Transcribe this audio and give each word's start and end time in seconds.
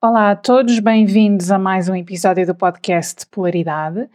Olá 0.00 0.30
a 0.30 0.36
todos, 0.36 0.78
bem-vindos 0.78 1.50
a 1.50 1.58
mais 1.58 1.88
um 1.88 1.96
episódio 1.96 2.46
do 2.46 2.54
podcast 2.54 3.26
Polaridade. 3.26 4.08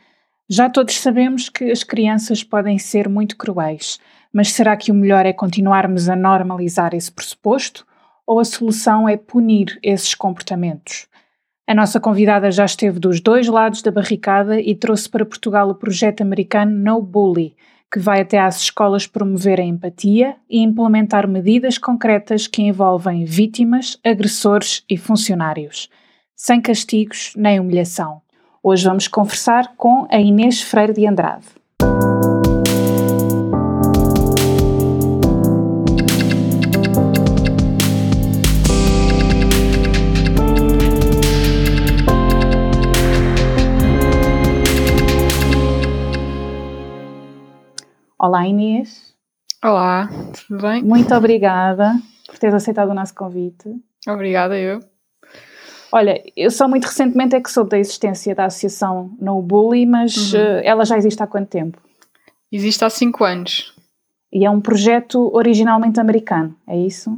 Já 0.50 0.70
todos 0.70 0.98
sabemos 0.98 1.50
que 1.50 1.70
as 1.70 1.84
crianças 1.84 2.42
podem 2.42 2.80
ser 2.80 3.10
muito 3.10 3.36
cruéis, 3.36 4.00
mas 4.32 4.54
será 4.54 4.78
que 4.78 4.94
o 4.94 4.96
melhor 4.96 5.26
é 5.26 5.34
continuarmos 5.34 6.08
a 6.08 6.16
normalizar 6.16 6.96
esse 6.96 7.12
pressuposto 7.12 7.86
ou 8.26 8.40
a 8.40 8.46
solução 8.46 9.10
é 9.10 9.18
punir 9.18 9.78
esses 9.84 10.16
comportamentos? 10.16 11.06
A 11.68 11.76
nossa 11.76 12.00
convidada 12.00 12.50
já 12.50 12.64
esteve 12.64 12.98
dos 12.98 13.20
dois 13.20 13.50
lados 13.50 13.82
da 13.82 13.92
barricada 13.92 14.62
e 14.62 14.74
trouxe 14.74 15.10
para 15.10 15.26
Portugal 15.26 15.68
o 15.70 15.76
projeto 15.76 16.22
americano 16.22 16.72
No 16.72 17.02
Bully, 17.02 17.58
que 17.94 18.00
vai 18.00 18.22
até 18.22 18.40
às 18.40 18.60
escolas 18.60 19.06
promover 19.06 19.60
a 19.60 19.64
empatia 19.64 20.36
e 20.50 20.64
implementar 20.64 21.28
medidas 21.28 21.78
concretas 21.78 22.48
que 22.48 22.64
envolvem 22.64 23.24
vítimas, 23.24 24.00
agressores 24.04 24.84
e 24.90 24.98
funcionários, 24.98 25.90
sem 26.36 26.60
castigos 26.60 27.34
nem 27.38 27.60
humilhação. 27.60 28.20
Hoje 28.64 28.84
vamos 28.84 29.08
conversar 29.08 29.76
com 29.78 30.08
a 30.10 30.20
Inês 30.20 30.60
Freire 30.60 30.94
de 30.94 31.06
Andrade. 31.06 31.46
Olá 48.24 48.48
Inês. 48.48 49.14
Olá, 49.62 50.08
tudo 50.48 50.62
bem? 50.62 50.82
Muito 50.82 51.14
obrigada 51.14 51.92
por 52.26 52.40
teres 52.40 52.56
aceitado 52.56 52.92
o 52.92 52.94
nosso 52.94 53.14
convite. 53.14 53.70
Obrigada, 54.08 54.58
eu. 54.58 54.80
Olha, 55.92 56.24
eu 56.34 56.50
só 56.50 56.66
muito 56.66 56.86
recentemente 56.86 57.36
é 57.36 57.42
que 57.42 57.52
soube 57.52 57.72
da 57.72 57.78
existência 57.78 58.34
da 58.34 58.46
associação 58.46 59.14
No 59.20 59.42
Bully, 59.42 59.86
mas 59.86 60.34
uhum. 60.34 60.40
uh, 60.40 60.62
ela 60.64 60.86
já 60.86 60.98
existe 60.98 61.22
há 61.22 61.28
quanto 61.28 61.50
tempo? 61.50 61.78
Existe 62.50 62.86
há 62.86 62.90
5 62.90 63.26
anos. 63.26 63.76
E 64.32 64.46
é 64.46 64.50
um 64.50 64.62
projeto 64.62 65.30
originalmente 65.36 66.00
americano, 66.00 66.56
é 66.66 66.78
isso? 66.78 67.12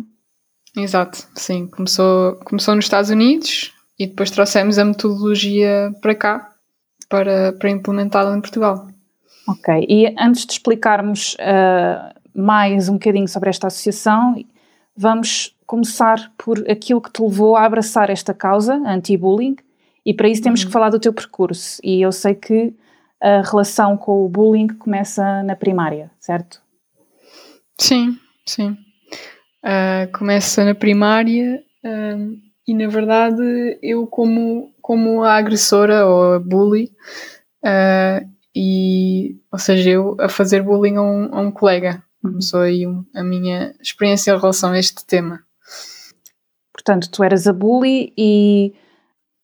Exato, 0.76 1.20
sim. 1.36 1.68
Começou, 1.68 2.38
começou 2.38 2.74
nos 2.74 2.86
Estados 2.86 3.12
Unidos 3.12 3.76
e 4.00 4.08
depois 4.08 4.32
trouxemos 4.32 4.80
a 4.80 4.86
metodologia 4.86 5.94
para 6.02 6.16
cá 6.16 6.56
para, 7.08 7.54
para 7.54 7.70
implementá-la 7.70 8.36
em 8.36 8.42
Portugal. 8.42 8.88
Ok, 9.48 9.86
e 9.88 10.14
antes 10.18 10.46
de 10.46 10.54
explicarmos 10.54 11.36
uh, 11.36 12.14
mais 12.34 12.90
um 12.90 12.94
bocadinho 12.94 13.28
sobre 13.28 13.50
esta 13.50 13.68
associação, 13.68 14.36
vamos 14.96 15.56
começar 15.68 16.32
por 16.38 16.60
aquilo 16.70 17.02
que 17.02 17.12
te 17.12 17.22
levou 17.22 17.56
a 17.56 17.66
abraçar 17.66 18.10
esta 18.10 18.34
causa, 18.34 18.76
anti-bullying, 18.86 19.56
e 20.06 20.14
para 20.14 20.28
isso 20.28 20.42
temos 20.42 20.62
uhum. 20.62 20.68
que 20.68 20.74
falar 20.74 20.90
do 20.90 21.00
teu 21.00 21.14
percurso. 21.14 21.80
E 21.84 22.02
eu 22.02 22.12
sei 22.12 22.36
que 22.36 22.74
a 23.22 23.42
relação 23.42 23.98
com 23.98 24.26
o 24.26 24.30
bullying 24.30 24.68
começa 24.68 25.44
na 25.44 25.56
primária, 25.56 26.12
certo? 26.20 26.62
Sim, 27.80 28.18
sim. 28.46 28.78
Uh, 29.64 30.12
começa 30.18 30.64
na 30.64 30.76
primária 30.76 31.64
uh, 31.84 32.38
e, 32.68 32.74
na 32.74 32.88
verdade, 32.88 33.80
eu, 33.82 34.06
como, 34.06 34.72
como 34.82 35.24
a 35.24 35.36
agressora 35.36 36.06
ou 36.06 36.34
a 36.34 36.40
bully, 36.40 36.92
uh, 37.64 38.35
e, 38.56 39.38
ou 39.52 39.60
seja, 39.60 39.90
eu 39.90 40.16
a 40.20 40.30
fazer 40.30 40.64
bullying 40.64 40.96
a 40.96 41.02
um, 41.02 41.36
a 41.36 41.42
um 41.42 41.52
colega. 41.52 42.02
Começou 42.22 42.62
aí 42.62 42.88
um, 42.88 43.06
a 43.14 43.24
minha 43.24 43.76
experiência 43.82 44.32
em 44.32 44.40
relação 44.40 44.72
a 44.72 44.80
este 44.80 45.06
tema. 45.06 45.42
Portanto, 46.74 47.10
tu 47.12 47.24
eras 47.24 47.48
a 47.48 47.54
bully 47.54 48.14
e 48.18 48.74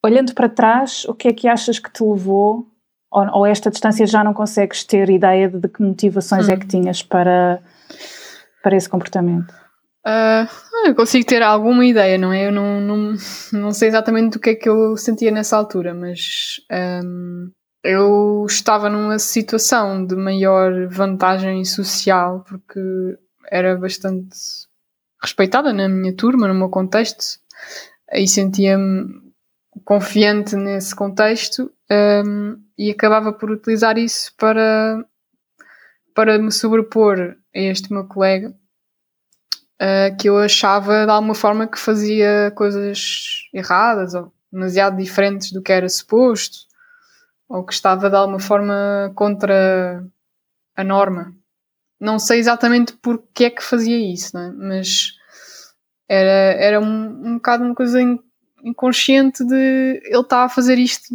olhando 0.04 0.34
para 0.34 0.48
trás, 0.48 1.04
o 1.04 1.14
que 1.14 1.28
é 1.28 1.32
que 1.32 1.46
achas 1.46 1.78
que 1.78 1.92
te 1.92 2.02
levou, 2.02 2.66
ou, 3.10 3.26
ou 3.34 3.46
esta 3.46 3.70
distância 3.70 4.06
já 4.06 4.24
não 4.24 4.32
consegues 4.32 4.82
ter 4.84 5.10
ideia 5.10 5.48
de, 5.48 5.58
de 5.58 5.68
que 5.68 5.82
motivações 5.82 6.48
hum. 6.48 6.52
é 6.52 6.56
que 6.56 6.64
hum. 6.64 6.68
tinhas 6.68 7.02
para, 7.02 7.62
para 8.62 8.76
esse 8.76 8.88
comportamento? 8.88 9.52
Uh, 10.04 10.48
eu 10.86 10.94
consigo 10.96 11.24
ter 11.24 11.42
alguma 11.42 11.84
ideia, 11.84 12.18
não 12.18 12.32
é? 12.32 12.48
Eu 12.48 12.52
não, 12.52 12.80
não, 12.80 13.14
não 13.52 13.72
sei 13.72 13.88
exatamente 13.88 14.36
o 14.36 14.40
que 14.40 14.50
é 14.50 14.54
que 14.54 14.68
eu 14.68 14.96
sentia 14.96 15.30
nessa 15.30 15.56
altura, 15.56 15.94
mas 15.94 16.56
um, 17.04 17.50
eu 17.82 18.46
estava 18.48 18.88
numa 18.88 19.18
situação 19.18 20.06
de 20.06 20.14
maior 20.14 20.86
vantagem 20.88 21.64
social 21.64 22.44
porque 22.48 22.80
era 23.50 23.76
bastante 23.76 24.36
respeitada 25.20 25.72
na 25.72 25.88
minha 25.88 26.14
turma, 26.14 26.48
no 26.48 26.54
meu 26.54 26.68
contexto, 26.68 27.40
e 28.12 28.26
sentia-me 28.26 29.32
confiante 29.84 30.54
nesse 30.54 30.94
contexto 30.94 31.72
um, 32.24 32.62
e 32.76 32.90
acabava 32.90 33.32
por 33.32 33.50
utilizar 33.50 33.98
isso 33.98 34.32
para, 34.36 35.04
para 36.14 36.38
me 36.38 36.52
sobrepor 36.52 37.36
a 37.54 37.58
este 37.58 37.92
meu 37.92 38.06
colega 38.06 38.54
uh, 39.80 40.16
que 40.18 40.28
eu 40.28 40.38
achava 40.38 41.04
de 41.04 41.10
alguma 41.10 41.34
forma 41.34 41.66
que 41.66 41.78
fazia 41.78 42.52
coisas 42.54 43.48
erradas 43.52 44.14
ou 44.14 44.32
demasiado 44.52 44.96
diferentes 44.96 45.52
do 45.52 45.62
que 45.62 45.72
era 45.72 45.88
suposto 45.88 46.71
ou 47.52 47.62
que 47.62 47.74
estava 47.74 48.08
de 48.08 48.16
alguma 48.16 48.40
forma 48.40 49.12
contra 49.14 50.02
a 50.74 50.82
norma. 50.82 51.36
Não 52.00 52.18
sei 52.18 52.38
exatamente 52.38 52.94
porque 52.94 53.44
é 53.44 53.50
que 53.50 53.62
fazia 53.62 53.98
isso, 53.98 54.36
é? 54.38 54.50
mas 54.52 55.12
era, 56.08 56.56
era 56.58 56.80
um, 56.80 57.26
um 57.26 57.34
bocado 57.34 57.62
uma 57.62 57.74
coisa 57.74 58.00
inconsciente 58.64 59.44
de 59.44 60.00
ele 60.02 60.20
está 60.20 60.44
a 60.44 60.48
fazer 60.48 60.78
isto 60.78 61.14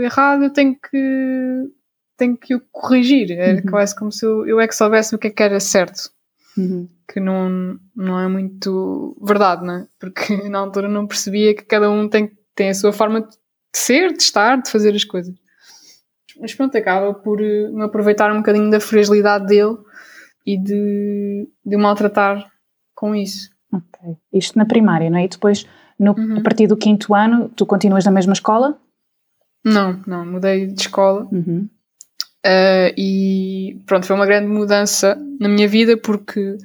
errado, 0.00 0.42
eu 0.42 0.52
tenho 0.52 0.74
que, 0.74 1.70
tenho 2.16 2.36
que 2.36 2.56
o 2.56 2.60
corrigir. 2.72 3.30
Era 3.30 3.58
uhum. 3.58 3.70
quase 3.70 3.94
como 3.94 4.10
se 4.10 4.26
eu, 4.26 4.44
eu 4.44 4.58
é 4.58 4.66
que 4.66 4.74
soubesse 4.74 5.14
o 5.14 5.18
que 5.18 5.28
é 5.28 5.30
que 5.30 5.42
era 5.42 5.60
certo. 5.60 6.10
Uhum. 6.58 6.88
Que 7.08 7.20
não, 7.20 7.78
não 7.94 8.18
é 8.18 8.26
muito 8.26 9.16
verdade, 9.22 9.64
não 9.64 9.74
é? 9.74 9.86
Porque 10.00 10.36
na 10.50 10.58
altura 10.58 10.88
não 10.88 11.06
percebia 11.06 11.54
que 11.54 11.62
cada 11.62 11.88
um 11.88 12.08
tem, 12.08 12.36
tem 12.56 12.70
a 12.70 12.74
sua 12.74 12.92
forma 12.92 13.20
de 13.20 13.36
ser, 13.72 14.12
de 14.12 14.22
estar, 14.22 14.60
de 14.60 14.68
fazer 14.68 14.92
as 14.92 15.04
coisas 15.04 15.32
mas 16.40 16.54
pronto, 16.54 16.76
acaba 16.76 17.14
por 17.14 17.40
eh, 17.40 17.68
me 17.70 17.84
aproveitar 17.84 18.32
um 18.32 18.38
bocadinho 18.38 18.70
da 18.70 18.80
fragilidade 18.80 19.46
dele 19.46 19.76
e 20.46 20.58
de, 20.58 21.48
de 21.64 21.76
o 21.76 21.78
maltratar 21.78 22.50
com 22.94 23.14
isso. 23.14 23.50
Ok. 23.72 24.16
Isto 24.32 24.58
na 24.58 24.64
primária, 24.64 25.10
não 25.10 25.18
é? 25.18 25.24
E 25.24 25.28
depois, 25.28 25.66
no, 25.98 26.12
uhum. 26.12 26.38
a 26.38 26.42
partir 26.42 26.66
do 26.66 26.76
quinto 26.76 27.14
ano, 27.14 27.48
tu 27.50 27.66
continuas 27.66 28.04
na 28.04 28.10
mesma 28.10 28.32
escola? 28.32 28.78
Não, 29.64 30.00
não, 30.06 30.24
mudei 30.24 30.66
de 30.66 30.80
escola. 30.80 31.26
Uhum. 31.32 31.68
Uh, 32.46 32.94
e 32.96 33.82
pronto, 33.86 34.06
foi 34.06 34.14
uma 34.14 34.26
grande 34.26 34.46
mudança 34.46 35.18
na 35.40 35.48
minha 35.48 35.66
vida 35.66 35.96
porque 35.96 36.56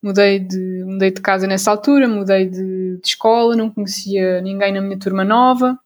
mudei 0.00 0.38
de, 0.38 0.84
mudei 0.84 1.10
de 1.10 1.20
casa 1.20 1.48
nessa 1.48 1.72
altura, 1.72 2.06
mudei 2.06 2.48
de, 2.48 2.98
de 2.98 3.08
escola, 3.08 3.56
não 3.56 3.68
conhecia 3.68 4.40
ninguém 4.40 4.72
na 4.72 4.80
minha 4.80 4.96
turma 4.96 5.24
nova 5.24 5.76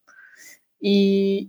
e, 0.82 1.48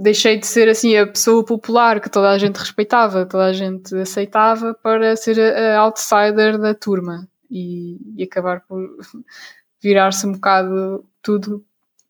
deixei 0.00 0.38
de 0.38 0.46
ser 0.46 0.66
assim 0.68 0.96
a 0.96 1.06
pessoa 1.06 1.44
popular 1.44 2.00
que 2.00 2.08
toda 2.08 2.30
a 2.30 2.38
gente 2.38 2.56
respeitava, 2.56 3.26
toda 3.26 3.44
a 3.44 3.52
gente 3.52 3.94
aceitava, 3.94 4.74
para 4.74 5.14
ser 5.14 5.38
a, 5.38 5.76
a 5.76 5.80
outsider 5.80 6.58
da 6.58 6.74
turma 6.74 7.28
e, 7.50 7.98
e 8.16 8.22
acabar 8.22 8.62
por 8.66 8.80
virar-se 9.82 10.26
um 10.26 10.32
bocado 10.32 11.04
tudo 11.22 11.62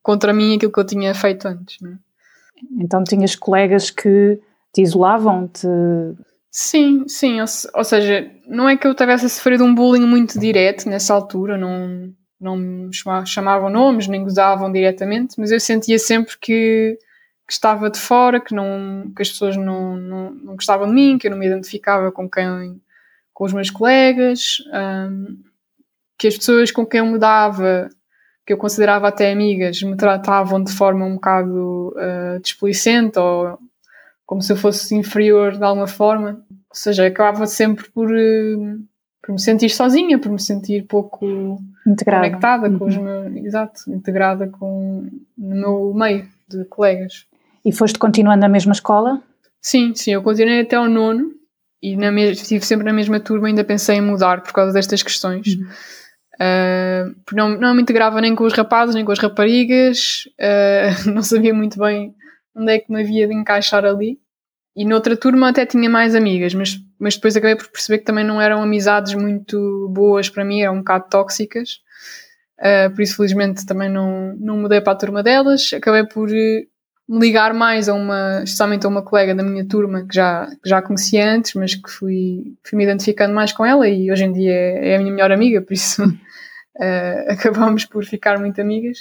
contra 0.03 0.33
mim 0.33 0.55
aquilo 0.55 0.73
que 0.73 0.79
eu 0.79 0.87
tinha 0.87 1.13
feito 1.15 1.49
antes. 1.49 1.81
Né? 1.81 1.99
Então 2.79 3.03
tinhas 3.03 3.35
colegas 3.35 3.91
que 3.91 4.41
te 4.73 4.83
isolavam? 4.83 5.49
-te... 5.49 5.67
Sim, 6.53 7.05
sim, 7.09 7.41
ou, 7.41 7.47
ou, 7.75 7.85
seja, 7.85 8.29
não 8.47 8.69
é 8.69 8.77
que 8.77 8.85
eu 8.87 8.95
tivesse 8.95 9.29
sofrido 9.29 9.65
um 9.65 9.73
bullying 9.73 10.05
muito 10.05 10.39
direto 10.39 10.89
nessa 10.89 11.15
altura, 11.15 11.57
não, 11.57 12.13
não 12.41 12.57
me 12.57 12.91
chamavam 13.25 13.71
nomes, 13.71 14.09
nem 14.09 14.25
gozavam 14.25 14.71
diretamente, 14.71 15.37
mas 15.39 15.53
eu 15.53 15.61
sentia 15.61 15.97
sempre 15.97 16.37
que 16.41 16.99
que 17.51 17.55
estava 17.55 17.91
de 17.91 17.99
fora, 17.99 18.39
que, 18.39 18.55
não, 18.55 19.11
que 19.15 19.23
as 19.23 19.29
pessoas 19.29 19.57
não, 19.57 19.97
não, 19.97 20.31
não 20.31 20.55
gostavam 20.55 20.87
de 20.87 20.93
mim, 20.93 21.19
que 21.19 21.27
eu 21.27 21.33
não 21.33 21.39
me 21.39 21.49
identificava 21.49 22.13
com 22.13 22.31
quem 22.31 22.81
com 23.35 23.45
os 23.45 23.53
meus 23.53 23.71
colegas, 23.71 24.59
um, 24.73 25.37
que 26.17 26.29
as 26.29 26.37
pessoas 26.37 26.71
com 26.71 26.87
quem 26.87 27.01
eu 27.01 27.07
me 27.07 27.19
dava, 27.19 27.91
que 28.47 28.53
eu 28.53 28.57
considerava 28.57 29.09
até 29.09 29.33
amigas, 29.33 29.83
me 29.83 29.97
tratavam 29.97 30.63
de 30.63 30.71
forma 30.71 31.05
um 31.05 31.15
bocado 31.15 31.89
uh, 31.97 32.39
displicente 32.41 33.19
ou 33.19 33.59
como 34.25 34.41
se 34.41 34.53
eu 34.53 34.57
fosse 34.57 34.95
inferior 34.95 35.57
de 35.57 35.65
alguma 35.65 35.89
forma. 35.89 36.45
Ou 36.51 36.77
seja, 36.77 37.05
acabava 37.05 37.49
sempre 37.49 37.91
por, 37.91 38.13
uh, 38.13 38.81
por 39.21 39.33
me 39.33 39.41
sentir 39.41 39.71
sozinha, 39.71 40.21
por 40.21 40.31
me 40.31 40.39
sentir 40.39 40.87
pouco 40.87 41.59
integrada. 41.85 42.29
conectada 42.29 42.79
com 42.79 42.85
os 42.85 42.97
uhum. 42.97 43.03
meus. 43.03 43.45
Exato, 43.45 43.91
integrada 43.91 44.47
com 44.47 45.11
no 45.37 45.57
meu 45.57 45.95
meio 45.95 46.29
de 46.49 46.65
colegas. 46.67 47.27
E 47.65 47.73
foste 47.73 47.99
continuando 47.99 48.41
na 48.41 48.49
mesma 48.49 48.73
escola? 48.73 49.23
Sim, 49.61 49.95
sim, 49.95 50.13
eu 50.13 50.23
continuei 50.23 50.61
até 50.61 50.77
ao 50.77 50.89
nono 50.89 51.33
e 51.83 51.97
na 51.97 52.11
estive 52.21 52.65
sempre 52.65 52.85
na 52.85 52.93
mesma 52.93 53.21
turma, 53.21 53.49
ainda 53.49 53.65
pensei 53.65 53.97
em 53.97 54.01
mudar 54.01 54.43
por 54.43 54.53
causa 54.53 54.73
destas 54.73 55.03
questões. 55.03 55.47
Uhum. 55.55 55.67
Uh, 56.35 57.15
não, 57.33 57.49
não 57.51 57.75
me 57.75 57.83
integrava 57.83 58.21
nem 58.21 58.35
com 58.35 58.45
os 58.45 58.55
rapazes, 58.55 58.95
nem 58.95 59.05
com 59.05 59.13
as 59.13 59.19
raparigas, 59.19 60.25
uh, 60.39 61.09
não 61.13 61.23
sabia 61.23 61.53
muito 61.53 61.79
bem 61.79 62.15
onde 62.55 62.73
é 62.73 62.79
que 62.79 62.91
me 62.91 63.03
havia 63.03 63.27
de 63.27 63.35
encaixar 63.35 63.85
ali. 63.85 64.19
E 64.77 64.85
noutra 64.85 65.17
turma 65.17 65.49
até 65.51 65.67
tinha 65.67 65.91
mais 65.91 66.15
amigas, 66.15 66.55
mas, 66.55 66.79
mas 66.99 67.15
depois 67.17 67.37
acabei 67.37 67.57
por 67.57 67.69
perceber 67.69 67.99
que 67.99 68.05
também 68.05 68.25
não 68.25 68.41
eram 68.41 68.63
amizades 68.63 69.15
muito 69.15 69.89
boas 69.91 70.31
para 70.31 70.45
mim, 70.45 70.63
eram 70.63 70.75
um 70.75 70.79
bocado 70.79 71.07
tóxicas. 71.11 71.81
Uh, 72.59 72.95
por 72.95 73.03
isso, 73.03 73.17
felizmente, 73.17 73.67
também 73.67 73.91
não, 73.91 74.37
não 74.39 74.57
mudei 74.59 74.81
para 74.81 74.93
a 74.93 74.97
turma 74.97 75.23
delas. 75.23 75.71
Acabei 75.75 76.07
por 76.07 76.31
ligar 77.11 77.53
mais 77.53 77.89
a 77.89 77.95
uma, 77.95 78.43
especialmente 78.45 78.87
a 78.87 78.89
uma 78.89 79.03
colega 79.03 79.35
da 79.35 79.43
minha 79.43 79.67
turma 79.67 80.07
que 80.07 80.15
já, 80.15 80.47
que 80.63 80.69
já 80.69 80.81
conhecia 80.81 81.29
antes, 81.29 81.55
mas 81.55 81.75
que 81.75 81.91
fui, 81.91 82.55
fui 82.63 82.77
me 82.77 82.85
identificando 82.85 83.35
mais 83.35 83.53
com 83.53 83.67
ela 83.67 83.89
e 83.89 84.13
hoje 84.13 84.25
em 84.25 84.33
dia 84.33 84.53
é, 84.53 84.91
é 84.91 84.97
a 84.97 84.99
minha 85.01 85.13
melhor 85.13 85.33
amiga, 85.33 85.61
por 85.61 85.73
isso 85.73 86.05
uh, 86.07 86.19
acabamos 87.29 87.85
por 87.85 88.05
ficar 88.05 88.39
muito 88.39 88.61
amigas. 88.61 88.99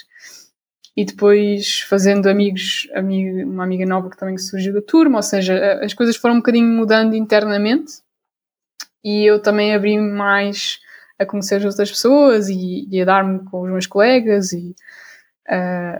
E 0.96 1.04
depois 1.04 1.82
fazendo 1.82 2.28
amigos, 2.28 2.88
amigo, 2.94 3.48
uma 3.48 3.62
amiga 3.62 3.86
nova 3.86 4.10
que 4.10 4.18
também 4.18 4.36
surgiu 4.36 4.74
da 4.74 4.82
turma, 4.82 5.18
ou 5.18 5.22
seja, 5.22 5.78
as 5.80 5.94
coisas 5.94 6.16
foram 6.16 6.34
um 6.34 6.38
bocadinho 6.38 6.66
mudando 6.66 7.14
internamente 7.14 8.02
e 9.04 9.24
eu 9.24 9.40
também 9.40 9.72
abri 9.72 9.98
mais 9.98 10.80
a 11.16 11.24
conhecer 11.24 11.56
as 11.56 11.64
outras 11.64 11.90
pessoas 11.90 12.48
e, 12.48 12.88
e 12.90 13.00
a 13.00 13.04
dar-me 13.04 13.44
com 13.44 13.62
os 13.62 13.70
meus 13.70 13.86
colegas 13.86 14.52
e 14.52 14.74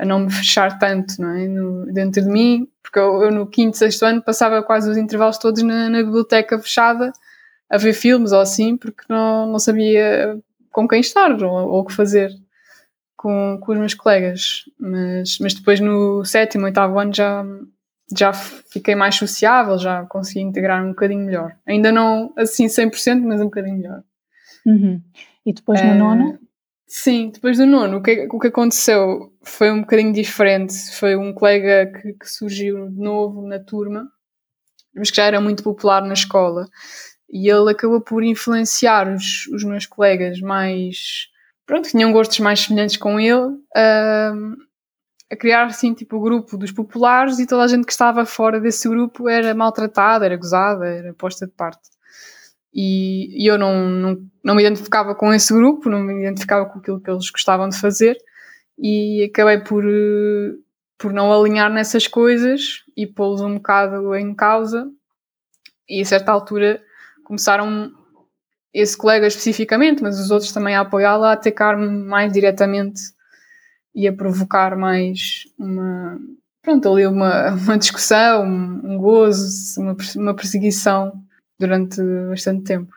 a 0.01 0.05
não 0.05 0.21
me 0.21 0.31
fechar 0.31 0.79
tanto 0.79 1.21
não 1.21 1.31
é? 1.31 1.49
no, 1.49 1.87
dentro 1.93 2.23
de 2.23 2.29
mim, 2.29 2.69
porque 2.83 2.99
eu, 2.99 3.23
eu, 3.23 3.31
no 3.31 3.47
quinto, 3.47 3.77
sexto 3.77 4.05
ano 4.05 4.23
passava 4.23 4.63
quase 4.63 4.89
os 4.89 4.97
intervalos 4.97 5.39
todos 5.39 5.63
na, 5.63 5.89
na 5.89 6.03
biblioteca 6.03 6.59
fechada 6.59 7.13
a 7.69 7.77
ver 7.77 7.93
filmes 7.93 8.33
ou 8.33 8.41
assim, 8.41 8.77
porque 8.77 9.05
não, 9.09 9.47
não 9.47 9.59
sabia 9.59 10.39
com 10.71 10.87
quem 10.89 11.01
estar 11.01 11.31
ou, 11.43 11.81
o 11.81 11.85
que 11.85 11.93
fazer 11.93 12.31
com, 13.17 13.59
com 13.61 13.73
os 13.73 13.79
meus 13.79 13.95
colegas. 13.95 14.65
Mas, 14.79 15.39
mas 15.41 15.55
depois 15.55 15.79
no 15.79 16.25
sétimo, 16.25 16.65
oitavo 16.65 16.99
ano 16.99 17.15
já, 17.15 17.45
já 18.17 18.33
fiquei 18.33 18.95
mais 18.95 19.15
sociável, 19.15 19.79
já 19.79 20.05
consegui 20.07 20.41
integrar 20.41 20.85
um 20.85 20.91
bocadinho 20.91 21.25
melhor. 21.25 21.57
Ainda 21.67 21.93
não 21.93 22.33
assim 22.37 22.67
100%, 22.67 23.23
mas 23.23 23.41
um 23.41 23.45
bocadinho 23.45 23.77
melhor. 23.77 24.03
Uhum. 24.67 25.01
E 25.45 25.53
depois 25.53 25.81
no 25.83 25.89
é, 25.89 25.95
nono? 25.95 26.39
Sim, 26.93 27.31
depois 27.31 27.57
do 27.57 27.65
nono, 27.67 27.99
o 27.99 28.03
que, 28.03 28.27
o 28.29 28.41
que 28.41 28.49
aconteceu 28.49 29.33
foi 29.45 29.71
um 29.71 29.83
bocadinho 29.83 30.13
diferente. 30.13 30.75
Foi 30.99 31.15
um 31.15 31.33
colega 31.33 31.87
que, 31.87 32.15
que 32.15 32.29
surgiu 32.29 32.89
de 32.91 32.99
novo 32.99 33.47
na 33.47 33.61
turma, 33.61 34.11
mas 34.93 35.09
que 35.09 35.17
já 35.19 35.25
era 35.25 35.41
muito 35.41 35.63
popular 35.63 36.03
na 36.03 36.15
escola 36.15 36.67
e 37.31 37.49
ele 37.49 37.71
acabou 37.71 38.01
por 38.01 38.25
influenciar 38.25 39.09
os, 39.09 39.47
os 39.55 39.63
meus 39.63 39.87
colegas 39.87 40.41
mais 40.41 41.29
pronto, 41.65 41.85
que 41.85 41.93
tinham 41.93 42.13
gostos 42.13 42.41
mais 42.41 42.59
semelhantes 42.59 42.97
com 42.97 43.21
ele 43.21 43.57
a, 43.77 44.33
a 45.31 45.37
criar 45.37 45.67
assim 45.67 45.95
tipo 45.95 46.17
o 46.17 46.21
grupo 46.21 46.59
dos 46.59 46.73
populares 46.73 47.39
e 47.39 47.47
toda 47.47 47.63
a 47.63 47.69
gente 47.69 47.87
que 47.87 47.93
estava 47.93 48.27
fora 48.27 48.61
desse 48.61 48.89
grupo 48.89 49.29
era 49.29 49.55
maltratada, 49.55 50.25
era 50.27 50.37
gozada, 50.37 50.87
era 50.87 51.15
posta 51.15 51.47
de 51.47 51.53
parte. 51.53 51.89
E, 52.73 53.43
e 53.43 53.47
eu 53.47 53.59
não, 53.59 53.89
não, 53.89 54.31
não 54.45 54.55
me 54.55 54.63
identificava 54.63 55.15
com 55.15 55.33
esse 55.33 55.53
grupo, 55.53 55.91
não 55.91 56.01
me 56.01 56.23
identificava 56.23 56.67
com 56.67 56.79
aquilo 56.79 57.01
que 57.01 57.11
eles 57.11 57.31
gostavam 57.31 57.69
de 57.69 57.79
fazer. 57.79 58.17
E 58.79 59.25
acabei 59.25 59.59
por, 59.59 59.85
por 60.99 61.13
não 61.13 61.33
alinhar 61.33 61.71
nessas 61.71 62.07
coisas 62.07 62.85
e 62.97 63.07
pô-los 63.07 63.41
um 63.41 63.55
bocado 63.57 64.15
em 64.15 64.35
causa. 64.35 64.89
E 65.89 66.01
a 66.01 66.05
certa 66.05 66.33
altura 66.33 66.83
começaram 67.25 67.93
esse 68.73 68.97
colega 68.97 69.27
especificamente, 69.27 70.03
mas 70.03 70.19
os 70.21 70.31
outros 70.31 70.53
também 70.53 70.77
a 70.77 70.83
apoiá-la, 70.83 71.31
a 71.31 71.33
atacar-me 71.33 71.89
mais 71.89 72.33
diretamente 72.33 73.01
e 73.95 74.07
a 74.07 74.13
provocar 74.13 74.77
mais 74.77 75.43
uma, 75.59 76.21
pronto, 76.63 76.89
ali 76.89 77.07
uma, 77.07 77.51
uma 77.55 77.77
discussão, 77.77 78.45
um, 78.45 78.93
um 78.93 78.99
gozo, 78.99 79.81
uma, 79.81 79.97
uma 80.17 80.35
perseguição 80.35 81.13
durante 81.61 82.03
bastante 82.29 82.65
tempo. 82.65 82.93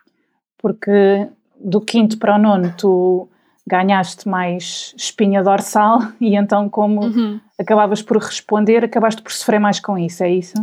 Porque 0.58 1.28
do 1.60 1.82
quinto 1.82 2.18
para 2.18 2.36
o 2.36 2.40
nono 2.40 2.74
tu 2.78 3.30
ganhaste 3.68 4.28
mais 4.28 4.94
espinha 4.98 5.44
dorsal 5.44 6.00
e 6.20 6.36
então 6.36 6.70
como 6.70 7.06
uhum. 7.06 7.40
acabavas 7.60 8.02
por 8.02 8.18
responder, 8.18 8.84
acabaste 8.84 9.22
por 9.22 9.32
sofrer 9.32 9.60
mais 9.60 9.80
com 9.80 9.98
isso, 9.98 10.24
é 10.24 10.32
isso? 10.32 10.56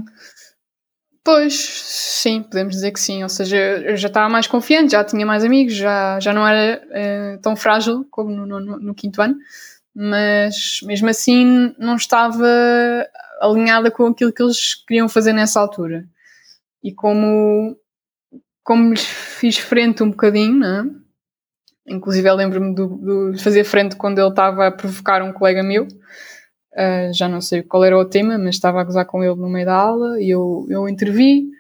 Pois, 1.23 1.55
sim, 1.55 2.43
podemos 2.43 2.75
dizer 2.75 2.93
que 2.93 3.01
sim. 3.01 3.23
Ou 3.23 3.29
seja, 3.29 3.57
eu 3.57 3.97
já 3.97 4.09
estava 4.09 4.29
mais 4.29 4.47
confiante, 4.47 4.93
já 4.93 5.05
tinha 5.05 5.27
mais 5.27 5.45
amigos, 5.45 5.75
já, 5.75 6.19
já 6.19 6.33
não 6.33 6.47
era 6.47 6.83
uh, 6.83 7.41
tão 7.43 7.55
frágil 7.55 8.07
como 8.11 8.31
no, 8.31 8.59
no, 8.59 8.81
no, 8.81 8.95
quinto 8.95 9.21
ano, 9.21 9.37
mas 9.95 10.81
mesmo 10.83 11.11
assim 11.11 11.75
não 11.79 11.97
estava 11.97 12.47
alinhada 13.41 13.91
com 13.91 14.07
aquilo 14.07 14.33
que 14.33 14.43
eles 14.43 14.75
queriam 14.87 15.11
fazer 15.11 15.35
nessa 15.35 15.61
altura. 15.61 16.07
E 16.83 16.93
como, 16.93 17.77
como 18.63 18.91
lhes 18.91 19.05
fiz 19.05 19.59
frente 19.59 20.03
um 20.03 20.11
bocadinho, 20.11 20.59
né? 20.59 20.85
inclusive 21.87 22.29
eu 22.29 22.35
lembro-me 22.37 22.75
de 22.75 23.43
fazer 23.43 23.65
frente 23.65 23.97
quando 23.97 24.19
ele 24.19 24.29
estava 24.29 24.69
a 24.69 24.71
provocar 24.71 25.23
um 25.23 25.33
colega 25.33 25.63
meu 25.63 25.89
Uh, 26.73 27.13
já 27.13 27.29
não 27.29 27.41
sei 27.41 27.65
qual 27.65 27.83
era 27.83 27.99
o 27.99 28.05
tema, 28.05 28.39
mas 28.39 28.55
estava 28.55 28.81
a 28.81 28.85
gozar 28.85 29.05
com 29.05 29.25
ele 29.25 29.35
no 29.35 29.49
meio 29.49 29.67
da 29.67 29.75
aula 29.75 30.21
e 30.23 30.31
eu, 30.31 30.67
eu 30.71 30.89
intervi 30.89 31.51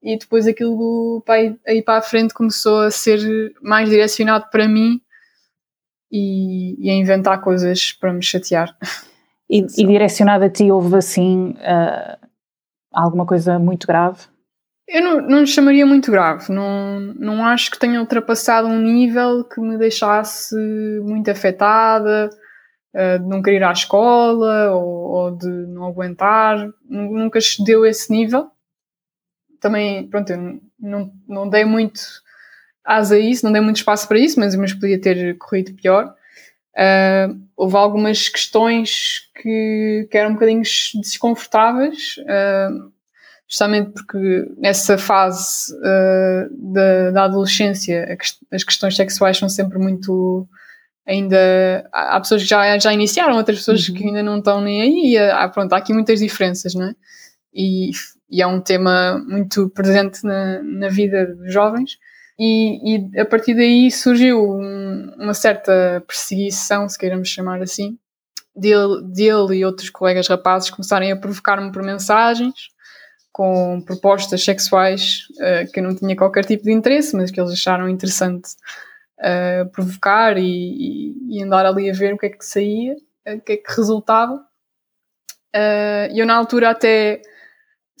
e 0.00 0.16
depois 0.16 0.46
aquilo 0.46 1.20
para 1.26 1.56
aí 1.66 1.82
para 1.82 1.98
a 1.98 2.02
frente 2.02 2.32
começou 2.32 2.82
a 2.82 2.90
ser 2.90 3.18
mais 3.60 3.90
direcionado 3.90 4.46
para 4.52 4.68
mim 4.68 5.00
e, 6.10 6.76
e 6.78 6.90
a 6.90 6.94
inventar 6.94 7.40
coisas 7.40 7.92
para 7.92 8.12
me 8.12 8.22
chatear. 8.22 8.76
E, 9.50 9.66
e 9.76 9.86
direcionado 9.86 10.44
a 10.44 10.48
ti 10.48 10.70
houve 10.70 10.96
assim 10.96 11.50
uh, 11.50 12.26
alguma 12.92 13.26
coisa 13.26 13.58
muito 13.58 13.86
grave? 13.86 14.20
Eu 14.92 15.00
não, 15.02 15.22
não 15.22 15.46
chamaria 15.46 15.86
muito 15.86 16.10
grave, 16.10 16.52
não, 16.52 17.00
não 17.00 17.46
acho 17.46 17.70
que 17.70 17.78
tenha 17.78 17.98
ultrapassado 17.98 18.68
um 18.68 18.78
nível 18.78 19.42
que 19.42 19.58
me 19.58 19.78
deixasse 19.78 20.54
muito 21.02 21.30
afetada 21.30 22.28
uh, 22.94 23.18
de 23.18 23.26
não 23.26 23.40
querer 23.40 23.56
ir 23.56 23.64
à 23.64 23.72
escola 23.72 24.70
ou, 24.72 24.84
ou, 24.84 25.30
de 25.30 25.48
não 25.48 25.86
aguentar, 25.86 26.68
nunca 26.86 27.38
deu 27.64 27.86
esse 27.86 28.12
nível. 28.12 28.50
Também, 29.58 30.06
pronto, 30.10 30.28
eu 30.28 30.60
não, 30.78 31.10
não 31.26 31.48
dei 31.48 31.64
muito 31.64 32.02
asa 32.84 33.14
a 33.14 33.18
isso, 33.18 33.46
não 33.46 33.52
dei 33.52 33.62
muito 33.62 33.76
espaço 33.76 34.06
para 34.06 34.18
isso, 34.18 34.38
mas, 34.38 34.54
mas 34.56 34.74
podia 34.74 35.00
ter 35.00 35.38
corrido 35.38 35.74
pior. 35.74 36.14
Uh, 36.76 37.40
houve 37.56 37.76
algumas 37.76 38.28
questões 38.28 39.30
que, 39.40 40.06
que 40.10 40.18
eram 40.18 40.32
um 40.32 40.34
bocadinho 40.34 40.62
desconfortáveis, 41.00 42.16
uh, 42.18 42.91
justamente 43.52 43.90
porque 43.92 44.50
nessa 44.56 44.96
fase 44.96 45.74
uh, 45.74 46.72
da, 46.72 47.10
da 47.10 47.24
adolescência 47.24 48.16
as 48.50 48.64
questões 48.64 48.96
sexuais 48.96 49.36
são 49.36 49.46
sempre 49.46 49.78
muito 49.78 50.48
ainda 51.06 51.86
há 51.92 52.18
pessoas 52.18 52.42
que 52.42 52.48
já, 52.48 52.78
já 52.78 52.94
iniciaram, 52.94 53.36
outras 53.36 53.58
pessoas 53.58 53.86
uhum. 53.86 53.94
que 53.94 54.06
ainda 54.06 54.22
não 54.22 54.38
estão 54.38 54.62
nem 54.62 54.80
aí. 54.80 55.18
Há, 55.18 55.46
pronto, 55.48 55.72
há 55.74 55.76
aqui 55.76 55.92
muitas 55.92 56.20
diferenças, 56.20 56.74
não 56.74 56.86
é? 56.86 56.94
E, 57.52 57.90
e 58.30 58.40
é 58.40 58.46
um 58.46 58.60
tema 58.60 59.22
muito 59.28 59.68
presente 59.68 60.24
na, 60.24 60.62
na 60.62 60.88
vida 60.88 61.26
dos 61.26 61.52
jovens. 61.52 61.98
E, 62.38 62.96
e 62.96 63.20
a 63.20 63.26
partir 63.26 63.54
daí 63.54 63.90
surgiu 63.90 64.40
um, 64.42 65.12
uma 65.18 65.34
certa 65.34 66.02
perseguição, 66.06 66.88
se 66.88 66.96
queiramos 66.96 67.28
chamar 67.28 67.60
assim, 67.60 67.98
dele, 68.56 69.02
dele 69.12 69.58
e 69.58 69.64
outros 69.64 69.90
colegas 69.90 70.28
rapazes 70.28 70.70
começarem 70.70 71.12
a 71.12 71.16
provocar-me 71.16 71.70
por 71.70 71.82
mensagens 71.82 72.71
com 73.32 73.80
propostas 73.80 74.44
sexuais 74.44 75.26
uh, 75.36 75.72
que 75.72 75.80
eu 75.80 75.84
não 75.84 75.96
tinha 75.96 76.14
qualquer 76.14 76.44
tipo 76.44 76.64
de 76.64 76.72
interesse, 76.72 77.16
mas 77.16 77.30
que 77.30 77.40
eles 77.40 77.52
acharam 77.52 77.88
interessante 77.88 78.50
uh, 79.18 79.68
provocar 79.70 80.36
e, 80.36 81.14
e, 81.28 81.42
andar 81.42 81.64
ali 81.64 81.90
a 81.90 81.94
ver 81.94 82.14
o 82.14 82.18
que 82.18 82.26
é 82.26 82.30
que 82.30 82.44
saía, 82.44 82.94
o 83.26 83.40
que 83.40 83.52
é 83.52 83.56
que 83.56 83.74
resultava. 83.74 84.44
E 85.54 86.18
eu, 86.18 86.26
na 86.26 86.34
altura, 86.34 86.70
até 86.70 87.20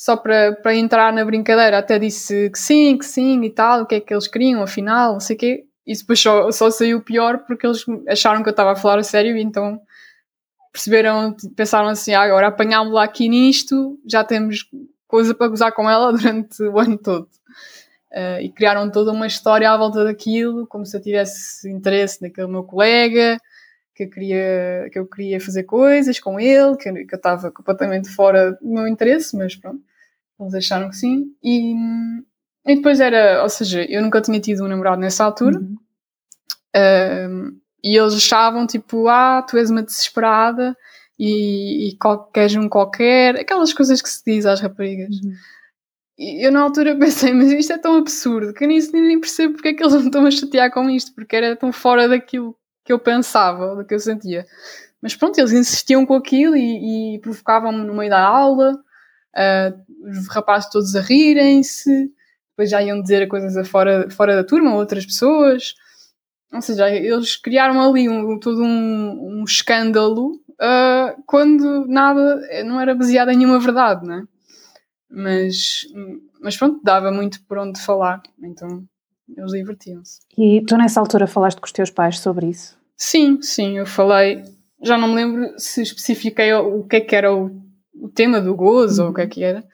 só 0.02 0.16
para, 0.16 0.52
para 0.56 0.74
entrar 0.74 1.12
na 1.12 1.24
brincadeira, 1.24 1.78
até 1.78 1.96
disse 1.96 2.50
que 2.50 2.58
sim, 2.58 2.98
que 2.98 3.04
sim 3.04 3.40
e 3.44 3.50
tal, 3.50 3.82
o 3.82 3.86
que 3.86 3.94
é 3.94 4.00
que 4.00 4.12
eles 4.12 4.26
queriam, 4.26 4.60
afinal, 4.60 5.12
não 5.12 5.20
sei 5.20 5.36
o 5.36 5.38
quê. 5.38 5.64
E 5.86 5.96
depois 5.96 6.18
só, 6.18 6.50
só 6.50 6.70
saiu 6.72 7.00
pior 7.02 7.44
porque 7.46 7.64
eles 7.64 7.84
acharam 8.08 8.42
que 8.42 8.48
eu 8.48 8.52
estava 8.52 8.72
a 8.72 8.76
falar 8.76 8.98
a 8.98 9.02
sério 9.04 9.36
e 9.36 9.42
então 9.42 9.80
perceberam, 10.72 11.36
pensaram 11.54 11.88
assim, 11.88 12.14
ah, 12.14 12.22
agora 12.22 12.48
apanhámos-la 12.48 13.04
aqui 13.04 13.28
nisto, 13.28 13.96
já 14.04 14.24
temos 14.24 14.68
coisa 15.12 15.34
para 15.34 15.48
gozar 15.48 15.72
com 15.72 15.88
ela 15.90 16.10
durante 16.16 16.62
o 16.62 16.78
ano 16.78 16.96
todo. 16.96 17.28
Uh, 18.10 18.40
e 18.40 18.50
criaram 18.50 18.90
toda 18.90 19.12
uma 19.12 19.26
história 19.26 19.70
à 19.70 19.76
volta 19.76 20.04
daquilo, 20.04 20.66
como 20.66 20.86
se 20.86 20.96
eu 20.96 21.02
tivesse 21.02 21.70
interesse 21.70 22.20
naquele 22.22 22.46
meu 22.46 22.64
colega, 22.64 23.38
que 23.94 24.04
eu 24.04 24.10
queria, 24.10 24.88
que 24.90 24.98
eu 24.98 25.06
queria 25.06 25.40
fazer 25.40 25.64
coisas 25.64 26.18
com 26.18 26.40
ele, 26.40 26.76
que, 26.76 26.88
eu 26.88 27.04
estava 27.12 27.50
completamente 27.50 28.08
fora 28.08 28.52
do 28.52 28.68
meu 28.68 28.88
interesse, 28.88 29.36
mas 29.36 29.54
pronto, 29.54 29.82
eles 30.40 30.54
acharam 30.54 30.88
que 30.88 30.96
sim. 30.96 31.26
E, 31.42 31.74
e 32.66 32.76
depois 32.76 33.00
era, 33.00 33.42
ou 33.42 33.48
seja, 33.48 33.84
eu 33.84 34.02
nunca 34.02 34.20
tinha 34.20 34.40
tido 34.40 34.64
um 34.64 34.68
namorado 34.68 35.00
nessa 35.00 35.24
altura, 35.24 35.58
uhum. 35.58 35.76
uh, 36.76 37.56
E 37.84 37.98
eles 37.98 38.14
achavam 38.14 38.66
tipo, 38.66 39.08
ah, 39.08 39.42
tu 39.42 39.56
és 39.56 39.70
uma 39.70 39.82
desesperada 39.82 40.76
e, 41.24 41.90
e 41.90 41.98
queres 42.34 42.56
um 42.56 42.68
qualquer, 42.68 43.36
aquelas 43.36 43.72
coisas 43.72 44.02
que 44.02 44.08
se 44.08 44.24
diz 44.26 44.44
às 44.44 44.60
raparigas. 44.60 45.14
Uhum. 45.22 45.32
E 46.18 46.44
eu 46.44 46.50
na 46.50 46.60
altura 46.60 46.96
pensei, 46.98 47.32
mas 47.32 47.52
isto 47.52 47.72
é 47.72 47.78
tão 47.78 47.96
absurdo 47.96 48.52
que 48.52 48.64
eu 48.64 48.68
nem, 48.68 48.80
nem 48.92 49.20
percebo 49.20 49.54
porque 49.54 49.68
é 49.68 49.74
que 49.74 49.84
eles 49.84 49.94
não 49.94 50.06
estão 50.06 50.26
a 50.26 50.30
chatear 50.32 50.72
com 50.72 50.90
isto, 50.90 51.14
porque 51.14 51.36
era 51.36 51.54
tão 51.54 51.72
fora 51.72 52.08
daquilo 52.08 52.56
que 52.84 52.92
eu 52.92 52.98
pensava, 52.98 53.76
do 53.76 53.84
que 53.84 53.94
eu 53.94 54.00
sentia. 54.00 54.44
Mas 55.00 55.14
pronto, 55.14 55.38
eles 55.38 55.52
insistiam 55.52 56.04
com 56.04 56.14
aquilo 56.14 56.56
e, 56.56 57.14
e 57.14 57.18
provocavam-me 57.20 57.84
no 57.84 57.94
meio 57.94 58.10
da 58.10 58.20
aula, 58.20 58.72
uh, 58.72 60.08
os 60.08 60.26
rapazes 60.26 60.70
todos 60.70 60.96
a 60.96 61.00
rirem-se, 61.00 62.10
depois 62.50 62.68
já 62.68 62.82
iam 62.82 63.00
dizer 63.00 63.28
coisas 63.28 63.68
fora, 63.68 64.10
fora 64.10 64.34
da 64.34 64.42
turma, 64.42 64.74
outras 64.74 65.06
pessoas. 65.06 65.74
Ou 66.52 66.60
seja, 66.60 66.90
eles 66.90 67.36
criaram 67.36 67.80
ali 67.80 68.08
um, 68.08 68.38
todo 68.38 68.62
um, 68.62 69.40
um 69.40 69.44
escândalo 69.44 70.32
uh, 70.60 71.22
quando 71.26 71.86
nada, 71.86 72.40
não 72.64 72.80
era 72.80 72.94
baseado 72.94 73.30
em 73.30 73.36
nenhuma 73.36 73.58
verdade, 73.58 74.06
né? 74.06 74.24
Mas, 75.10 75.86
mas 76.40 76.56
pronto, 76.56 76.80
dava 76.82 77.10
muito 77.10 77.42
por 77.46 77.58
onde 77.58 77.80
falar, 77.80 78.22
então 78.42 78.84
eles 79.36 79.52
divertiam-se. 79.52 80.20
E 80.36 80.62
tu 80.66 80.76
nessa 80.76 81.00
altura 81.00 81.26
falaste 81.26 81.58
com 81.58 81.66
os 81.66 81.72
teus 81.72 81.90
pais 81.90 82.18
sobre 82.18 82.48
isso? 82.48 82.76
Sim, 82.96 83.40
sim, 83.42 83.78
eu 83.78 83.86
falei. 83.86 84.42
Já 84.82 84.98
não 84.98 85.08
me 85.08 85.14
lembro 85.14 85.54
se 85.58 85.82
especifiquei 85.82 86.52
o 86.52 86.84
que 86.84 86.96
é 86.96 87.00
que 87.00 87.14
era 87.14 87.34
o, 87.34 87.50
o 87.94 88.08
tema 88.08 88.40
do 88.40 88.54
gozo 88.54 89.02
uhum. 89.02 89.08
ou 89.08 89.12
o 89.12 89.14
que 89.14 89.20
é 89.20 89.26
que 89.26 89.44
era, 89.44 89.64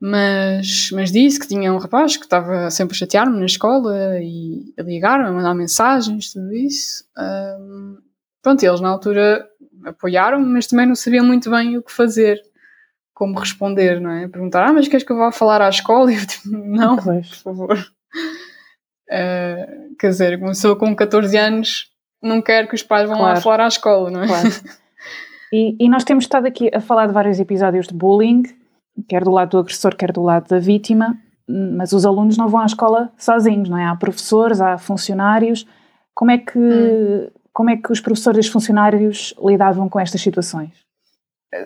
mas, 0.00 0.90
mas 0.92 1.10
disse 1.10 1.40
que 1.40 1.48
tinha 1.48 1.72
um 1.72 1.78
rapaz 1.78 2.16
que 2.16 2.24
estava 2.24 2.70
sempre 2.70 2.94
a 2.94 2.98
chatear-me 2.98 3.38
na 3.38 3.46
escola 3.46 4.20
e 4.20 4.74
a 4.78 4.82
ligar-me, 4.82 5.26
a 5.26 5.32
mandar 5.32 5.54
mensagens, 5.54 6.32
tudo 6.32 6.52
isso. 6.52 7.04
Um, 7.16 7.96
pronto, 8.42 8.62
eles 8.62 8.80
na 8.80 8.90
altura 8.90 9.48
apoiaram-me, 9.84 10.46
mas 10.46 10.66
também 10.66 10.86
não 10.86 10.94
sabiam 10.94 11.24
muito 11.24 11.50
bem 11.50 11.78
o 11.78 11.82
que 11.82 11.92
fazer, 11.92 12.42
como 13.14 13.38
responder, 13.38 14.00
não 14.00 14.10
é? 14.10 14.28
Perguntar, 14.28 14.66
ah, 14.66 14.72
mas 14.72 14.86
queres 14.86 15.04
que 15.04 15.12
eu 15.12 15.16
vá 15.16 15.32
falar 15.32 15.62
à 15.62 15.68
escola? 15.68 16.12
E 16.12 16.16
eu 16.20 16.26
tipo, 16.26 16.48
não, 16.50 16.96
por 16.96 17.24
favor. 17.24 17.78
Uh, 19.08 19.96
quer 19.98 20.10
dizer, 20.10 20.38
começou 20.38 20.76
com 20.76 20.94
14 20.94 21.36
anos, 21.38 21.90
não 22.22 22.42
quero 22.42 22.68
que 22.68 22.74
os 22.74 22.82
pais 22.82 23.08
vão 23.08 23.18
claro. 23.18 23.34
lá 23.34 23.40
falar 23.40 23.60
à 23.60 23.68
escola, 23.68 24.10
não 24.10 24.22
é? 24.22 24.26
Claro. 24.26 24.48
E, 25.52 25.76
e, 25.78 25.88
nós 25.88 26.02
temos 26.02 26.24
estado 26.24 26.44
aqui 26.44 26.68
a 26.74 26.80
falar 26.80 27.06
de 27.06 27.12
vários 27.12 27.38
episódios 27.38 27.86
de 27.86 27.94
bullying, 27.94 28.42
quer 29.08 29.24
do 29.24 29.30
lado 29.30 29.50
do 29.50 29.58
agressor, 29.58 29.94
quer 29.96 30.12
do 30.12 30.22
lado 30.22 30.48
da 30.48 30.58
vítima, 30.58 31.18
mas 31.48 31.92
os 31.92 32.04
alunos 32.04 32.36
não 32.36 32.48
vão 32.48 32.60
à 32.60 32.66
escola 32.66 33.12
sozinhos, 33.16 33.68
não 33.68 33.78
é? 33.78 33.84
Há 33.84 33.94
professores, 33.96 34.60
há 34.60 34.76
funcionários. 34.78 35.66
Como 36.14 36.30
é 36.30 36.38
que, 36.38 36.58
hum. 36.58 37.28
como 37.52 37.70
é 37.70 37.76
que 37.76 37.92
os 37.92 38.00
professores 38.00 38.38
e 38.38 38.48
os 38.48 38.52
funcionários 38.52 39.34
lidavam 39.44 39.88
com 39.88 40.00
estas 40.00 40.20
situações? 40.20 40.86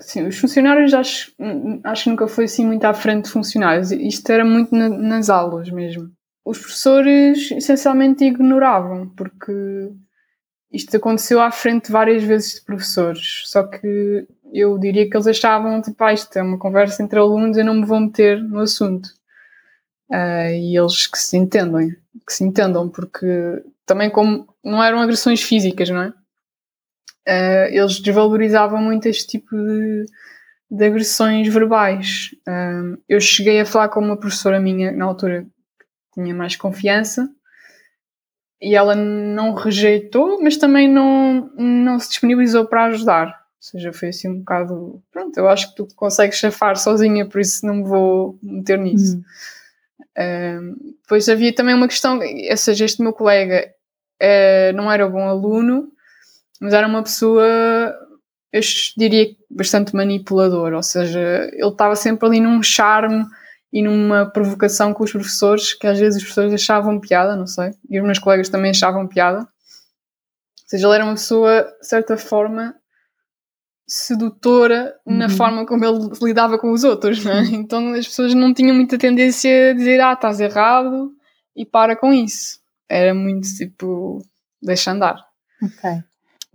Sim, 0.00 0.26
os 0.26 0.38
funcionários 0.38 0.92
acho, 0.94 1.32
acho 1.84 2.04
que 2.04 2.10
nunca 2.10 2.28
foi 2.28 2.44
assim 2.44 2.66
muito 2.66 2.84
à 2.84 2.92
frente 2.92 3.24
de 3.24 3.30
funcionários. 3.30 3.90
Isto 3.90 4.30
era 4.30 4.44
muito 4.44 4.74
na, 4.74 4.88
nas 4.88 5.30
aulas 5.30 5.70
mesmo. 5.70 6.10
Os 6.44 6.58
professores 6.58 7.50
essencialmente 7.50 8.24
ignoravam, 8.24 9.08
porque 9.16 9.90
isto 10.72 10.96
aconteceu 10.96 11.40
à 11.40 11.50
frente 11.50 11.90
várias 11.90 12.22
vezes 12.22 12.56
de 12.56 12.64
professores, 12.64 13.42
só 13.46 13.64
que 13.64 14.26
eu 14.52 14.78
diria 14.78 15.08
que 15.08 15.16
eles 15.16 15.26
achavam, 15.26 15.80
tipo, 15.80 16.02
ah, 16.04 16.12
isto 16.12 16.36
é 16.36 16.42
uma 16.42 16.58
conversa 16.58 17.02
entre 17.02 17.18
alunos, 17.18 17.56
eu 17.56 17.64
não 17.64 17.74
me 17.74 17.86
vou 17.86 18.00
meter 18.00 18.42
no 18.42 18.60
assunto. 18.60 19.08
Uh, 20.10 20.50
e 20.52 20.76
eles 20.76 21.06
que 21.06 21.18
se 21.18 21.36
entendem, 21.36 21.96
que 22.26 22.32
se 22.32 22.42
entendam, 22.42 22.88
porque 22.88 23.62
também 23.86 24.10
como 24.10 24.46
não 24.62 24.82
eram 24.82 25.00
agressões 25.00 25.42
físicas, 25.42 25.88
não 25.88 26.02
é? 26.02 26.08
Uh, 27.28 27.68
eles 27.70 28.00
desvalorizavam 28.00 28.82
muito 28.82 29.06
este 29.06 29.26
tipo 29.26 29.56
de, 29.56 30.06
de 30.70 30.84
agressões 30.84 31.46
verbais. 31.48 32.34
Uh, 32.48 33.00
eu 33.08 33.20
cheguei 33.20 33.60
a 33.60 33.66
falar 33.66 33.88
com 33.88 34.00
uma 34.00 34.16
professora 34.16 34.58
minha, 34.58 34.90
na 34.90 35.04
altura, 35.04 35.46
que 35.78 36.20
tinha 36.20 36.34
mais 36.34 36.56
confiança, 36.56 37.28
e 38.60 38.74
ela 38.74 38.94
não 38.94 39.54
rejeitou, 39.54 40.42
mas 40.42 40.56
também 40.56 40.88
não, 40.88 41.50
não 41.56 41.98
se 41.98 42.08
disponibilizou 42.10 42.66
para 42.66 42.86
ajudar. 42.86 43.39
Ou 43.60 43.62
seja, 43.62 43.92
foi 43.92 44.08
assim 44.08 44.28
um 44.28 44.38
bocado. 44.38 45.02
Pronto, 45.12 45.36
eu 45.36 45.46
acho 45.46 45.68
que 45.68 45.76
tu 45.76 45.88
consegues 45.94 46.38
chafar 46.38 46.78
sozinha, 46.78 47.26
por 47.26 47.42
isso 47.42 47.66
não 47.66 47.74
me 47.74 47.84
vou 47.84 48.38
meter 48.42 48.78
nisso. 48.78 49.18
Hum. 49.18 49.22
Uh, 50.18 50.94
depois 51.02 51.28
havia 51.28 51.54
também 51.54 51.74
uma 51.74 51.86
questão, 51.86 52.18
ou 52.18 52.56
seja, 52.56 52.86
este 52.86 53.02
meu 53.02 53.12
colega 53.12 53.70
uh, 54.22 54.74
não 54.74 54.90
era 54.90 55.06
bom 55.06 55.28
aluno, 55.28 55.92
mas 56.58 56.72
era 56.72 56.86
uma 56.86 57.02
pessoa, 57.02 57.44
eu 58.50 58.60
diria, 58.96 59.36
bastante 59.50 59.94
manipulador, 59.94 60.72
ou 60.72 60.82
seja, 60.82 61.50
ele 61.52 61.68
estava 61.68 61.94
sempre 61.94 62.26
ali 62.26 62.40
num 62.40 62.62
charme 62.62 63.26
e 63.70 63.82
numa 63.82 64.24
provocação 64.24 64.94
com 64.94 65.04
os 65.04 65.12
professores, 65.12 65.74
que 65.74 65.86
às 65.86 65.98
vezes 65.98 66.16
os 66.16 66.22
professores 66.22 66.54
achavam 66.54 66.98
piada, 66.98 67.36
não 67.36 67.46
sei, 67.46 67.72
e 67.90 68.00
os 68.00 68.04
meus 68.04 68.18
colegas 68.18 68.48
também 68.48 68.70
achavam 68.70 69.06
piada. 69.06 69.40
Ou 69.40 69.46
seja, 70.66 70.86
ele 70.86 70.94
era 70.94 71.04
uma 71.04 71.14
pessoa, 71.14 71.62
de 71.80 71.86
certa 71.86 72.16
forma, 72.16 72.74
sedutora 73.90 74.94
uhum. 75.04 75.16
na 75.16 75.28
forma 75.28 75.66
como 75.66 75.84
ele 75.84 76.08
lidava 76.22 76.56
com 76.58 76.70
os 76.70 76.84
outros, 76.84 77.24
não 77.24 77.32
é? 77.32 77.42
Então 77.50 77.92
as 77.92 78.06
pessoas 78.06 78.32
não 78.34 78.54
tinham 78.54 78.74
muita 78.74 78.96
tendência 78.96 79.70
a 79.70 79.74
dizer, 79.74 80.00
ah, 80.00 80.12
estás 80.12 80.40
errado 80.40 81.10
e 81.56 81.66
para 81.66 81.96
com 81.96 82.12
isso. 82.12 82.60
Era 82.88 83.12
muito 83.12 83.48
tipo, 83.48 84.22
deixa 84.62 84.92
andar. 84.92 85.16
Ok. 85.62 85.90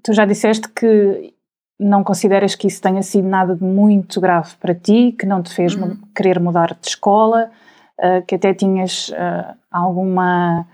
Tu 0.02 0.14
já 0.14 0.26
disseste 0.26 0.70
que 0.70 1.34
não 1.78 2.04
consideras 2.04 2.56
que 2.56 2.68
isso 2.68 2.82
tenha 2.82 3.04
sido 3.04 3.28
nada 3.28 3.54
de 3.54 3.64
muito 3.64 4.22
grave 4.22 4.56
para 4.56 4.74
ti, 4.74 5.14
que 5.20 5.26
não 5.26 5.44
te 5.44 5.54
fez 5.54 5.76
uhum. 5.76 5.98
querer 6.16 6.40
mudar 6.40 6.78
de 6.82 6.88
escola, 6.88 7.52
uh, 8.00 8.26
que 8.26 8.36
até 8.36 8.54
tinhas 8.54 9.10
uh, 9.10 9.58
alguma 9.70 10.66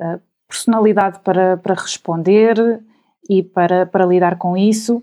uh, 0.00 0.20
personalidade 0.48 1.20
para, 1.20 1.58
para 1.58 1.74
responder 1.74 2.82
e 3.28 3.42
para, 3.42 3.84
para 3.84 4.06
lidar 4.06 4.38
com 4.38 4.56
isso, 4.56 5.02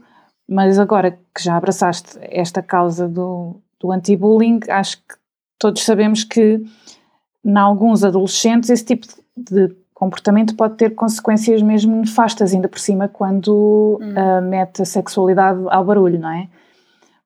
mas 0.49 0.79
agora 0.79 1.11
que 1.11 1.43
já 1.43 1.55
abraçaste 1.55 2.17
esta 2.21 2.59
causa 2.63 3.07
do, 3.07 3.61
do 3.79 3.91
anti-bullying, 3.91 4.59
acho 4.67 4.97
que 4.97 5.15
todos 5.59 5.83
sabemos 5.83 6.23
que 6.23 6.59
em 7.45 7.57
alguns 7.57 8.03
adolescentes 8.03 8.71
esse 8.71 8.83
tipo 8.83 9.07
de 9.37 9.69
comportamento 9.93 10.55
pode 10.55 10.75
ter 10.75 10.95
consequências 10.95 11.61
mesmo 11.61 11.95
nefastas, 11.97 12.53
ainda 12.53 12.67
por 12.67 12.79
cima, 12.79 13.07
quando 13.07 13.99
hum. 14.01 14.13
uh, 14.13 14.41
mete 14.41 14.81
a 14.81 14.85
sexualidade 14.85 15.59
ao 15.67 15.83
barulho, 15.83 16.17
não 16.17 16.31
é? 16.31 16.47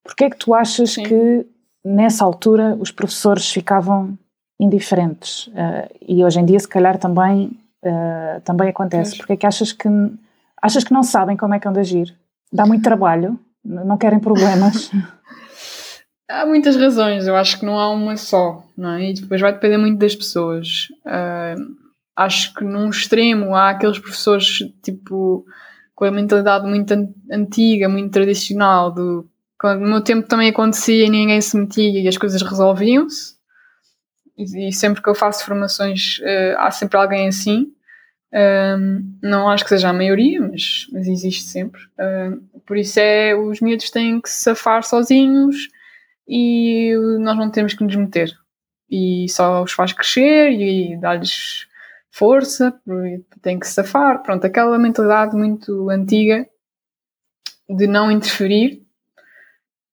Porquê 0.03 0.25
é 0.25 0.29
que 0.29 0.37
tu 0.37 0.53
achas 0.53 0.93
Sim. 0.93 1.03
que 1.03 1.47
nessa 1.85 2.25
altura 2.25 2.75
os 2.77 2.91
professores 2.91 3.49
ficavam 3.49 4.17
indiferentes? 4.59 5.47
Uh, 5.47 5.87
e 6.01 6.25
hoje 6.25 6.41
em 6.41 6.45
dia, 6.45 6.59
se 6.59 6.67
calhar, 6.67 6.97
também, 6.97 7.57
uh, 7.85 8.41
também 8.43 8.67
acontece. 8.67 9.11
Pois. 9.11 9.17
Porquê 9.19 9.33
é 9.33 9.37
que 9.37 9.45
achas 9.45 9.71
que, 9.71 9.87
achas 10.61 10.83
que 10.83 10.91
não 10.91 11.03
sabem 11.03 11.37
como 11.37 11.53
é 11.53 11.59
que 11.59 11.67
hão 11.67 11.73
de 11.73 11.79
agir? 11.79 12.22
Dá 12.53 12.65
muito 12.65 12.83
trabalho? 12.83 13.39
Não 13.65 13.97
querem 13.97 14.19
problemas? 14.19 14.91
há 16.29 16.45
muitas 16.45 16.75
razões, 16.75 17.27
eu 17.27 17.35
acho 17.35 17.59
que 17.59 17.65
não 17.65 17.79
há 17.79 17.89
uma 17.89 18.15
só, 18.17 18.63
não 18.77 18.91
é? 18.91 19.11
E 19.11 19.13
depois 19.13 19.41
vai 19.41 19.53
depender 19.53 19.77
muito 19.77 19.99
das 19.99 20.15
pessoas. 20.15 20.87
Uh, 21.05 21.75
acho 22.15 22.53
que 22.53 22.63
num 22.63 22.89
extremo 22.89 23.55
há 23.55 23.71
aqueles 23.71 23.99
professores 23.99 24.59
tipo 24.81 25.45
com 25.95 26.05
a 26.05 26.11
mentalidade 26.11 26.67
muito 26.67 26.91
antiga, 27.31 27.87
muito 27.87 28.11
tradicional, 28.11 28.91
do 28.91 29.29
quando 29.59 29.81
no 29.81 29.87
meu 29.87 30.01
tempo 30.01 30.27
também 30.27 30.49
acontecia 30.49 31.05
e 31.05 31.09
ninguém 31.09 31.39
se 31.39 31.57
metia 31.57 32.01
e 32.01 32.07
as 32.07 32.17
coisas 32.17 32.41
resolviam-se. 32.41 33.35
E, 34.37 34.67
e, 34.67 34.73
sempre 34.73 35.01
que 35.01 35.07
eu 35.07 35.15
faço 35.15 35.45
formações 35.45 36.17
uh, 36.19 36.57
há 36.57 36.71
sempre 36.71 36.97
alguém 36.97 37.27
assim. 37.27 37.71
Um, 38.33 39.17
não 39.21 39.47
acho 39.47 39.63
que 39.63 39.69
seja 39.69 39.89
a 39.89 39.93
maioria, 39.93 40.41
mas, 40.41 40.87
mas 40.91 41.07
existe 41.07 41.43
sempre. 41.43 41.81
Um, 41.99 42.41
por 42.65 42.77
isso 42.77 42.99
é 42.99 43.35
os 43.35 43.61
miúdos 43.61 43.91
têm 43.91 44.19
que 44.19 44.29
se 44.29 44.43
safar 44.43 44.83
sozinhos 44.83 45.67
e 46.27 46.93
nós 47.19 47.37
não 47.37 47.51
temos 47.51 47.73
que 47.73 47.83
nos 47.83 47.95
meter. 47.95 48.31
E 48.89 49.27
só 49.29 49.61
os 49.61 49.71
faz 49.71 49.93
crescer 49.93 50.51
e 50.51 50.97
dar-lhes 50.99 51.67
força, 52.11 52.73
tem 53.41 53.59
que 53.59 53.67
se 53.67 53.73
safar, 53.73 54.21
pronto, 54.21 54.45
aquela 54.45 54.77
mentalidade 54.77 55.35
muito 55.35 55.89
antiga 55.89 56.47
de 57.67 57.87
não 57.87 58.11
interferir. 58.11 58.83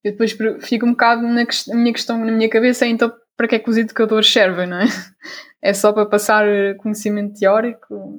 Eu 0.04 0.12
depois 0.12 0.36
fico 0.62 0.86
um 0.86 0.92
bocado 0.92 1.22
na 1.22 1.44
minha 1.74 1.92
questão 1.92 2.24
na 2.24 2.32
minha 2.32 2.48
cabeça 2.48 2.86
é 2.86 2.88
então 2.88 3.12
para 3.36 3.48
que 3.48 3.54
é 3.54 3.58
que 3.58 3.70
os 3.70 3.76
educadores 3.76 4.30
servem, 4.30 4.66
não 4.66 4.78
é? 4.78 4.86
É 5.62 5.74
só 5.74 5.92
para 5.92 6.06
passar 6.06 6.46
conhecimento 6.78 7.38
teórico. 7.38 8.18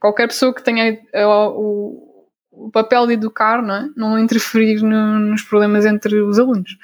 Qualquer 0.00 0.28
pessoa 0.28 0.54
que 0.54 0.62
tenha 0.62 0.98
o, 1.14 2.26
o 2.52 2.70
papel 2.70 3.06
de 3.06 3.14
educar, 3.14 3.62
não 3.62 3.74
é? 3.74 3.88
Não 3.96 4.18
interferir 4.18 4.82
no, 4.82 5.18
nos 5.18 5.42
problemas 5.42 5.84
entre 5.84 6.20
os 6.20 6.38
alunos. 6.38 6.76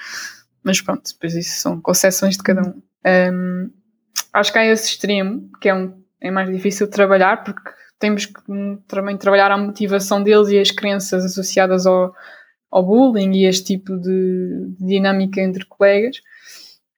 Mas 0.62 0.80
pronto, 0.80 1.02
depois 1.12 1.34
isso 1.34 1.60
são 1.60 1.80
concessões 1.80 2.36
de 2.36 2.42
cada 2.42 2.62
um. 2.62 2.82
um 3.04 3.70
acho 4.32 4.52
que 4.52 4.58
há 4.58 4.66
esse 4.66 4.88
extremo, 4.88 5.48
que 5.60 5.68
é 5.68 5.74
um 5.74 6.04
é 6.24 6.30
mais 6.30 6.50
difícil 6.50 6.86
de 6.86 6.92
trabalhar 6.92 7.44
porque 7.44 7.70
temos 7.98 8.24
que 8.24 8.40
também 8.88 9.16
trabalhar 9.16 9.52
a 9.52 9.58
motivação 9.58 10.22
deles 10.22 10.48
e 10.48 10.58
as 10.58 10.70
crenças 10.70 11.22
associadas 11.22 11.86
ao, 11.86 12.14
ao 12.70 12.82
bullying 12.82 13.32
e 13.32 13.44
este 13.44 13.76
tipo 13.76 13.94
de, 13.98 14.74
de 14.78 14.86
dinâmica 14.86 15.42
entre 15.42 15.66
colegas. 15.66 16.20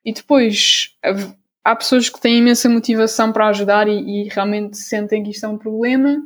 E 0.05 0.13
depois 0.13 0.95
há 1.67 1.75
pessoas 1.75 2.09
que 2.09 2.21
têm 2.21 2.37
imensa 2.37 2.69
motivação 2.69 3.33
para 3.33 3.49
ajudar 3.49 3.89
e, 3.89 3.99
e, 3.99 4.29
realmente 4.29 4.77
sentem 4.77 5.21
que 5.21 5.31
isto 5.31 5.45
é 5.45 5.49
um 5.49 5.57
problema, 5.57 6.23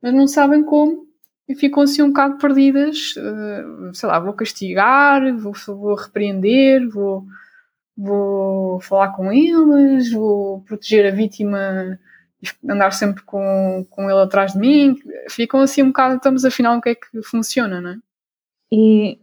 mas 0.00 0.14
não 0.14 0.28
sabem 0.28 0.62
como 0.62 1.04
e 1.48 1.56
ficam 1.56 1.82
assim 1.82 2.02
um 2.02 2.08
bocado 2.08 2.38
perdidas. 2.38 3.14
Uh, 3.16 3.92
sei 3.92 4.08
lá, 4.08 4.20
vou 4.20 4.32
castigar, 4.32 5.36
vou, 5.36 5.52
vou 5.66 5.94
repreender, 5.96 6.88
vou, 6.88 7.24
vou 7.96 8.80
falar 8.80 9.08
com 9.08 9.32
eles, 9.32 10.12
vou 10.12 10.60
proteger 10.62 11.12
a 11.12 11.16
vítima 11.16 11.98
andar 12.68 12.92
sempre 12.92 13.24
com, 13.24 13.84
com 13.90 14.08
ele 14.08 14.20
atrás 14.20 14.52
de 14.52 14.58
mim, 14.58 14.96
ficam 15.28 15.60
assim 15.60 15.82
um 15.82 15.88
bocado, 15.88 16.16
estamos 16.16 16.44
afinal 16.44 16.78
o 16.78 16.80
que 16.80 16.90
é 16.90 16.94
que 16.94 17.22
funciona, 17.22 17.80
não 17.80 17.90
é? 17.90 17.98
E, 18.70 19.18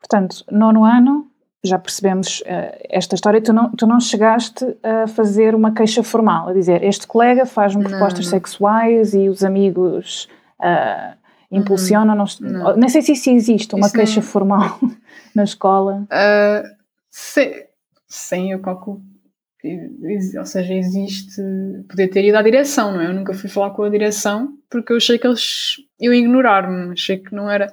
portanto, 0.00 0.44
nono 0.50 0.84
ano, 0.84 1.27
já 1.68 1.78
percebemos 1.78 2.40
uh, 2.40 2.76
esta 2.88 3.14
história, 3.14 3.40
tu 3.40 3.52
não, 3.52 3.70
tu 3.70 3.86
não 3.86 4.00
chegaste 4.00 4.64
a 4.82 5.06
fazer 5.06 5.54
uma 5.54 5.72
queixa 5.72 6.02
formal, 6.02 6.48
a 6.48 6.52
dizer, 6.52 6.82
este 6.82 7.06
colega 7.06 7.46
faz-me 7.46 7.84
propostas 7.84 8.24
não. 8.24 8.30
sexuais 8.30 9.14
e 9.14 9.28
os 9.28 9.44
amigos 9.44 10.28
uh, 10.60 11.16
impulsionam, 11.50 12.14
não, 12.14 12.26
não. 12.40 12.76
nem 12.76 12.88
sei 12.88 13.02
se 13.02 13.12
isso 13.12 13.30
existe, 13.30 13.74
uma 13.74 13.86
isso 13.86 13.94
queixa 13.94 14.20
não... 14.20 14.26
formal 14.26 14.78
na 15.34 15.44
escola. 15.44 16.06
Uh, 16.10 16.68
se, 17.10 17.66
sim, 18.08 18.52
eu 18.52 18.60
calculo 18.60 19.02
ou 20.38 20.44
seja, 20.44 20.72
existe 20.72 21.42
poder 21.88 22.08
ter 22.08 22.24
ido 22.24 22.36
à 22.36 22.42
direção, 22.42 22.92
não 22.92 23.00
é? 23.00 23.06
Eu 23.06 23.12
nunca 23.12 23.34
fui 23.34 23.50
falar 23.50 23.70
com 23.70 23.82
a 23.82 23.88
direção 23.88 24.56
porque 24.70 24.92
eu 24.92 24.96
achei 24.96 25.18
que 25.18 25.26
eles 25.26 25.76
iam 26.00 26.14
ignorar-me, 26.14 26.92
achei 26.92 27.18
que 27.18 27.34
não 27.34 27.50
era, 27.50 27.72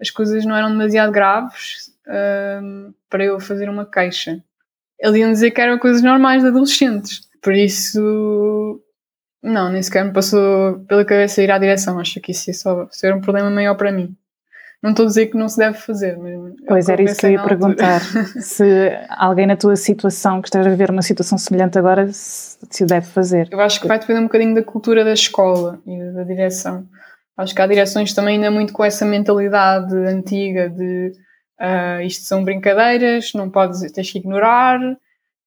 as 0.00 0.10
coisas 0.10 0.44
não 0.44 0.56
eram 0.56 0.70
demasiado 0.70 1.12
graves 1.12 1.91
um, 2.08 2.92
para 3.08 3.24
eu 3.24 3.40
fazer 3.40 3.68
uma 3.68 3.84
queixa. 3.84 4.42
Eles 4.98 5.16
iam 5.16 5.32
dizer 5.32 5.50
que 5.50 5.60
eram 5.60 5.78
coisas 5.78 6.02
normais 6.02 6.42
de 6.42 6.48
adolescentes, 6.48 7.28
por 7.42 7.54
isso, 7.54 8.80
não, 9.42 9.70
nem 9.70 9.82
sequer 9.82 10.04
me 10.04 10.12
passou 10.12 10.78
pela 10.86 11.04
cabeça 11.04 11.42
ir 11.42 11.50
à 11.50 11.58
direção, 11.58 11.98
acho 11.98 12.20
que 12.20 12.30
isso 12.30 12.50
ia 12.50 12.54
só 12.54 12.86
ser 12.90 13.12
um 13.12 13.20
problema 13.20 13.50
maior 13.50 13.74
para 13.74 13.90
mim. 13.90 14.16
Não 14.82 14.90
estou 14.90 15.04
a 15.04 15.08
dizer 15.08 15.26
que 15.26 15.36
não 15.36 15.48
se 15.48 15.58
deve 15.58 15.78
fazer. 15.78 16.18
Mas 16.18 16.54
pois 16.66 16.88
era 16.88 17.00
isso 17.02 17.16
que 17.16 17.26
eu 17.26 17.30
ia 17.30 17.42
perguntar. 17.44 18.00
se 18.40 18.64
alguém 19.08 19.46
na 19.46 19.56
tua 19.56 19.76
situação, 19.76 20.42
que 20.42 20.48
esteja 20.48 20.70
a 20.70 20.74
ver 20.74 20.90
uma 20.90 21.02
situação 21.02 21.38
semelhante 21.38 21.78
agora, 21.78 22.08
se, 22.12 22.58
se 22.68 22.82
o 22.82 22.86
deve 22.86 23.06
fazer. 23.06 23.48
Eu 23.52 23.60
acho 23.60 23.80
que 23.80 23.86
vai 23.86 24.00
depender 24.00 24.18
um 24.18 24.24
bocadinho 24.24 24.54
da 24.54 24.62
cultura 24.62 25.04
da 25.04 25.12
escola 25.12 25.80
e 25.86 26.12
da 26.12 26.24
direção. 26.24 26.84
Acho 27.36 27.54
que 27.54 27.62
há 27.62 27.66
direções 27.66 28.12
também 28.12 28.36
ainda 28.36 28.50
muito 28.50 28.72
com 28.72 28.84
essa 28.84 29.06
mentalidade 29.06 29.94
antiga 29.94 30.68
de 30.68 31.12
uh, 31.62 32.02
isto 32.02 32.24
são 32.24 32.44
brincadeiras, 32.44 33.32
não 33.34 33.48
podes, 33.48 33.90
tens 33.92 34.10
que 34.10 34.18
ignorar 34.18 34.80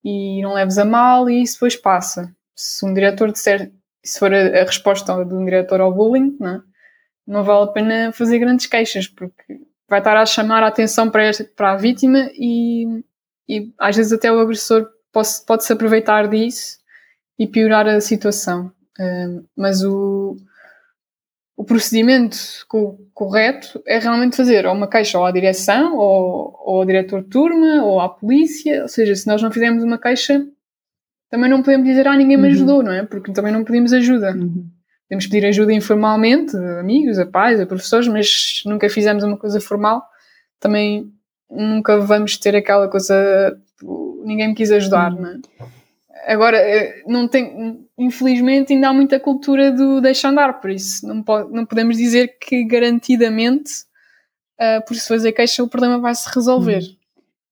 e 0.04 0.42
não 0.42 0.54
leves 0.54 0.78
a 0.78 0.86
mal 0.86 1.30
e 1.30 1.42
isso 1.42 1.56
depois 1.56 1.76
passa. 1.76 2.34
Se 2.56 2.86
um 2.86 2.94
diretor 2.94 3.32
disser, 3.32 3.72
se 4.04 4.18
for 4.18 4.34
a, 4.34 4.62
a 4.62 4.64
resposta 4.64 5.26
de 5.26 5.34
um 5.34 5.44
diretor 5.44 5.82
ao 5.82 5.94
bullying, 5.94 6.38
não 6.40 6.56
é? 6.56 6.62
não 7.28 7.44
vale 7.44 7.64
a 7.64 7.74
pena 7.74 8.12
fazer 8.12 8.40
grandes 8.40 8.68
queixas, 8.68 9.08
porque 9.08 9.60
vai 9.90 10.00
estar 10.00 10.16
a 10.16 10.26
chamar 10.26 10.64
a 10.64 10.68
atenção 10.68 11.10
para, 11.10 11.24
esta, 11.24 11.44
para 11.44 11.72
a 11.72 11.78
vítima 11.78 12.30
e, 12.34 13.04
e 13.50 13.74
às 13.80 13.96
vezes 13.96 14.14
até 14.14 14.32
o 14.32 14.40
agressor 14.40 14.88
pode, 15.12 15.30
pode 15.46 15.66
se 15.66 15.74
aproveitar 15.74 16.28
disso 16.28 16.78
e 17.38 17.48
piorar 17.48 17.88
a 17.88 18.00
situação. 18.00 18.72
Uh, 19.00 19.46
mas 19.58 19.84
o, 19.84 20.38
o 21.58 21.64
procedimento 21.64 22.38
co 22.68 23.00
correto 23.14 23.82
é 23.88 23.98
realmente 23.98 24.36
fazer 24.36 24.66
ou 24.66 24.74
uma 24.74 24.90
queixa 24.90 25.18
ou 25.18 25.26
à 25.26 25.32
direção, 25.32 25.96
ou, 25.96 26.54
ou 26.66 26.80
ao 26.80 26.86
diretor 26.86 27.24
de 27.24 27.30
turma, 27.30 27.84
ou 27.84 28.02
à 28.02 28.10
polícia. 28.10 28.82
Ou 28.82 28.88
seja, 28.88 29.16
se 29.16 29.26
nós 29.26 29.42
não 29.42 29.52
fizermos 29.52 29.84
uma 29.84 29.98
queixa, 29.98 30.46
também 31.30 31.50
não 31.50 31.64
podemos 31.64 31.86
dizer, 31.86 32.08
ah, 32.08 32.18
ninguém 32.18 32.38
me 32.38 32.48
uhum. 32.48 32.54
ajudou, 32.54 32.84
não 32.84 32.92
é? 32.92 33.04
Porque 33.04 33.32
também 33.32 33.54
não 33.54 33.64
pedimos 33.64 33.94
ajuda. 33.94 34.34
Uhum. 34.34 34.68
Podemos 35.08 35.28
pedir 35.28 35.46
ajuda 35.46 35.72
informalmente, 35.72 36.58
a 36.58 36.80
amigos, 36.80 37.18
a 37.20 37.26
pais, 37.26 37.60
a 37.60 37.66
professores, 37.66 38.08
mas 38.08 38.62
nunca 38.66 38.90
fizemos 38.90 39.24
uma 39.24 39.38
coisa 39.38 39.62
formal. 39.62 40.04
Também 40.60 41.12
nunca 41.50 42.00
vamos 42.00 42.38
ter 42.38 42.56
aquela 42.56 42.90
coisa, 42.90 43.58
ninguém 44.26 44.50
me 44.50 44.56
quis 44.56 44.72
ajudar, 44.72 45.12
não 45.12 45.30
é? 45.30 45.40
Agora, 46.26 46.58
eh, 46.58 47.04
não 47.08 47.28
tem, 47.28 47.88
infelizmente 47.98 48.74
ainda 48.74 48.90
há 48.90 48.94
muita 48.94 49.20
cultura 49.20 49.72
do 49.72 50.02
deixa 50.02 50.30
andar, 50.30 50.60
por 50.60 50.72
isso 50.72 51.08
não, 51.08 51.22
pode, 51.22 51.52
não 51.52 51.66
podemos 51.66 51.98
dizer 51.98 52.38
que 52.40 52.66
garantidamente, 52.66 53.72
uh, 54.60 54.84
por 54.88 54.96
se 54.96 55.08
fazer 55.08 55.32
queixa, 55.34 55.64
o 55.64 55.68
problema 55.68 56.00
vai 56.00 56.16
se 56.16 56.28
resolver. 56.34 56.80
Hum. 56.80 56.96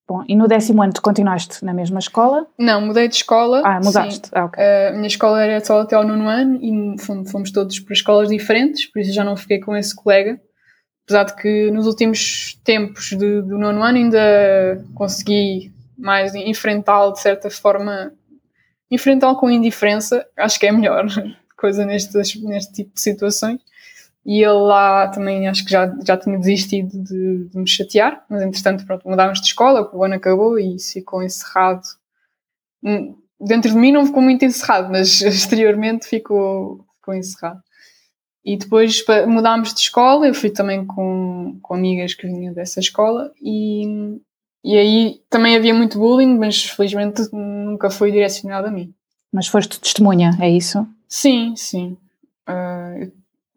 Bom, 0.08 0.24
e 0.28 0.36
no 0.36 0.48
décimo 0.48 0.82
ano 0.82 0.92
tu 0.92 1.02
continuaste 1.02 1.64
na 1.64 1.74
mesma 1.74 2.00
escola? 2.00 2.46
Não, 2.58 2.82
mudei 2.82 3.08
de 3.08 3.16
escola. 3.16 3.62
Ah, 3.64 3.80
mudaste. 3.82 4.30
Ah, 4.34 4.46
okay. 4.46 4.64
uh, 4.64 4.90
a 4.90 4.92
minha 4.92 5.08
escola 5.08 5.42
era 5.42 5.64
só 5.64 5.82
até 5.82 5.96
ao 5.96 6.06
nono 6.06 6.28
ano 6.28 6.60
e 6.62 6.96
fomos 7.00 7.52
todos 7.52 7.80
para 7.80 7.94
escolas 7.94 8.30
diferentes, 8.30 8.86
por 8.88 9.00
isso 9.00 9.14
já 9.14 9.24
não 9.24 9.38
fiquei 9.38 9.60
com 9.60 9.76
esse 9.76 9.96
colega. 9.96 10.42
Apesar 11.06 11.24
de 11.26 11.36
que 11.36 11.72
nos 11.72 11.86
últimos 11.86 12.60
tempos 12.64 13.10
de, 13.10 13.42
do 13.42 13.58
nono 13.58 13.84
ano 13.84 13.98
ainda 13.98 14.84
consegui 14.94 15.72
mais 15.98 16.34
enfrentá-lo 16.34 17.14
de 17.14 17.20
certa 17.20 17.50
forma, 17.50 18.14
enfrentá-lo 18.93 19.38
com 19.38 19.49
indiferença, 19.49 20.25
acho 20.38 20.60
que 20.60 20.65
é 20.65 20.69
a 20.69 20.73
melhor 20.73 21.06
coisa 21.58 21.86
neste, 21.86 22.15
neste 22.43 22.73
tipo 22.73 22.93
de 22.93 23.01
situações. 23.01 23.60
E 24.25 24.41
ele 24.41 24.53
lá 24.53 25.10
também 25.10 25.47
acho 25.49 25.65
que 25.65 25.71
já, 25.71 25.93
já 26.06 26.15
tinha 26.15 26.39
desistido 26.39 27.03
de, 27.03 27.49
de 27.49 27.58
me 27.58 27.67
chatear, 27.67 28.25
mas 28.29 28.41
entretanto, 28.41 28.86
pronto, 28.86 29.08
mudámos 29.08 29.41
de 29.41 29.47
escola, 29.47 29.89
o 29.93 30.03
ano 30.03 30.15
acabou 30.15 30.58
e 30.58 30.75
isso 30.75 30.93
ficou 30.93 31.21
encerrado. 31.21 31.84
Hum, 32.82 33.15
dentro 33.39 33.71
de 33.71 33.77
mim 33.77 33.91
não 33.91 34.06
ficou 34.06 34.21
muito 34.21 34.45
encerrado, 34.45 34.89
mas 34.89 35.19
exteriormente 35.21 36.08
ficou, 36.08 36.86
ficou 36.99 37.13
encerrado. 37.13 37.62
E 38.45 38.58
depois 38.58 39.03
mudámos 39.27 39.73
de 39.73 39.82
escola, 39.82 40.27
eu 40.27 40.34
fui 40.34 40.49
também 40.49 40.86
com, 40.86 41.58
com 41.62 41.73
amigas 41.73 42.13
que 42.13 42.27
vinham 42.27 42.53
dessa 42.53 42.79
escola 42.79 43.32
e, 43.41 44.19
e 44.63 44.78
aí 44.78 45.21
também 45.30 45.56
havia 45.56 45.73
muito 45.73 45.99
bullying, 45.99 46.38
mas 46.38 46.63
felizmente 46.63 47.21
nunca 47.34 47.89
foi 47.89 48.12
direcionado 48.12 48.67
a 48.67 48.71
mim. 48.71 48.93
Mas 49.32 49.47
foste 49.47 49.80
testemunha, 49.80 50.32
é 50.39 50.49
isso? 50.49 50.88
Sim, 51.08 51.54
sim. 51.56 51.97
Uh, 52.47 53.12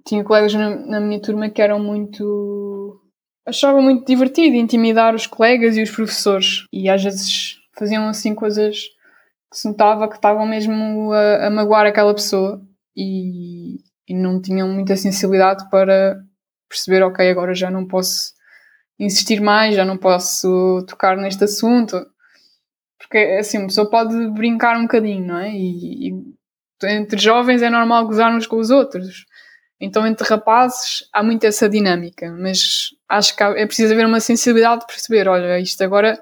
tinha 0.05 0.25
colegas 0.25 0.55
na, 0.55 0.71
na, 0.71 1.01
minha 1.01 1.21
turma 1.21 1.49
que 1.49 1.63
eram 1.63 1.79
muito. 1.79 3.01
achavam 3.47 3.83
muito 3.83 4.07
divertido 4.07 4.57
intimidar 4.57 5.15
os 5.15 5.27
colegas 5.27 5.77
e 5.77 5.83
os 5.83 5.91
professores. 5.91 6.65
E 6.73 6.89
às 6.89 7.05
vezes 7.05 7.59
faziam 7.79 8.09
assim 8.09 8.35
coisas 8.35 8.81
que 9.51 9.59
se 9.59 9.69
notava 9.69 10.09
que 10.09 10.17
estavam 10.17 10.47
mesmo 10.47 11.13
a, 11.13 11.47
a 11.47 11.51
magoar 11.51 11.87
aquela 11.87 12.15
pessoa 12.15 12.61
e, 12.97 13.77
e 14.09 14.15
não 14.15 14.41
tinham 14.41 14.69
muita 14.69 14.97
sensibilidade 14.97 15.69
para 15.71 16.21
perceber, 16.69 17.03
ok, 17.03 17.31
agora 17.31 17.55
já 17.55 17.71
não 17.71 17.87
posso 17.87 18.36
insistir 18.99 19.41
mais, 19.41 19.75
já 19.75 19.85
não 19.85 19.97
posso 19.97 20.85
tocar 20.89 21.17
neste 21.17 21.45
assunto. 21.45 22.07
Porque 22.99 23.19
assim, 23.39 23.59
uma 23.59 23.67
pessoa 23.69 23.89
pode 23.89 24.15
brincar 24.31 24.77
um 24.77 24.83
bocadinho, 24.83 25.27
não 25.27 25.39
é? 25.39 25.51
E, 25.51 26.09
e 26.09 26.37
entre 26.85 27.19
jovens 27.19 27.63
é 27.63 27.71
normal 27.71 28.07
gozar 28.07 28.35
uns 28.35 28.47
com 28.47 28.57
os 28.57 28.71
outros. 28.71 29.27
Então, 29.81 30.07
entre 30.07 30.27
rapazes, 30.27 31.07
há 31.13 31.23
muito 31.23 31.45
essa 31.45 31.69
dinâmica, 31.69 32.31
mas 32.33 32.91
acho 33.09 33.37
que 33.37 33.43
é 33.43 33.67
preciso 33.67 33.93
haver 33.93 34.07
uma 34.07 34.21
sensibilidade 34.21 34.81
de 34.81 34.87
perceber: 34.87 35.29
olha, 35.29 35.61
isto 35.61 35.83
agora, 35.85 36.19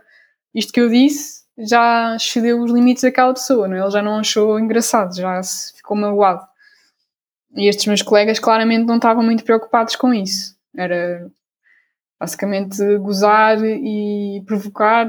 isto 0.53 0.73
que 0.73 0.81
eu 0.81 0.89
disse, 0.89 1.45
já 1.57 2.17
excedeu 2.17 2.61
os 2.61 2.73
limites 2.73 3.05
daquela 3.05 3.33
pessoa, 3.33 3.69
não 3.69 3.77
é? 3.77 3.81
ele 3.81 3.91
já 3.91 4.03
não 4.03 4.19
achou 4.19 4.59
engraçado, 4.59 5.15
já 5.17 5.41
ficou 5.77 5.97
magoado. 5.97 6.45
E 7.57 7.69
estes 7.69 7.87
meus 7.87 8.03
colegas 8.03 8.41
claramente 8.41 8.85
não 8.85 8.97
estavam 8.97 9.23
muito 9.23 9.45
preocupados 9.45 9.95
com 9.95 10.13
isso. 10.13 10.57
Era 10.77 11.31
basicamente 12.19 12.99
gozar 12.99 13.59
e 13.65 14.43
provocar 14.47 15.07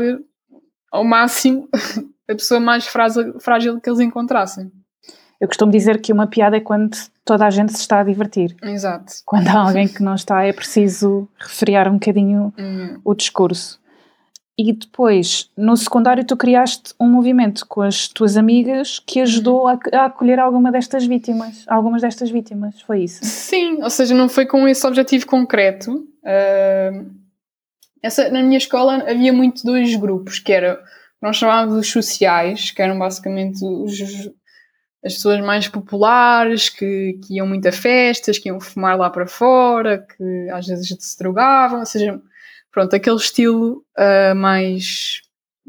ao 0.91 1.03
máximo 1.03 1.67
a 2.29 2.33
pessoa 2.33 2.59
mais 2.59 2.87
frágil, 2.87 3.39
frágil 3.39 3.79
que 3.79 3.89
eles 3.89 3.99
encontrassem. 3.99 4.71
Eu 5.39 5.47
costumo 5.47 5.71
dizer 5.71 6.01
que 6.01 6.13
uma 6.13 6.27
piada 6.27 6.57
é 6.57 6.61
quando 6.61 6.95
toda 7.25 7.45
a 7.45 7.49
gente 7.49 7.73
se 7.73 7.79
está 7.79 7.99
a 7.99 8.03
divertir. 8.03 8.55
Exato. 8.63 9.13
Quando 9.25 9.47
há 9.49 9.59
alguém 9.67 9.87
que 9.87 10.01
não 10.01 10.15
está, 10.15 10.43
é 10.43 10.53
preciso 10.53 11.27
refriar 11.37 11.89
um 11.89 11.93
bocadinho 11.93 12.53
uhum. 12.57 13.01
o 13.03 13.13
discurso. 13.13 13.79
E 14.57 14.71
depois, 14.71 15.49
no 15.57 15.75
secundário, 15.75 16.23
tu 16.23 16.37
criaste 16.37 16.93
um 16.97 17.09
movimento 17.09 17.65
com 17.67 17.81
as 17.81 18.07
tuas 18.07 18.37
amigas 18.37 18.99
que 19.05 19.19
ajudou 19.19 19.67
a, 19.67 19.77
a, 19.93 20.05
acolher 20.05 20.39
alguma 20.39 20.71
destas 20.71 21.05
vítimas, 21.05 21.65
algumas 21.67 22.01
destas 22.01 22.29
vítimas, 22.29 22.79
foi 22.81 23.03
isso? 23.03 23.19
Sim, 23.23 23.83
ou 23.83 23.89
seja, 23.89 24.15
não 24.15 24.29
foi 24.29 24.45
com 24.45 24.65
esse 24.65 24.87
objetivo 24.87 25.27
concreto. 25.27 25.91
Uh, 26.23 27.05
essa, 28.01 28.29
na 28.29 28.41
minha 28.41 28.57
escola 28.57 29.03
havia 29.09 29.33
muito 29.33 29.65
dois 29.65 29.93
grupos, 29.95 30.39
que 30.39 30.53
era, 30.53 30.81
nós 31.21 31.35
chamávamos 31.35 31.77
os 31.77 31.91
sociais, 31.91 32.71
que 32.71 32.81
eram 32.81 32.97
basicamente 32.97 33.59
os 33.65 34.31
as 35.05 35.13
pessoas 35.13 35.39
mais 35.39 35.67
populares 35.67 36.67
que, 36.67 37.19
que 37.23 37.35
iam 37.35 37.45
muito 37.45 37.67
a 37.67 37.71
festas, 37.71 38.39
que 38.39 38.49
iam 38.49 38.59
fumar 38.59 38.97
lá 38.97 39.07
para 39.07 39.27
fora, 39.27 39.99
que 39.99 40.49
às 40.49 40.65
vezes 40.65 40.95
se 40.99 41.19
drogavam, 41.19 41.81
ou 41.81 41.85
seja, 41.85 42.19
pronto, 42.75 42.93
aquele 42.93 43.15
estilo 43.15 43.85
uh, 43.97 44.35
mais, 44.35 45.21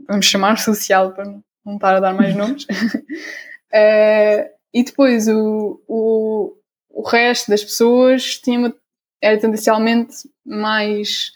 vamos 0.09 0.27
chamar 0.27 0.59
social, 0.59 1.13
para 1.13 1.25
não 1.65 1.77
estar 1.77 1.95
a 1.95 2.01
dar 2.01 2.13
mais 2.13 2.35
nomes. 2.35 2.65
uh, 2.65 4.51
e 4.75 4.83
depois 4.83 5.29
o, 5.29 5.81
o, 5.87 6.57
o 6.91 7.09
resto 7.09 7.49
das 7.49 7.63
pessoas 7.63 8.39
tinha 8.39 8.59
uma, 8.59 8.75
era 9.23 9.39
tendencialmente 9.39 10.29
mais 10.45 11.31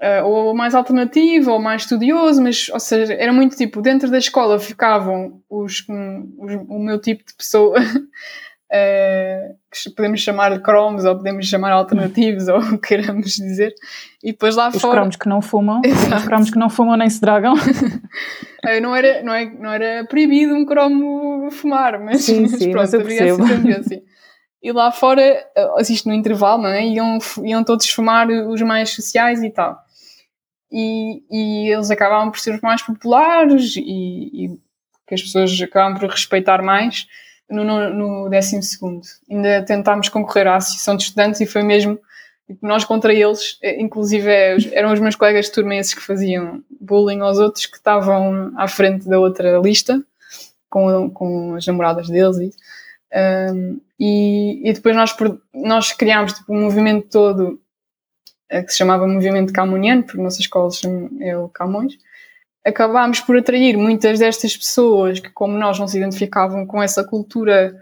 uh, 0.00 0.26
ou 0.26 0.54
mais 0.54 0.74
alternativo, 0.74 1.50
ou 1.50 1.60
mais 1.60 1.82
estudioso, 1.82 2.40
mas, 2.40 2.70
ou 2.70 2.80
seja, 2.80 3.12
era 3.12 3.30
muito 3.32 3.54
tipo, 3.54 3.82
dentro 3.82 4.10
da 4.10 4.16
escola 4.16 4.58
ficavam 4.58 5.42
os, 5.50 5.84
os 6.38 6.54
o 6.66 6.78
meu 6.78 6.98
tipo 6.98 7.26
de 7.26 7.34
pessoa, 7.34 7.78
uh, 7.78 9.56
que 9.70 9.90
podemos 9.90 10.20
chamar 10.20 10.52
de 10.52 10.62
cromos, 10.62 11.04
ou 11.04 11.16
podemos 11.16 11.46
chamar 11.46 11.72
alternativos, 11.72 12.48
ou 12.48 12.58
o 12.58 12.78
que 12.78 12.88
queiramos 12.88 13.34
dizer, 13.36 13.74
e 14.22 14.32
depois 14.32 14.56
lá 14.56 14.68
os 14.68 14.80
fora... 14.80 14.88
Os 14.88 14.98
cromos 14.98 15.16
que 15.16 15.28
não 15.28 15.42
fumam, 15.42 15.80
Exato. 15.86 16.16
os 16.16 16.24
cromos 16.24 16.50
que 16.50 16.58
não 16.58 16.70
fumam 16.70 16.96
nem 16.96 17.08
se 17.08 17.20
drogam. 17.20 17.54
uh, 17.54 18.80
não, 18.82 18.94
era, 18.94 19.22
não, 19.22 19.34
é, 19.34 19.44
não 19.44 19.72
era 19.72 20.04
proibido 20.04 20.54
um 20.54 20.64
cromo 20.64 21.50
fumar, 21.50 21.98
mas, 22.00 22.22
sim, 22.22 22.46
sim, 22.46 22.52
mas 22.52 22.62
pronto, 22.62 22.76
mas 22.76 22.94
havia 22.94 23.24
essa 23.24 23.46
tendência. 23.46 24.02
E 24.62 24.72
lá 24.72 24.92
fora, 24.92 25.42
assiste 25.78 26.06
no 26.06 26.12
intervalo, 26.12 26.62
não 26.62 26.68
é? 26.68 26.84
Iam, 26.84 27.18
iam 27.42 27.64
todos 27.64 27.88
fumar 27.88 28.28
os 28.28 28.60
mais 28.60 28.90
sociais 28.90 29.42
e 29.42 29.48
tal 29.48 29.82
e, 30.72 31.22
e 31.30 31.72
eles 31.72 31.90
acabavam 31.90 32.30
por 32.30 32.38
ser 32.38 32.54
os 32.54 32.60
mais 32.60 32.82
populares 32.82 33.76
e, 33.76 34.44
e 34.44 34.58
que 35.06 35.14
as 35.14 35.22
pessoas 35.22 35.60
acabam 35.60 35.98
por 35.98 36.08
respeitar 36.08 36.62
mais 36.62 37.06
no, 37.50 37.64
no, 37.64 37.90
no 37.90 38.28
décimo 38.28 38.62
segundo. 38.62 39.02
Ainda 39.30 39.62
tentámos 39.62 40.08
concorrer 40.08 40.46
à 40.46 40.56
associação 40.56 40.96
de 40.96 41.04
estudantes 41.04 41.40
e 41.40 41.46
foi 41.46 41.62
mesmo 41.62 41.98
tipo, 42.46 42.66
nós 42.66 42.84
contra 42.84 43.12
eles, 43.12 43.58
eh, 43.62 43.80
inclusive 43.80 44.30
eram 44.72 44.92
os 44.92 45.00
meus 45.00 45.16
colegas 45.16 45.46
de 45.46 45.52
turma 45.52 45.74
esses 45.74 45.94
que 45.94 46.00
faziam 46.00 46.62
bullying 46.80 47.20
aos 47.20 47.38
outros 47.38 47.66
que 47.66 47.76
estavam 47.76 48.52
à 48.56 48.68
frente 48.68 49.08
da 49.08 49.18
outra 49.18 49.58
lista 49.58 50.02
com, 50.68 51.10
com 51.10 51.54
as 51.54 51.66
namoradas 51.66 52.08
deles 52.08 52.54
um, 53.52 53.80
e, 53.98 54.68
e 54.68 54.72
depois 54.72 54.94
nós, 54.94 55.16
nós 55.52 55.92
criámos 55.92 56.32
tipo, 56.32 56.54
um 56.54 56.62
movimento 56.62 57.08
todo 57.08 57.60
que 58.50 58.72
se 58.72 58.78
chamava 58.78 59.06
Movimento 59.06 59.52
Camoniano, 59.52 60.02
porque 60.02 60.20
a 60.20 60.24
nossa 60.24 60.40
escola 60.40 60.70
é 61.20 61.36
o 61.36 61.48
Camões, 61.48 61.96
acabámos 62.64 63.20
por 63.20 63.36
atrair 63.36 63.76
muitas 63.76 64.18
destas 64.18 64.56
pessoas 64.56 65.20
que, 65.20 65.30
como 65.30 65.58
nós, 65.58 65.78
não 65.78 65.88
se 65.88 65.98
identificavam 65.98 66.66
com 66.66 66.82
essa 66.82 67.04
cultura 67.04 67.74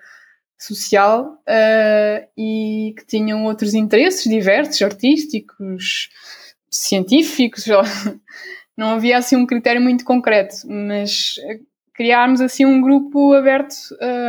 social 0.59 1.41
uh, 1.49 2.29
e 2.37 2.95
que 2.97 3.07
tinham 3.07 3.45
outros 3.45 3.75
interesses 3.75 4.25
diversos, 4.25 4.81
artísticos, 4.83 6.09
científicos. 6.71 7.65
Não 8.77 8.91
havia 8.91 9.19
assim 9.19 9.35
um 9.35 9.47
critério 9.47 9.81
muito 9.81 10.05
concreto, 10.05 10.55
mas 10.65 11.35
criámos 11.93 12.41
assim 12.41 12.65
um 12.65 12.81
grupo 12.81 13.33
aberto 13.33 13.75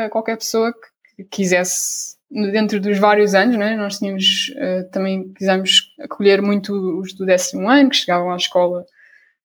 a 0.06 0.10
qualquer 0.10 0.38
pessoa 0.38 0.74
que 1.16 1.24
quisesse 1.26 2.18
dentro 2.32 2.80
dos 2.80 2.98
vários 2.98 3.34
anos, 3.34 3.58
né, 3.58 3.76
nós 3.76 3.98
tínhamos, 3.98 4.54
uh, 4.56 4.90
também 4.92 5.34
quisemos 5.34 5.94
acolher 6.00 6.42
muito 6.42 6.74
os 7.00 7.14
do 7.14 7.26
décimo 7.26 7.68
ano, 7.68 7.90
que 7.90 7.96
chegavam 7.96 8.32
à 8.32 8.38
escola 8.38 8.86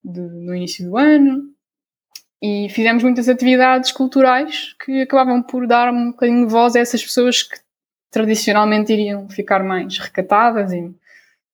de, 0.05 0.21
no 0.21 0.55
início 0.55 0.85
do 0.89 0.97
ano, 0.97 1.55
e 2.43 2.69
fizemos 2.69 3.03
muitas 3.03 3.29
atividades 3.29 3.91
culturais 3.91 4.75
que 4.85 5.03
acabavam 5.03 5.43
por 5.43 5.67
dar 5.67 5.91
um 5.93 6.11
bocadinho 6.11 6.47
de 6.47 6.53
voz 6.53 6.77
a 6.77 6.81
essas 6.81 7.03
pessoas 7.03 7.43
que 7.43 7.59
tradicionalmente 8.11 8.93
iriam 8.93 9.29
ficar 9.29 9.65
mais 9.65 9.99
recatadas 9.99 10.71
e, 10.73 10.95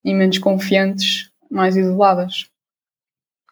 e 0.04 0.12
menos 0.12 0.38
confiantes, 0.38 1.30
mais 1.50 1.76
isoladas. 1.76 2.50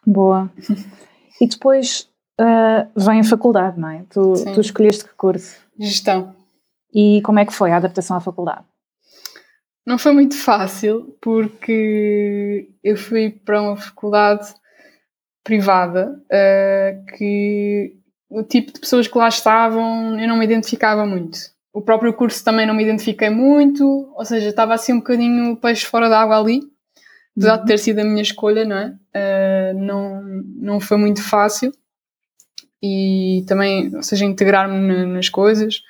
Boa. 0.05 0.51
E 1.41 1.47
depois 1.47 2.09
uh, 2.37 2.85
vem 2.97 3.21
a 3.21 3.23
faculdade, 3.23 3.79
não 3.79 3.89
é? 3.89 4.03
Tu, 4.09 4.33
tu 4.53 4.59
escolheste 4.59 5.05
que 5.05 5.13
curso? 5.13 5.55
Gestão. 5.79 6.35
E 6.93 7.21
como 7.21 7.39
é 7.39 7.45
que 7.45 7.53
foi 7.53 7.71
a 7.71 7.77
adaptação 7.77 8.17
à 8.17 8.19
faculdade? 8.19 8.65
Não 9.85 9.97
foi 9.97 10.11
muito 10.11 10.35
fácil, 10.35 11.15
porque 11.21 12.69
eu 12.83 12.97
fui 12.97 13.29
para 13.29 13.61
uma 13.61 13.77
faculdade 13.77 14.53
privada 15.43 16.19
uh, 16.25 17.05
que 17.17 17.95
o 18.29 18.43
tipo 18.43 18.73
de 18.73 18.79
pessoas 18.79 19.07
que 19.07 19.17
lá 19.17 19.27
estavam 19.27 20.19
eu 20.19 20.27
não 20.27 20.37
me 20.37 20.45
identificava 20.45 21.05
muito. 21.05 21.37
O 21.73 21.81
próprio 21.81 22.13
curso 22.13 22.43
também 22.43 22.65
não 22.65 22.73
me 22.73 22.83
identifiquei 22.83 23.29
muito, 23.29 24.11
ou 24.15 24.25
seja, 24.25 24.49
estava 24.49 24.73
assim 24.73 24.93
um 24.93 24.97
bocadinho 24.97 25.55
peixe 25.57 25.85
fora 25.85 26.09
da 26.09 26.19
água 26.19 26.39
ali, 26.39 26.61
apesar 27.35 27.55
uhum. 27.55 27.61
de 27.61 27.65
ter 27.67 27.77
sido 27.77 27.99
a 27.99 28.03
minha 28.03 28.21
escolha, 28.21 28.65
não 28.65 28.75
é? 28.77 28.95
Uh, 29.15 29.79
não, 29.79 30.21
não 30.55 30.79
foi 30.79 30.97
muito 30.97 31.21
fácil 31.21 31.71
e 32.81 33.43
também, 33.47 33.93
ou 33.95 34.03
seja, 34.03 34.25
integrar-me 34.25 35.05
nas 35.05 35.29
coisas. 35.29 35.81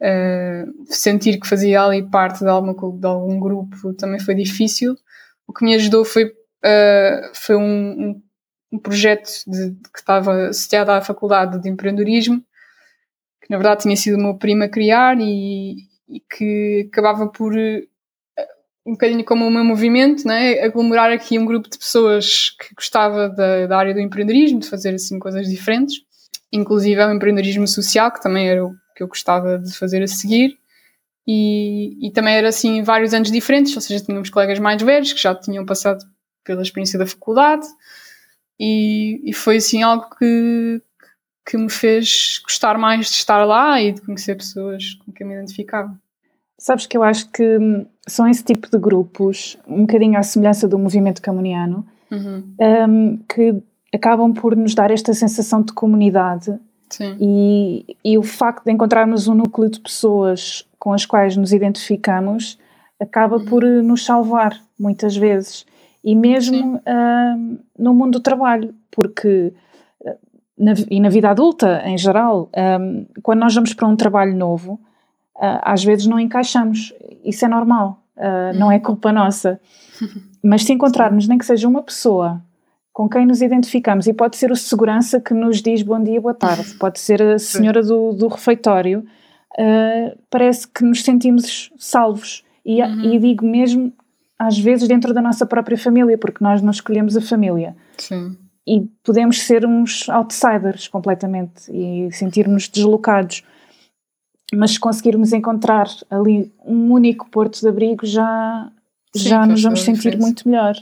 Uh, 0.00 0.84
sentir 0.86 1.38
que 1.38 1.46
fazia 1.46 1.80
ali 1.82 2.02
parte 2.02 2.40
de, 2.40 2.48
alguma, 2.48 2.74
de 2.74 3.06
algum 3.06 3.38
grupo 3.38 3.94
também 3.94 4.18
foi 4.18 4.34
difícil. 4.34 4.96
O 5.46 5.52
que 5.52 5.64
me 5.64 5.74
ajudou 5.74 6.04
foi, 6.04 6.24
uh, 6.24 7.30
foi 7.34 7.56
um, 7.56 7.62
um, 7.62 8.22
um 8.72 8.78
projeto 8.78 9.28
de, 9.46 9.72
que 9.92 9.98
estava 9.98 10.48
associado 10.48 10.90
à 10.90 11.00
Faculdade 11.02 11.60
de 11.60 11.68
Empreendedorismo, 11.68 12.42
que 13.42 13.50
na 13.50 13.58
verdade 13.58 13.82
tinha 13.82 13.96
sido 13.96 14.16
o 14.16 14.22
meu 14.22 14.34
primo 14.36 14.64
a 14.64 14.68
criar 14.68 15.20
e, 15.20 15.76
e 16.08 16.20
que 16.20 16.88
acabava 16.90 17.28
por, 17.28 17.52
uh, 17.52 17.86
um 18.86 18.92
bocadinho 18.92 19.24
como 19.24 19.46
o 19.46 19.50
meu 19.50 19.62
movimento, 19.62 20.26
né, 20.26 20.60
aglomerar 20.62 21.12
aqui 21.12 21.38
um 21.38 21.44
grupo 21.44 21.68
de 21.68 21.78
pessoas 21.78 22.50
que 22.50 22.74
gostava 22.74 23.28
da, 23.28 23.66
da 23.66 23.76
área 23.76 23.92
do 23.92 24.00
empreendedorismo, 24.00 24.60
de 24.60 24.68
fazer 24.68 24.94
assim 24.94 25.18
coisas 25.18 25.46
diferentes, 25.46 25.96
inclusive 26.50 27.02
o 27.04 27.12
empreendedorismo 27.12 27.68
social, 27.68 28.10
que 28.10 28.22
também 28.22 28.48
era 28.48 28.64
o 28.64 28.72
que 28.96 29.02
eu 29.02 29.08
gostava 29.08 29.58
de 29.58 29.72
fazer 29.76 30.02
a 30.02 30.06
seguir. 30.06 30.56
E, 31.26 32.08
e 32.08 32.10
também 32.10 32.34
era 32.34 32.48
assim 32.48 32.82
vários 32.82 33.14
anos 33.14 33.30
diferentes, 33.30 33.74
ou 33.76 33.80
seja, 33.80 34.04
tínhamos 34.04 34.28
colegas 34.28 34.58
mais 34.58 34.82
velhos 34.82 35.12
que 35.12 35.22
já 35.22 35.32
tinham 35.34 35.64
passado 35.64 36.04
pela 36.44 36.62
experiência 36.62 36.98
da 36.98 37.06
faculdade 37.06 37.64
e, 38.64 39.20
e 39.24 39.32
foi 39.32 39.56
assim 39.56 39.82
algo 39.82 40.06
que, 40.16 40.80
que 41.44 41.56
me 41.56 41.68
fez 41.68 42.40
gostar 42.44 42.78
mais 42.78 43.06
de 43.06 43.14
estar 43.14 43.44
lá 43.44 43.82
e 43.82 43.90
de 43.90 44.00
conhecer 44.00 44.36
pessoas 44.36 44.94
com 45.04 45.10
quem 45.10 45.26
me 45.26 45.34
identificava. 45.34 45.92
Sabes 46.56 46.86
que 46.86 46.96
eu 46.96 47.02
acho 47.02 47.28
que 47.32 47.58
são 48.06 48.28
esse 48.28 48.44
tipo 48.44 48.70
de 48.70 48.78
grupos, 48.78 49.58
um 49.66 49.80
bocadinho 49.80 50.16
à 50.16 50.22
semelhança 50.22 50.68
do 50.68 50.78
movimento 50.78 51.20
camoniano, 51.20 51.84
uhum. 52.08 52.54
um, 52.88 53.18
que 53.28 53.60
acabam 53.92 54.32
por 54.32 54.54
nos 54.54 54.76
dar 54.76 54.92
esta 54.92 55.12
sensação 55.12 55.62
de 55.62 55.72
comunidade 55.72 56.56
Sim. 56.88 57.16
E, 57.20 57.96
e 58.04 58.16
o 58.16 58.22
facto 58.22 58.64
de 58.64 58.70
encontrarmos 58.70 59.26
um 59.26 59.34
núcleo 59.34 59.68
de 59.68 59.80
pessoas 59.80 60.64
com 60.78 60.92
as 60.92 61.04
quais 61.04 61.36
nos 61.36 61.52
identificamos 61.52 62.56
acaba 63.00 63.38
uhum. 63.38 63.44
por 63.44 63.64
nos 63.64 64.04
salvar 64.04 64.56
muitas 64.78 65.16
vezes 65.16 65.66
e 66.04 66.14
mesmo 66.14 66.76
uh, 66.76 67.58
no 67.78 67.94
mundo 67.94 68.12
do 68.12 68.20
trabalho, 68.20 68.74
porque 68.90 69.52
uh, 70.00 70.18
na, 70.58 70.74
e 70.90 71.00
na 71.00 71.08
vida 71.08 71.30
adulta 71.30 71.82
em 71.84 71.96
geral, 71.96 72.50
um, 72.80 73.06
quando 73.22 73.40
nós 73.40 73.54
vamos 73.54 73.72
para 73.74 73.86
um 73.86 73.96
trabalho 73.96 74.36
novo, 74.36 74.80
uh, 75.36 75.60
às 75.62 75.84
vezes 75.84 76.06
não 76.06 76.18
encaixamos, 76.18 76.92
isso 77.24 77.44
é 77.44 77.48
normal, 77.48 78.02
uh, 78.16 78.58
não 78.58 78.70
é 78.70 78.76
uhum. 78.76 78.82
culpa 78.82 79.12
nossa. 79.12 79.60
Mas 80.42 80.64
se 80.64 80.72
encontrarmos 80.72 81.28
nem 81.28 81.38
que 81.38 81.46
seja 81.46 81.68
uma 81.68 81.82
pessoa 81.82 82.42
com 82.92 83.08
quem 83.08 83.24
nos 83.24 83.40
identificamos 83.40 84.06
e 84.06 84.12
pode 84.12 84.36
ser 84.36 84.52
o 84.52 84.56
segurança 84.56 85.20
que 85.20 85.32
nos 85.32 85.62
diz 85.62 85.82
bom 85.82 86.02
dia, 86.02 86.20
boa 86.20 86.34
tarde, 86.34 86.74
pode 86.78 87.00
ser 87.00 87.22
a 87.22 87.38
senhora 87.38 87.82
do, 87.82 88.12
do 88.12 88.28
refeitório, 88.28 89.06
uh, 89.58 90.18
parece 90.28 90.68
que 90.68 90.84
nos 90.84 91.02
sentimos 91.02 91.72
salvos 91.78 92.44
e, 92.64 92.82
uhum. 92.82 93.14
e, 93.14 93.18
digo 93.18 93.46
mesmo 93.46 93.92
às 94.46 94.58
vezes 94.58 94.88
dentro 94.88 95.14
da 95.14 95.22
nossa 95.22 95.46
própria 95.46 95.78
família, 95.78 96.18
porque 96.18 96.42
nós 96.42 96.60
não 96.60 96.70
escolhemos 96.70 97.16
a 97.16 97.20
família. 97.20 97.76
Sim. 97.96 98.36
E 98.66 98.82
podemos 99.04 99.40
ser 99.42 99.64
uns 99.64 100.08
outsiders 100.08 100.88
completamente 100.88 101.70
e 101.70 102.10
sentir-nos 102.12 102.68
deslocados. 102.68 103.42
Mas 104.54 104.72
se 104.72 104.80
conseguirmos 104.80 105.32
encontrar 105.32 105.86
ali 106.10 106.52
um 106.64 106.92
único 106.92 107.28
porto 107.30 107.60
de 107.60 107.68
abrigo, 107.68 108.04
já, 108.04 108.70
Sim, 109.16 109.28
já 109.28 109.46
nos 109.46 109.62
vamos 109.62 109.82
sentir 109.82 110.18
muito 110.18 110.48
melhor. 110.48 110.74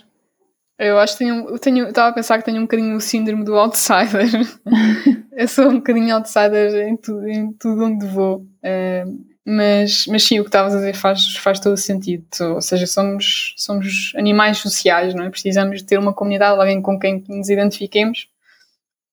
Eu 0.78 0.98
acho 0.98 1.18
que 1.18 1.24
tenho, 1.24 1.58
tenho, 1.58 1.88
estava 1.88 2.08
a 2.08 2.12
pensar 2.12 2.38
que 2.38 2.44
tenho 2.44 2.58
um 2.58 2.62
bocadinho 2.62 2.96
o 2.96 3.00
síndrome 3.00 3.44
do 3.44 3.54
outsider. 3.54 4.30
eu 5.36 5.46
sou 5.48 5.68
um 5.68 5.74
bocadinho 5.74 6.14
outsider 6.14 6.88
em, 6.88 6.96
tu, 6.96 7.22
em 7.26 7.52
tudo 7.52 7.84
onde 7.84 8.06
vou. 8.06 8.38
Uh, 8.38 9.29
mas, 9.50 10.06
mas 10.06 10.22
sim, 10.22 10.38
o 10.38 10.44
que 10.44 10.48
estavas 10.48 10.74
a 10.74 10.78
dizer 10.78 10.94
faz, 10.94 11.36
faz 11.36 11.58
todo 11.58 11.76
sentido. 11.76 12.24
Ou 12.54 12.60
seja, 12.60 12.86
somos, 12.86 13.54
somos 13.56 14.12
animais 14.14 14.58
sociais, 14.58 15.12
não 15.12 15.24
é? 15.24 15.30
Precisamos 15.30 15.78
de 15.78 15.84
ter 15.84 15.98
uma 15.98 16.12
comunidade, 16.12 16.58
alguém 16.58 16.80
com 16.80 16.98
quem 16.98 17.24
nos 17.28 17.48
identifiquemos. 17.48 18.28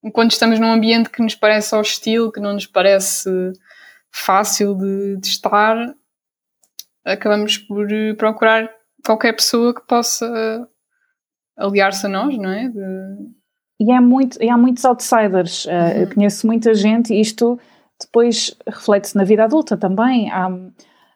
Enquanto 0.04 0.32
estamos 0.32 0.60
num 0.60 0.72
ambiente 0.72 1.10
que 1.10 1.24
nos 1.24 1.34
parece 1.34 1.76
hostil, 1.76 2.32
que 2.32 2.40
não 2.40 2.54
nos 2.54 2.68
parece 2.68 3.30
fácil 4.12 4.76
de, 4.76 5.18
de 5.18 5.28
estar, 5.28 5.76
acabamos 7.04 7.58
por 7.58 7.88
procurar 8.16 8.70
qualquer 9.04 9.34
pessoa 9.34 9.74
que 9.74 9.82
possa 9.88 10.70
aliar-se 11.58 12.06
a 12.06 12.10
nós, 12.10 12.38
não 12.38 12.52
é? 12.52 12.70
De... 12.70 12.82
E, 13.80 13.92
é 13.92 14.00
muito, 14.00 14.42
e 14.42 14.50
há 14.50 14.58
muitos 14.58 14.86
outsiders. 14.86 15.66
Uh, 15.66 15.70
uhum. 15.70 16.02
Eu 16.02 16.14
conheço 16.14 16.46
muita 16.46 16.76
gente 16.76 17.12
e 17.14 17.20
isto 17.20 17.60
depois 18.00 18.56
reflete-se 18.66 19.16
na 19.16 19.24
vida 19.24 19.44
adulta 19.44 19.76
também. 19.76 20.30
Há 20.32 20.50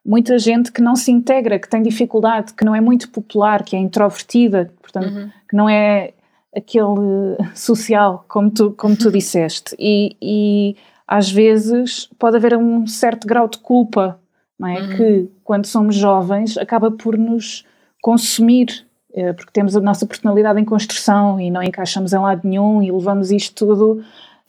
muita 0.06 0.38
gente 0.40 0.72
que 0.72 0.82
não 0.82 0.96
se 0.96 1.12
integra, 1.12 1.60
que 1.60 1.70
tem 1.70 1.82
dificuldade, 1.82 2.54
que 2.54 2.66
não 2.66 2.76
é 2.76 2.82
muito 2.82 3.10
popular, 3.10 3.64
que 3.64 3.76
é 3.76 3.80
introvertida, 3.80 4.74
portanto, 4.82 5.14
uhum. 5.14 5.30
que 5.48 5.56
não 5.56 5.70
é 5.70 6.14
aquele 6.56 7.38
social, 7.56 8.26
como 8.28 8.50
tu, 8.50 8.72
como 8.72 8.96
tu 8.96 9.10
disseste. 9.14 9.76
E, 9.80 10.16
e 10.22 10.76
às 11.08 11.30
vezes 11.32 12.10
pode 12.18 12.38
haver 12.38 12.58
um 12.58 12.88
certo 12.88 13.28
grau 13.28 13.48
de 13.48 13.60
culpa, 13.60 14.20
não 14.58 14.68
é? 14.68 14.82
Uhum. 14.82 14.98
Que 14.98 15.30
quando 15.44 15.66
somos 15.66 15.96
jovens 15.96 16.58
acaba 16.58 16.90
por 16.92 17.18
nos 17.18 17.66
consumir, 18.02 18.86
eh, 19.14 19.34
porque 19.34 19.52
temos 19.52 19.76
a 19.76 19.82
nossa 19.82 20.06
personalidade 20.06 20.60
em 20.60 20.66
construção 20.66 21.40
e 21.40 21.52
não 21.52 21.62
encaixamos 21.62 22.14
em 22.14 22.18
lado 22.18 22.42
nenhum 22.48 22.82
e 22.82 22.92
levamos 22.92 23.32
isto 23.32 23.66
tudo 23.66 24.04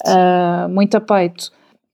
uh, 0.07 0.69
muito 0.69 0.97
a 0.97 1.01
peito. 1.01 1.51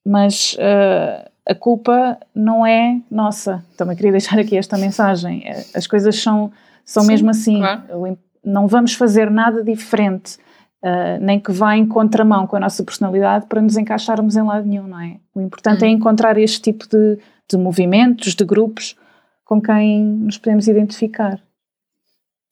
Mas 0.09 0.55
uh, 0.55 1.31
a 1.47 1.55
culpa 1.55 2.19
não 2.35 2.65
é 2.65 2.99
nossa. 3.11 3.63
Também 3.77 3.95
queria 3.95 4.13
deixar 4.13 4.39
aqui 4.39 4.57
esta 4.57 4.79
mensagem. 4.79 5.45
As 5.75 5.87
coisas 5.87 6.17
são, 6.19 6.51
são 6.83 7.03
Sim, 7.03 7.09
mesmo 7.11 7.29
assim. 7.29 7.59
Claro. 7.59 8.19
Não 8.43 8.67
vamos 8.67 8.95
fazer 8.95 9.31
nada 9.31 9.63
diferente, 9.63 10.39
uh, 10.83 11.21
nem 11.21 11.39
que 11.39 11.53
vá 11.53 11.77
em 11.77 11.87
contramão 11.87 12.47
com 12.47 12.57
a 12.57 12.61
nossa 12.61 12.83
personalidade 12.83 13.45
para 13.49 13.61
nos 13.61 13.77
encaixarmos 13.77 14.35
em 14.35 14.43
lado 14.43 14.67
nenhum, 14.67 14.87
não 14.87 14.99
é? 14.99 15.19
O 15.35 15.43
importante 15.43 15.85
é 15.85 15.89
uhum. 15.89 15.95
encontrar 15.95 16.39
este 16.39 16.63
tipo 16.63 16.89
de, 16.89 17.19
de 17.51 17.59
movimentos, 17.59 18.35
de 18.35 18.45
grupos 18.47 18.97
com 19.45 19.61
quem 19.61 20.03
nos 20.03 20.39
podemos 20.39 20.69
identificar. 20.69 21.39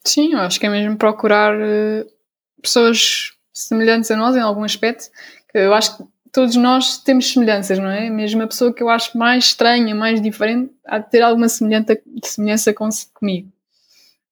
Sim, 0.04 0.34
eu 0.34 0.40
acho 0.40 0.60
que 0.60 0.66
é 0.66 0.68
mesmo 0.68 0.98
procurar 0.98 1.54
uh, 1.56 2.06
pessoas 2.60 3.32
semelhantes 3.50 4.10
a 4.10 4.16
nós 4.16 4.36
em 4.36 4.40
algum 4.40 4.62
aspecto. 4.62 5.06
Eu 5.54 5.72
acho 5.72 5.96
que 5.96 6.04
todos 6.36 6.54
nós 6.54 6.98
temos 6.98 7.32
semelhanças, 7.32 7.78
não 7.78 7.88
é? 7.88 8.10
Mesmo 8.10 8.42
a 8.42 8.46
pessoa 8.46 8.70
que 8.70 8.82
eu 8.82 8.90
acho 8.90 9.16
mais 9.16 9.46
estranha, 9.46 9.94
mais 9.94 10.20
diferente, 10.20 10.70
há 10.84 10.98
de 10.98 11.10
ter 11.10 11.22
alguma 11.22 11.48
semelhança, 11.48 11.98
semelhança 12.22 12.74
com, 12.74 12.90
comigo. 13.14 13.50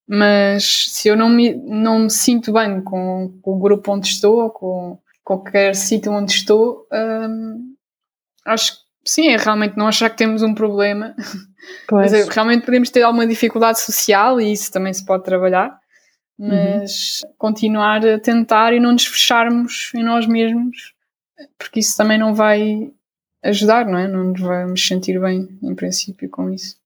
Mas 0.07 0.91
se 0.91 1.09
eu 1.09 1.17
não 1.17 1.31
me, 1.31 1.55
não 1.55 2.01
me 2.01 2.11
sinto 2.11 2.53
bem 2.53 2.83
com, 2.83 3.33
com 3.41 3.53
o 3.53 3.59
grupo 3.59 3.91
onde 3.91 4.07
estou, 4.07 4.43
ou 4.43 4.51
com 4.51 4.99
qualquer 5.25 5.75
sítio 5.75 6.13
onde 6.13 6.31
estou, 6.31 6.87
hum, 6.93 7.75
acho 8.45 8.75
que 8.75 8.81
sim, 9.07 9.29
é 9.29 9.39
realmente 9.39 9.75
não 9.79 9.89
achar 9.89 10.11
que 10.11 10.19
temos 10.19 10.43
um 10.43 10.53
problema. 10.53 11.17
Pois. 11.89 12.13
Mas 12.13 12.29
é, 12.29 12.31
realmente 12.31 12.67
podemos 12.67 12.91
ter 12.91 13.01
alguma 13.01 13.27
dificuldade 13.27 13.81
social 13.81 14.39
e 14.39 14.53
isso 14.53 14.71
também 14.71 14.93
se 14.93 15.07
pode 15.07 15.25
trabalhar. 15.25 15.75
Mas 16.39 17.23
uhum. 17.25 17.33
continuar 17.39 18.07
a 18.07 18.21
tentar 18.21 18.75
e 18.75 18.81
não 18.81 18.93
nos 18.93 19.07
fecharmos 19.07 19.91
em 19.95 20.05
nós 20.05 20.27
mesmos, 20.27 20.94
porque 21.59 21.81
isso 21.81 21.97
também 21.97 22.19
não 22.19 22.35
vai 22.35 22.93
ajudar, 23.43 23.87
não 23.87 23.99
é? 23.99 24.09
Não 24.09 24.25
nos 24.25 24.41
vamos 24.41 24.87
sentir 24.87 25.21
bem, 25.21 25.49
em 25.63 25.75
princípio, 25.75 26.29
com 26.31 26.51
isso 26.51 26.77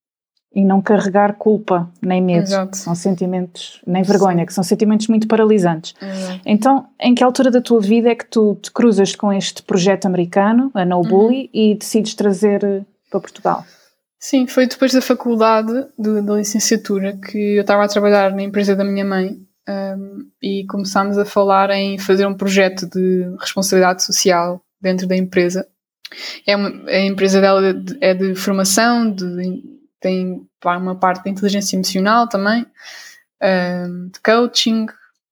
e 0.55 0.65
não 0.65 0.81
carregar 0.81 1.35
culpa 1.35 1.89
nem 2.03 2.23
medo. 2.23 2.45
Exato. 2.45 2.77
São 2.77 2.95
sentimentos, 2.95 3.81
nem 3.87 4.03
vergonha, 4.03 4.41
Sim. 4.41 4.47
que 4.47 4.55
são 4.55 4.65
sentimentos 4.65 5.07
muito 5.07 5.29
paralisantes. 5.29 5.95
Exato. 6.01 6.41
Então, 6.45 6.87
em 7.01 7.15
que 7.15 7.23
altura 7.23 7.51
da 7.51 7.61
tua 7.61 7.81
vida 7.81 8.09
é 8.09 8.15
que 8.15 8.27
tu 8.27 8.57
te 8.61 8.71
cruzas 8.71 9.15
com 9.15 9.33
este 9.33 9.63
projeto 9.63 10.07
americano, 10.07 10.71
a 10.75 10.85
No 10.85 11.03
Bully, 11.03 11.43
uhum. 11.43 11.49
e 11.53 11.75
decides 11.75 12.15
trazer 12.15 12.65
eh, 12.65 12.83
para 13.11 13.21
Portugal? 13.21 13.65
Sim, 14.19 14.47
foi 14.47 14.67
depois 14.67 14.93
da 14.93 15.01
faculdade, 15.01 15.73
de, 15.97 16.23
da 16.23 16.35
licenciatura, 16.35 17.17
que 17.17 17.57
eu 17.57 17.61
estava 17.61 17.85
a 17.85 17.89
trabalhar 17.89 18.35
na 18.35 18.43
empresa 18.43 18.75
da 18.75 18.85
minha 18.85 19.05
mãe 19.05 19.39
um, 19.69 20.31
e 20.43 20.65
começámos 20.67 21.19
a 21.19 21.25
falar 21.25 21.71
em 21.71 21.99
fazer 21.99 22.27
um 22.27 22.35
projeto 22.35 22.89
de 22.89 23.25
responsabilidade 23.39 24.03
social 24.03 24.61
dentro 24.81 25.07
da 25.07 25.17
empresa. 25.17 25.67
É 26.47 26.57
uma, 26.57 26.89
a 26.89 27.01
empresa 27.01 27.41
dela 27.41 27.61
é 28.01 28.15
de 28.15 28.35
formação, 28.35 29.13
de 29.13 29.79
tem 30.01 30.47
uma 30.65 30.95
parte 30.95 31.25
de 31.25 31.31
inteligência 31.31 31.77
emocional 31.77 32.29
também, 32.29 32.65
de 34.13 34.21
coaching, 34.21 34.87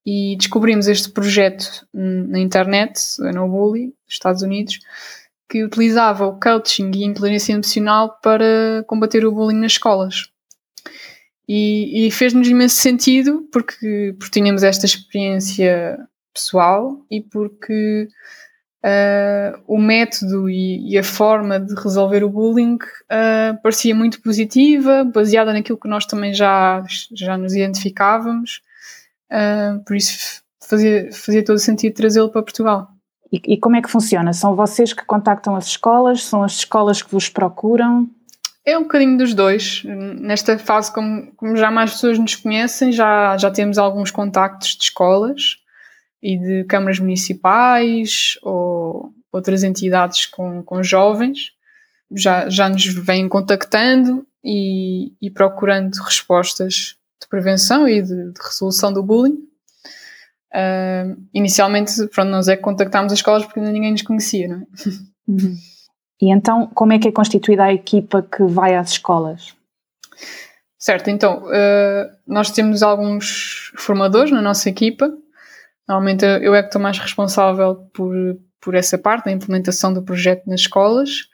e 0.04 0.36
descobrimos 0.36 0.86
este 0.86 1.10
projeto 1.10 1.86
na 1.92 2.38
internet, 2.38 3.00
no 3.34 3.48
Bully, 3.48 3.86
dos 3.86 4.14
Estados 4.14 4.42
Unidos, 4.42 4.78
que 5.48 5.64
utilizava 5.64 6.26
o 6.26 6.38
coaching 6.38 6.90
e 6.94 7.04
a 7.04 7.06
inteligência 7.06 7.52
emocional 7.52 8.18
para 8.22 8.84
combater 8.86 9.24
o 9.24 9.32
bullying 9.32 9.58
nas 9.58 9.72
escolas. 9.72 10.28
E, 11.48 12.06
e 12.06 12.10
fez-nos 12.10 12.48
imenso 12.48 12.76
sentido 12.76 13.48
porque, 13.52 14.14
porque 14.18 14.40
tínhamos 14.40 14.62
esta 14.62 14.84
experiência 14.84 15.98
pessoal 16.34 17.04
e 17.10 17.20
porque 17.20 18.08
uh, 18.84 19.62
o 19.66 19.78
método 19.78 20.50
e, 20.50 20.92
e, 20.92 20.98
a 20.98 21.02
forma 21.02 21.58
de 21.58 21.74
resolver 21.74 22.22
o 22.24 22.28
bullying 22.28 22.74
uh, 22.76 23.60
parecia 23.62 23.94
muito 23.94 24.20
positiva, 24.22 25.04
baseada 25.04 25.52
naquilo 25.52 25.78
que 25.78 25.88
nós 25.88 26.04
também 26.04 26.34
já, 26.34 26.84
já 27.14 27.36
nos 27.36 27.54
identificávamos, 27.54 28.60
uh, 29.30 29.82
por 29.84 29.96
isso 29.96 30.42
fazia, 30.68 31.10
fazia 31.12 31.44
todo 31.44 31.58
sentido 31.58 31.94
trazê-lo 31.94 32.30
para 32.30 32.42
Portugal. 32.42 32.88
E, 33.32 33.40
e, 33.54 33.58
como 33.58 33.76
é 33.76 33.82
que 33.82 33.90
funciona? 33.90 34.32
São 34.32 34.54
vocês 34.54 34.92
que 34.92 35.04
contactam 35.04 35.56
as 35.56 35.66
escolas? 35.66 36.22
São 36.22 36.44
as 36.44 36.52
escolas 36.52 37.02
que 37.02 37.10
vos 37.10 37.28
procuram? 37.28 38.08
É 38.66 38.76
um 38.76 38.82
bocadinho 38.82 39.16
dos 39.16 39.32
dois. 39.32 39.82
Nesta 39.84 40.58
fase, 40.58 40.92
como, 40.92 41.32
como 41.36 41.56
já 41.56 41.70
mais 41.70 41.92
pessoas 41.92 42.18
nos 42.18 42.34
conhecem, 42.34 42.90
já, 42.90 43.36
já 43.38 43.50
temos 43.50 43.78
alguns 43.78 44.10
contactos 44.10 44.76
de 44.76 44.82
escolas 44.84 45.58
e 46.20 46.36
de 46.36 46.64
câmaras 46.64 46.98
municipais 46.98 48.36
ou 48.42 49.12
outras 49.32 49.62
entidades 49.62 50.26
com, 50.26 50.62
com 50.64 50.82
jovens 50.82 51.56
já, 52.10 52.48
já 52.48 52.68
nos 52.68 52.84
vêm 52.86 53.28
contactando 53.28 54.26
e, 54.44 55.12
e 55.20 55.30
procurando 55.30 55.94
respostas 55.96 56.96
de 57.20 57.28
prevenção 57.28 57.88
e 57.88 58.02
de, 58.02 58.32
de 58.32 58.40
resolução 58.42 58.92
do 58.92 59.02
bullying. 59.02 59.46
Uh, 60.54 61.20
inicialmente, 61.34 61.92
pronto, 62.08 62.30
nós 62.30 62.48
é 62.48 62.56
que 62.56 62.62
contactámos 62.62 63.12
as 63.12 63.18
escolas 63.18 63.44
porque 63.44 63.60
ainda 63.60 63.72
ninguém 63.72 63.92
nos 63.92 64.02
conhecia, 64.02 64.48
não 64.48 64.56
é? 64.58 64.66
Uhum. 65.28 65.56
E 66.20 66.30
então, 66.30 66.66
como 66.74 66.92
é 66.92 66.98
que 66.98 67.08
é 67.08 67.12
constituída 67.12 67.64
a 67.64 67.74
equipa 67.74 68.22
que 68.22 68.42
vai 68.44 68.74
às 68.74 68.92
escolas? 68.92 69.54
Certo, 70.78 71.10
então, 71.10 71.44
uh, 71.44 72.10
nós 72.26 72.50
temos 72.50 72.82
alguns 72.82 73.72
formadores 73.76 74.30
na 74.30 74.40
nossa 74.40 74.68
equipa 74.68 75.12
Normalmente 75.88 76.24
eu 76.24 76.54
é 76.54 76.62
que 76.62 76.68
estou 76.68 76.80
mais 76.80 76.98
responsável 76.98 77.76
por, 77.94 78.12
por 78.60 78.74
essa 78.74 78.98
parte, 78.98 79.26
da 79.26 79.32
implementação 79.32 79.92
do 79.92 80.02
projeto 80.02 80.46
nas 80.46 80.60
escolas, 80.60 81.28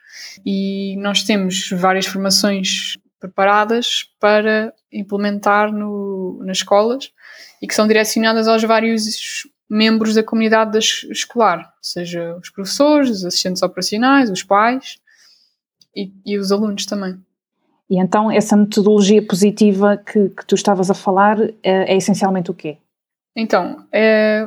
e 0.44 0.96
nós 0.98 1.22
temos 1.22 1.70
várias 1.70 2.06
formações 2.06 2.98
preparadas 3.18 4.04
para 4.20 4.74
implementar 4.92 5.72
no, 5.72 6.42
nas 6.44 6.58
escolas 6.58 7.10
e 7.62 7.66
que 7.66 7.74
são 7.74 7.86
direcionadas 7.86 8.46
aos 8.46 8.62
vários 8.62 9.46
membros 9.72 10.14
da 10.14 10.22
comunidade 10.22 10.78
escolar, 11.10 11.72
seja 11.80 12.36
os 12.36 12.50
professores, 12.50 13.08
os 13.08 13.24
assistentes 13.24 13.62
operacionais, 13.62 14.28
os 14.28 14.42
pais 14.42 14.98
e, 15.96 16.12
e 16.26 16.36
os 16.36 16.52
alunos 16.52 16.84
também. 16.84 17.18
E 17.88 17.98
então 17.98 18.30
essa 18.30 18.54
metodologia 18.54 19.26
positiva 19.26 19.96
que, 19.96 20.28
que 20.28 20.44
tu 20.44 20.54
estavas 20.54 20.90
a 20.90 20.94
falar 20.94 21.40
é, 21.62 21.94
é 21.94 21.96
essencialmente 21.96 22.50
o 22.50 22.54
quê? 22.54 22.76
Então, 23.34 23.86
é, 23.90 24.46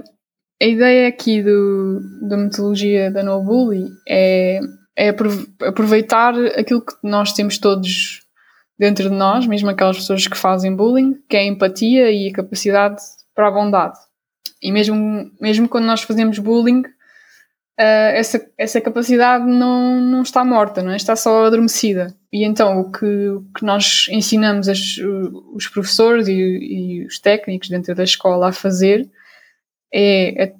a 0.61 0.65
ideia 0.65 1.07
aqui 1.07 1.41
do, 1.41 2.01
da 2.29 2.37
metodologia 2.37 3.09
da 3.09 3.23
No 3.23 3.41
Bully 3.41 3.87
é, 4.07 4.59
é 4.95 5.09
aproveitar 5.67 6.35
aquilo 6.55 6.81
que 6.81 6.93
nós 7.01 7.33
temos 7.33 7.57
todos 7.57 8.21
dentro 8.77 9.09
de 9.09 9.15
nós, 9.15 9.47
mesmo 9.47 9.71
aquelas 9.71 9.97
pessoas 9.97 10.27
que 10.27 10.37
fazem 10.37 10.75
bullying, 10.75 11.15
que 11.27 11.35
é 11.35 11.39
a 11.39 11.45
empatia 11.45 12.11
e 12.11 12.29
a 12.29 12.33
capacidade 12.33 13.01
para 13.33 13.47
a 13.47 13.51
bondade. 13.51 13.97
E 14.65 14.71
mesmo, 14.71 15.31
mesmo 15.39 15.69
quando 15.69 15.85
nós 15.85 16.01
fazemos 16.01 16.39
bullying, 16.39 16.81
uh, 16.81 18.11
essa, 18.13 18.43
essa 18.57 18.81
capacidade 18.81 19.45
não, 19.45 20.01
não 20.01 20.21
está 20.23 20.43
morta, 20.43 20.81
não 20.81 20.91
é? 20.91 20.95
está 20.95 21.15
só 21.15 21.45
adormecida. 21.45 22.15
E 22.33 22.43
então 22.43 22.79
o 22.79 22.91
que, 22.91 23.05
o 23.05 23.45
que 23.55 23.63
nós 23.63 24.07
ensinamos 24.09 24.67
as, 24.67 24.97
os 25.53 25.67
professores 25.67 26.27
e, 26.27 26.33
e, 26.33 27.05
os 27.05 27.19
técnicos 27.19 27.69
dentro 27.69 27.93
da 27.93 28.03
escola 28.03 28.49
a 28.49 28.51
fazer 28.51 29.09
é 29.93 30.53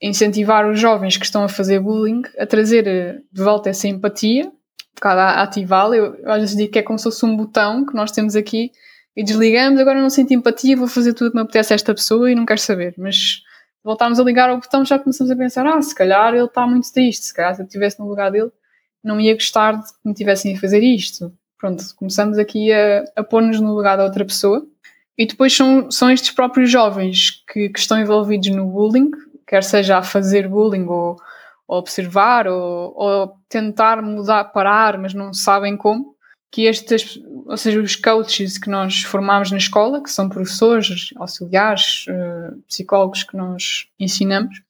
incentivar 0.00 0.68
os 0.68 0.80
jovens 0.80 1.16
que 1.16 1.24
estão 1.24 1.44
a 1.44 1.48
fazer 1.48 1.80
bullying 1.80 2.22
a 2.38 2.46
trazer 2.46 2.86
eh, 2.86 3.18
de 3.30 3.42
volta 3.42 3.68
essa 3.68 3.86
empatia, 3.86 4.46
um 4.46 4.94
bocado 4.94 5.20
a 5.20 5.42
ativá-la. 5.42 5.96
Eu, 5.96 6.14
eu 6.14 6.30
às 6.30 6.40
vezes 6.40 6.56
digo 6.56 6.72
que 6.72 6.78
é 6.78 6.82
como 6.82 6.98
se 6.98 7.04
fosse 7.04 7.26
um 7.26 7.36
botão 7.36 7.84
que 7.84 7.94
nós 7.94 8.10
temos 8.10 8.34
aqui 8.34 8.70
e 9.16 9.24
desligamos, 9.24 9.80
agora 9.80 10.00
não 10.00 10.10
sinto 10.10 10.32
empatia, 10.32 10.76
vou 10.76 10.88
fazer 10.88 11.14
tudo 11.14 11.30
que 11.30 11.36
me 11.36 11.42
apetece 11.42 11.72
a 11.72 11.76
esta 11.76 11.94
pessoa 11.94 12.30
e 12.30 12.34
não 12.34 12.46
quero 12.46 12.60
saber. 12.60 12.94
Mas 12.96 13.42
voltámos 13.82 14.20
a 14.20 14.24
ligar 14.24 14.50
ao 14.50 14.58
botão 14.58 14.84
já 14.84 14.98
começamos 14.98 15.30
a 15.30 15.36
pensar, 15.36 15.66
ah, 15.66 15.82
se 15.82 15.94
calhar 15.94 16.34
ele 16.34 16.44
está 16.44 16.66
muito 16.66 16.92
triste, 16.92 17.26
se 17.26 17.34
calhar 17.34 17.54
se 17.54 17.62
eu 17.62 17.66
estivesse 17.66 17.98
no 17.98 18.06
lugar 18.06 18.30
dele 18.30 18.50
não 19.02 19.20
ia 19.20 19.34
gostar 19.34 19.72
de 19.72 19.86
que 19.86 19.98
me 20.04 20.14
tivessem 20.14 20.54
a 20.54 20.60
fazer 20.60 20.82
isto. 20.82 21.32
Pronto, 21.58 21.82
começamos 21.96 22.38
aqui 22.38 22.72
a, 22.72 23.04
a 23.16 23.24
pôr-nos 23.24 23.60
no 23.60 23.74
lugar 23.74 23.96
da 23.96 24.04
outra 24.04 24.24
pessoa. 24.24 24.66
E 25.16 25.26
depois 25.26 25.54
são, 25.54 25.90
são 25.90 26.10
estes 26.10 26.30
próprios 26.30 26.70
jovens 26.70 27.42
que, 27.52 27.68
que 27.68 27.78
estão 27.78 28.00
envolvidos 28.00 28.48
no 28.50 28.66
bullying, 28.66 29.10
quer 29.46 29.62
seja 29.62 29.98
a 29.98 30.02
fazer 30.02 30.48
bullying 30.48 30.86
ou, 30.86 31.16
ou 31.68 31.78
observar 31.78 32.46
ou, 32.46 32.94
ou, 32.96 33.34
tentar 33.48 34.00
mudar, 34.00 34.44
parar, 34.44 34.96
mas 34.96 35.12
não 35.12 35.34
sabem 35.34 35.76
como, 35.76 36.14
que 36.50 36.66
estes, 36.66 37.20
ou 37.46 37.56
seja, 37.56 37.80
os 37.80 37.94
coaches 37.94 38.58
que 38.58 38.68
nós 38.68 39.02
formamos 39.02 39.50
na 39.50 39.56
escola, 39.56 40.02
que 40.02 40.10
são 40.10 40.28
professores, 40.28 41.10
auxiliares, 41.16 42.06
uh, 42.08 42.60
psicólogos 42.66 43.22
que 43.22 43.36
nós 43.36 43.86
ensinamos, 43.98 44.60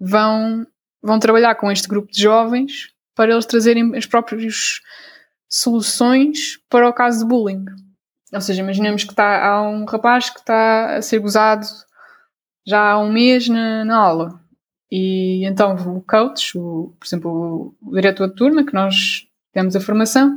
vão, 0.00 0.66
vão 1.00 1.18
trabalhar 1.18 1.54
com 1.54 1.70
este 1.70 1.86
grupo 1.86 2.10
de 2.10 2.20
jovens 2.20 2.92
para 3.14 3.32
eles 3.32 3.46
trazerem 3.46 3.96
as 3.96 4.04
próprias 4.04 4.80
soluções 5.48 6.58
para 6.68 6.88
o 6.88 6.92
caso 6.92 7.20
de 7.20 7.26
bullying. 7.26 7.64
Ou 8.32 8.40
seja, 8.40 8.62
imaginemos 8.62 9.04
que 9.04 9.12
está, 9.12 9.46
há 9.46 9.62
um 9.62 9.84
rapaz 9.84 10.28
que 10.28 10.40
está 10.40 10.96
a 10.96 11.02
ser 11.02 11.20
gozado 11.20 11.66
já 12.66 12.90
há 12.90 12.98
um 12.98 13.12
mês 13.12 13.48
na, 13.48 13.84
na 13.84 13.96
aula. 13.96 14.40
E 14.90 15.44
então 15.46 15.74
o 15.74 16.02
coach, 16.02 16.58
o, 16.58 16.94
por 16.98 17.06
exemplo, 17.06 17.74
o 17.80 17.94
diretor 17.94 18.28
de 18.28 18.34
turma, 18.34 18.64
que 18.64 18.74
nós 18.74 19.26
temos 19.52 19.74
a 19.76 19.80
formação, 19.80 20.36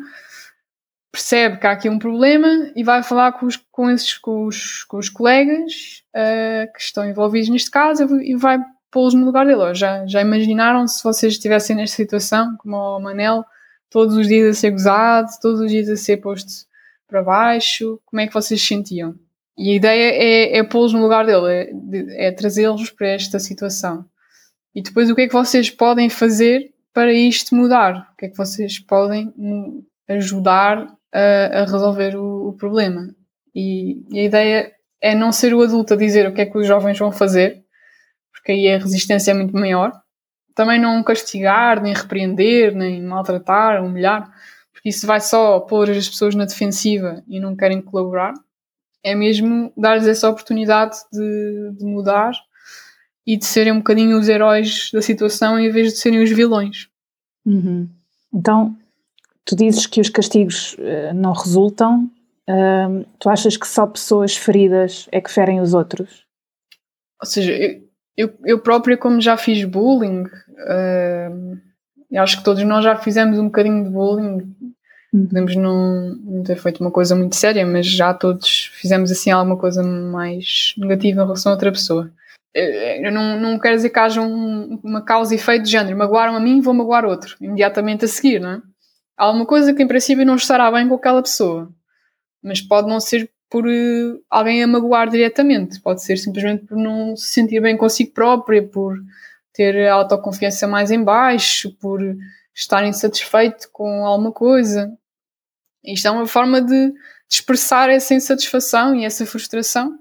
percebe 1.12 1.58
que 1.58 1.68
há 1.68 1.72
aqui 1.72 1.90
um 1.90 2.00
problema 2.00 2.72
e 2.76 2.84
vai 2.84 3.02
falar 3.04 3.34
com 3.34 3.46
os, 3.46 3.58
com 3.72 3.90
esses, 3.90 4.18
com 4.18 4.46
os, 4.46 4.84
com 4.84 4.98
os 4.98 5.10
colegas 5.10 6.04
uh, 6.16 6.72
que 6.74 6.82
estão 6.82 7.08
envolvidos 7.08 7.50
neste 7.50 7.72
caso 7.72 8.22
e 8.22 8.36
vai 8.36 8.60
pô-los 8.92 9.14
no 9.14 9.26
lugar 9.26 9.46
dele. 9.46 9.74
Já, 9.74 10.06
já 10.06 10.22
imaginaram 10.22 10.88
se 10.88 11.04
vocês 11.04 11.34
estivessem 11.34 11.76
nesta 11.76 11.96
situação, 11.96 12.56
como 12.58 12.76
o 12.76 13.00
Manel, 13.00 13.44
todos 13.90 14.16
os 14.16 14.28
dias 14.28 14.50
a 14.50 14.60
ser 14.60 14.72
gozado, 14.72 15.30
todos 15.42 15.62
os 15.62 15.72
dias 15.72 15.90
a 15.90 15.96
ser 15.96 16.18
posto 16.18 16.52
para 17.08 17.24
baixo, 17.24 18.00
como 18.06 18.22
é 18.22 18.28
que 18.28 18.34
vocês 18.34 18.62
se 18.62 18.68
sentiam? 18.68 19.16
E 19.58 19.72
a 19.72 19.76
ideia 19.76 20.12
é, 20.14 20.58
é 20.60 20.64
pô-los 20.64 20.94
no 20.94 21.02
lugar 21.02 21.26
dele, 21.26 21.52
é, 21.52 22.28
é 22.28 22.32
trazê-los 22.32 22.92
para 22.92 23.08
esta 23.08 23.40
situação. 23.40 24.06
E 24.74 24.82
depois 24.82 25.10
o 25.10 25.16
que 25.16 25.24
é 25.24 25.28
que 25.28 25.34
vocês 25.34 25.70
podem 25.70 26.10
fazer 26.10 26.72
para 26.94 27.12
isto 27.12 27.56
mudar? 27.56 28.10
O 28.14 28.18
que 28.18 28.28
é 28.28 28.30
que 28.30 28.38
vocês 28.38 28.80
podem 28.80 29.34
ajudar 30.08 30.88
a, 31.14 31.62
a 31.62 31.66
resolver 31.66 32.16
o, 32.16 32.50
o 32.50 32.54
problema? 32.54 33.14
E, 33.54 34.04
e, 34.12 34.20
a 34.20 34.24
ideia 34.24 34.72
é 35.02 35.16
não 35.16 35.32
ser 35.32 35.54
o 35.54 35.62
adulto 35.62 35.94
a 35.94 35.98
dizer 35.98 36.28
o 36.28 36.34
que 36.34 36.42
é 36.42 36.46
que 36.46 36.58
os 36.58 36.68
jovens 36.68 36.98
vão 36.98 37.12
fazer, 37.12 37.64
porque 38.32 38.52
aí 38.52 38.72
a 38.72 38.78
resistência 38.78 39.32
é 39.32 39.34
muito 39.34 39.56
maior. 39.56 39.92
Também 40.56 40.80
não 40.80 41.02
castigar, 41.04 41.82
nem 41.82 41.94
repreender, 41.94 42.76
nem 42.76 43.02
maltratar, 43.02 43.84
humilhar, 43.84 44.30
porque 44.72 44.90
isso 44.90 45.08
vai 45.08 45.22
só 45.22 45.60
pôr 45.62 45.90
as 45.90 46.10
pessoas 46.10 46.36
na 46.36 46.46
defensiva 46.46 47.24
e 47.28 47.40
não 47.40 47.56
querem 47.56 47.82
colaborar. 47.82 48.34
É 49.04 49.16
mesmo 49.16 49.72
dar-lhes 49.78 50.08
essa 50.08 50.30
oportunidade 50.30 50.98
de, 51.12 51.72
de 51.78 51.86
mudar 51.86 52.32
e 53.26 53.38
de 53.38 53.46
serem 53.46 53.74
um 53.74 53.78
bocadinho 53.78 54.18
os 54.18 54.28
heróis 54.28 54.90
da 54.92 55.02
situação 55.02 55.60
em 55.60 55.70
vez 55.70 55.94
de 55.94 56.00
serem 56.00 56.22
os 56.22 56.32
vilões. 56.32 56.90
Uhum. 57.46 57.90
Então, 58.34 58.78
tu 59.50 59.56
dizes 59.56 59.88
que 59.88 60.00
os 60.00 60.10
castigos 60.10 60.74
uh, 60.74 61.14
não 61.16 61.34
resultam, 61.34 62.04
uh, 62.48 63.06
tu 63.18 63.30
achas 63.30 63.58
que 63.58 63.68
só 63.68 63.88
pessoas 63.88 64.38
feridas 64.38 65.10
é 65.12 65.20
que 65.20 65.32
ferem 65.32 65.60
os 65.60 65.74
outros? 65.74 66.24
Ou 67.20 67.28
seja, 67.28 67.52
eu, 67.52 67.82
eu, 68.16 68.34
eu 68.46 68.60
própria, 68.60 68.96
como 68.96 69.20
já 69.20 69.36
fiz 69.38 69.66
bullying, 69.66 70.22
uh, 70.22 71.58
acho 72.16 72.38
que 72.38 72.44
todos 72.44 72.64
nós 72.64 72.84
já 72.84 72.96
fizemos 72.96 73.40
um 73.40 73.46
bocadinho 73.46 73.84
de 73.84 73.90
bullying. 73.90 74.56
Uhum. 75.12 75.26
Podemos 75.26 75.56
não, 75.56 76.16
não 76.24 76.44
ter 76.44 76.58
feito 76.58 76.80
uma 76.82 76.92
coisa 76.92 77.16
muito 77.16 77.36
séria, 77.36 77.66
mas 77.66 77.88
já 77.88 78.14
todos 78.14 78.72
fizemos 78.76 79.12
assim 79.12 79.32
alguma 79.32 79.58
coisa 79.58 79.82
mais 79.82 80.76
negativa 80.78 81.22
em 81.22 81.26
relação 81.26 81.52
a 81.52 81.56
outra 81.56 81.72
pessoa. 81.72 82.12
Eu 82.54 83.12
não, 83.12 83.40
não 83.40 83.60
quero 83.60 83.76
dizer 83.76 83.90
que 83.90 84.00
haja 84.00 84.22
um, 84.22 84.80
uma 84.84 85.04
causa 85.04 85.34
e 85.34 85.38
efeito 85.38 85.64
de 85.64 85.72
género. 85.72 85.98
Magoaram 85.98 86.36
a 86.36 86.40
mim, 86.40 86.62
vou 86.62 86.74
magoar 86.74 87.04
outro, 87.06 87.36
imediatamente 87.42 88.06
a 88.06 88.08
seguir, 88.08 88.40
não 88.40 88.50
é? 88.52 88.62
Há 89.20 89.26
alguma 89.26 89.46
coisa 89.46 89.74
que 89.74 89.84
em 89.84 89.88
princípio 89.88 90.26
não 90.26 90.36
estará 90.36 90.72
bem 90.72 90.88
com 90.88 90.96
aquela 90.96 91.22
pessoa, 91.22 91.70
mas 92.42 92.62
pode 92.62 92.88
não 92.88 93.02
ser 93.02 93.30
por 93.50 93.68
uh, 93.68 94.24
alguém 94.30 94.64
a 94.64 94.68
magoar 94.68 95.10
diretamente, 95.10 95.82
pode 95.82 96.02
ser 96.02 96.16
simplesmente 96.16 96.66
por 96.66 96.78
não 96.78 97.18
se 97.18 97.34
sentir 97.34 97.60
bem 97.60 97.76
consigo 97.76 98.14
própria, 98.14 98.66
por 98.66 98.98
ter 99.52 99.90
a 99.90 99.96
autoconfiança 99.96 100.66
mais 100.70 100.90
em 100.90 101.04
baixo, 101.04 101.76
por 101.82 102.00
estar 102.56 102.86
insatisfeito 102.86 103.70
com 103.74 104.06
alguma 104.06 104.32
coisa. 104.32 104.90
Isto 105.84 106.08
é 106.08 106.12
uma 106.12 106.26
forma 106.26 106.62
de, 106.62 106.90
de 106.90 106.96
expressar 107.30 107.90
essa 107.90 108.14
insatisfação 108.14 108.96
e 108.96 109.04
essa 109.04 109.26
frustração 109.26 110.00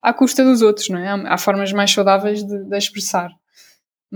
à 0.00 0.14
custa 0.14 0.42
dos 0.42 0.62
outros, 0.62 0.88
não 0.88 0.98
é? 0.98 1.10
Há 1.28 1.36
formas 1.36 1.74
mais 1.74 1.90
saudáveis 1.90 2.42
de, 2.42 2.64
de 2.64 2.76
expressar. 2.78 3.30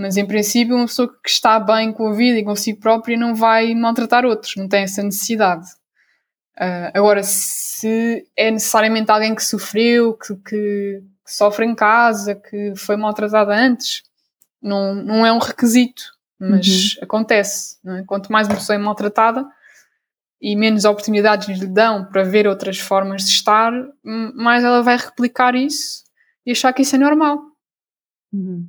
Mas 0.01 0.17
em 0.17 0.27
princípio, 0.27 0.75
uma 0.75 0.87
pessoa 0.87 1.09
que 1.23 1.29
está 1.29 1.61
bem 1.61 1.93
com 1.93 2.09
a 2.09 2.13
vida 2.13 2.39
e 2.39 2.45
consigo 2.45 2.81
própria 2.81 3.19
não 3.19 3.35
vai 3.35 3.75
maltratar 3.75 4.25
outros, 4.25 4.57
não 4.57 4.67
tem 4.67 4.85
essa 4.85 5.03
necessidade. 5.03 5.67
Uh, 6.57 6.89
agora, 6.95 7.23
se 7.23 8.27
é 8.35 8.51
necessariamente 8.51 9.11
alguém 9.11 9.35
que 9.35 9.45
sofreu, 9.45 10.15
que, 10.15 10.35
que, 10.37 11.03
que, 11.25 11.33
sofre 11.35 11.67
em 11.67 11.75
casa, 11.75 12.35
que 12.35 12.73
foi 12.77 12.97
maltratada 12.97 13.55
antes, 13.55 14.03
não, 14.63 14.95
não 14.95 15.27
é 15.27 15.33
um 15.33 15.39
requisito, 15.39 16.03
mas 16.39 16.95
uhum. 16.97 17.05
acontece. 17.05 17.77
É? 17.87 18.03
Quanto 18.05 18.33
mais 18.33 18.49
uma 18.49 18.57
pessoa 18.57 18.77
é 18.77 18.79
maltratada, 18.79 19.47
e 20.41 20.57
menos 20.57 20.87
oportunidades 20.87 21.47
lhe 21.59 21.67
dão 21.67 22.07
para 22.07 22.25
ver 22.25 22.47
outras 22.47 22.79
formas 22.79 23.23
de 23.25 23.33
estar, 23.33 23.71
mais 24.03 24.65
ela 24.65 24.83
vai 24.83 24.97
replicar 24.97 25.55
isso 25.55 26.05
e 26.47 26.53
achar 26.53 26.73
que 26.73 26.81
isso 26.81 26.97
é 26.97 26.99
normal. 26.99 27.39
Uhum. 28.33 28.67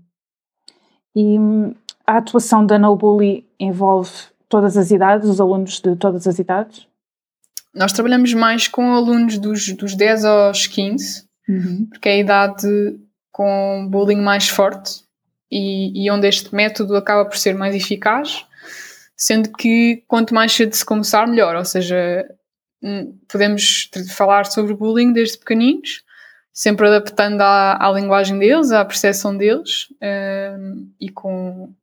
E 1.15 1.39
hum, 1.39 1.73
a 2.05 2.17
atuação 2.17 2.65
da 2.65 2.79
No 2.79 2.95
Bully 2.95 3.45
envolve 3.59 4.11
todas 4.47 4.77
as 4.77 4.91
idades, 4.91 5.29
os 5.29 5.39
alunos 5.39 5.79
de 5.79 5.95
todas 5.95 6.27
as 6.27 6.39
idades? 6.39 6.87
Nós 7.73 7.93
trabalhamos 7.93 8.33
mais 8.33 8.67
com 8.67 8.93
alunos 8.93 9.37
dos, 9.37 9.69
dos 9.73 9.95
10 9.95 10.25
aos 10.25 10.67
15, 10.67 11.25
uhum. 11.47 11.87
porque 11.89 12.09
é 12.09 12.13
a 12.13 12.19
idade 12.19 12.99
com 13.31 13.87
bullying 13.89 14.21
mais 14.21 14.49
forte 14.49 15.03
e, 15.49 16.05
e 16.05 16.11
onde 16.11 16.27
este 16.27 16.53
método 16.53 16.95
acaba 16.95 17.23
por 17.25 17.37
ser 17.37 17.55
mais 17.55 17.73
eficaz 17.73 18.45
sendo 19.21 19.51
que 19.51 20.03
quanto 20.07 20.33
mais 20.33 20.51
cedo 20.51 20.73
se 20.73 20.83
começar, 20.83 21.27
melhor. 21.27 21.55
Ou 21.55 21.63
seja, 21.63 22.27
hum, 22.81 23.15
podemos 23.31 23.87
falar 24.15 24.47
sobre 24.47 24.73
bullying 24.73 25.13
desde 25.13 25.37
pequeninos, 25.37 26.03
sempre 26.53 26.87
adaptando 26.87 27.41
à, 27.41 27.77
à 27.87 27.91
linguagem 27.91 28.37
deles, 28.37 28.71
à 28.71 28.83
percepção 28.83 29.35
deles 29.35 29.87
um, 30.01 30.91
e 30.99 31.09
com, 31.09 31.73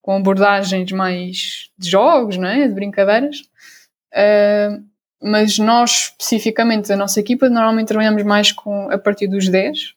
com 0.00 0.16
abordagens 0.16 0.90
mais 0.92 1.70
de 1.76 1.90
jogos, 1.90 2.36
não 2.36 2.48
é? 2.48 2.68
de 2.68 2.74
brincadeiras. 2.74 3.38
Uh, 4.12 4.84
mas 5.22 5.58
nós, 5.58 6.14
especificamente, 6.18 6.92
a 6.92 6.96
nossa 6.96 7.18
equipa, 7.18 7.48
normalmente 7.48 7.88
trabalhamos 7.88 8.22
mais 8.22 8.52
com, 8.52 8.90
a 8.90 8.98
partir 8.98 9.26
dos 9.26 9.48
10. 9.48 9.94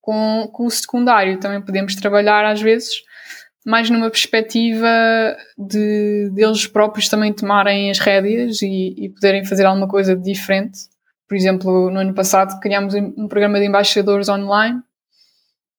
Com, 0.00 0.48
com 0.52 0.66
o 0.66 0.70
secundário 0.70 1.40
também 1.40 1.62
podemos 1.62 1.94
trabalhar 1.94 2.44
às 2.44 2.60
vezes 2.60 3.02
mais 3.64 3.88
numa 3.88 4.10
perspectiva 4.10 4.86
de, 5.56 6.30
de 6.30 6.44
eles 6.44 6.66
próprios 6.66 7.08
também 7.08 7.32
tomarem 7.32 7.90
as 7.90 7.98
rédeas 7.98 8.60
e, 8.60 8.94
e, 8.98 9.08
poderem 9.08 9.44
fazer 9.44 9.64
alguma 9.64 9.88
coisa 9.88 10.14
diferente. 10.14 10.80
Por 11.28 11.36
exemplo, 11.36 11.90
no 11.90 12.00
ano 12.00 12.14
passado 12.14 12.58
criámos 12.60 12.94
um 12.94 13.28
programa 13.28 13.58
de 13.58 13.66
embaixadores 13.66 14.28
online 14.28 14.82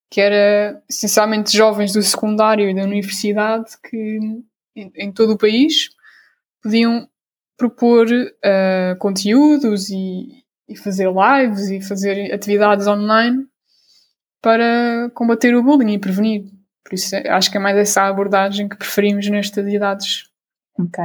que 0.10 0.22
era 0.22 0.82
essencialmente 0.90 1.56
jovens 1.56 1.92
do 1.92 2.02
secundário 2.02 2.70
e 2.70 2.74
da 2.74 2.84
universidade 2.84 3.72
que 3.84 4.20
em, 4.76 4.92
em 4.96 5.12
todo 5.12 5.34
o 5.34 5.38
país 5.38 5.90
podiam 6.62 7.08
propor 7.58 8.08
uh, 8.08 8.98
conteúdos 9.00 9.90
e, 9.90 10.44
e 10.68 10.76
fazer 10.78 11.10
lives 11.10 11.70
e 11.70 11.82
fazer 11.82 12.34
atividades 12.34 12.88
online 12.88 13.46
para 14.42 15.10
combater 15.14 15.56
o 15.56 15.64
bullying 15.64 15.94
e 15.94 16.00
prevenir. 16.00 16.46
Por 16.84 16.94
isso 16.94 17.16
acho 17.16 17.50
que 17.50 17.58
é 17.58 17.60
mais 17.60 17.78
essa 17.78 18.04
abordagem 18.04 18.70
que 18.70 18.78
preferimos 18.78 19.28
nestas 19.30 19.68
idades. 19.68 20.30
Ok. 20.78 21.04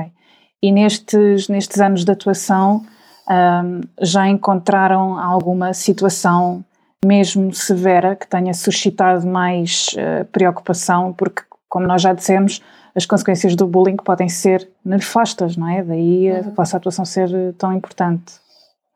E 0.62 0.71
nestes, 0.71 1.49
nestes 1.49 1.81
anos 1.81 2.05
de 2.05 2.12
atuação 2.12 2.85
um, 3.31 3.81
já 4.01 4.28
encontraram 4.28 5.18
alguma 5.18 5.72
situação 5.72 6.64
mesmo 7.05 7.55
severa 7.55 8.16
que 8.16 8.26
tenha 8.26 8.53
suscitado 8.53 9.26
mais 9.26 9.89
uh, 9.95 10.24
preocupação? 10.26 11.12
Porque, 11.12 11.43
como 11.68 11.87
nós 11.87 12.03
já 12.03 12.12
dissemos, 12.12 12.61
as 12.95 13.07
consequências 13.07 13.55
do 13.55 13.66
bullying 13.66 13.97
podem 13.97 14.28
ser 14.28 14.68
nefastas, 14.85 15.57
não 15.57 15.68
é? 15.68 15.83
Daí 15.83 16.31
uhum. 16.31 16.39
a 16.39 16.43
vossa 16.51 16.76
atuação 16.76 17.05
ser 17.05 17.31
tão 17.57 17.72
importante. 17.72 18.35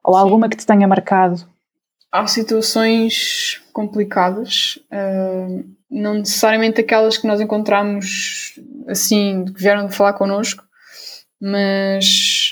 Ou 0.02 0.14
Sim. 0.14 0.20
alguma 0.20 0.48
que 0.48 0.56
te 0.56 0.66
tenha 0.66 0.86
marcado? 0.86 1.46
Há 2.12 2.26
situações 2.26 3.62
complicadas. 3.72 4.78
Uh 4.92 5.74
não 5.94 6.14
necessariamente 6.14 6.80
aquelas 6.80 7.16
que 7.16 7.26
nós 7.26 7.40
encontramos 7.40 8.58
assim, 8.88 9.44
que 9.44 9.62
vieram 9.62 9.88
falar 9.88 10.14
connosco, 10.14 10.64
mas, 11.40 12.43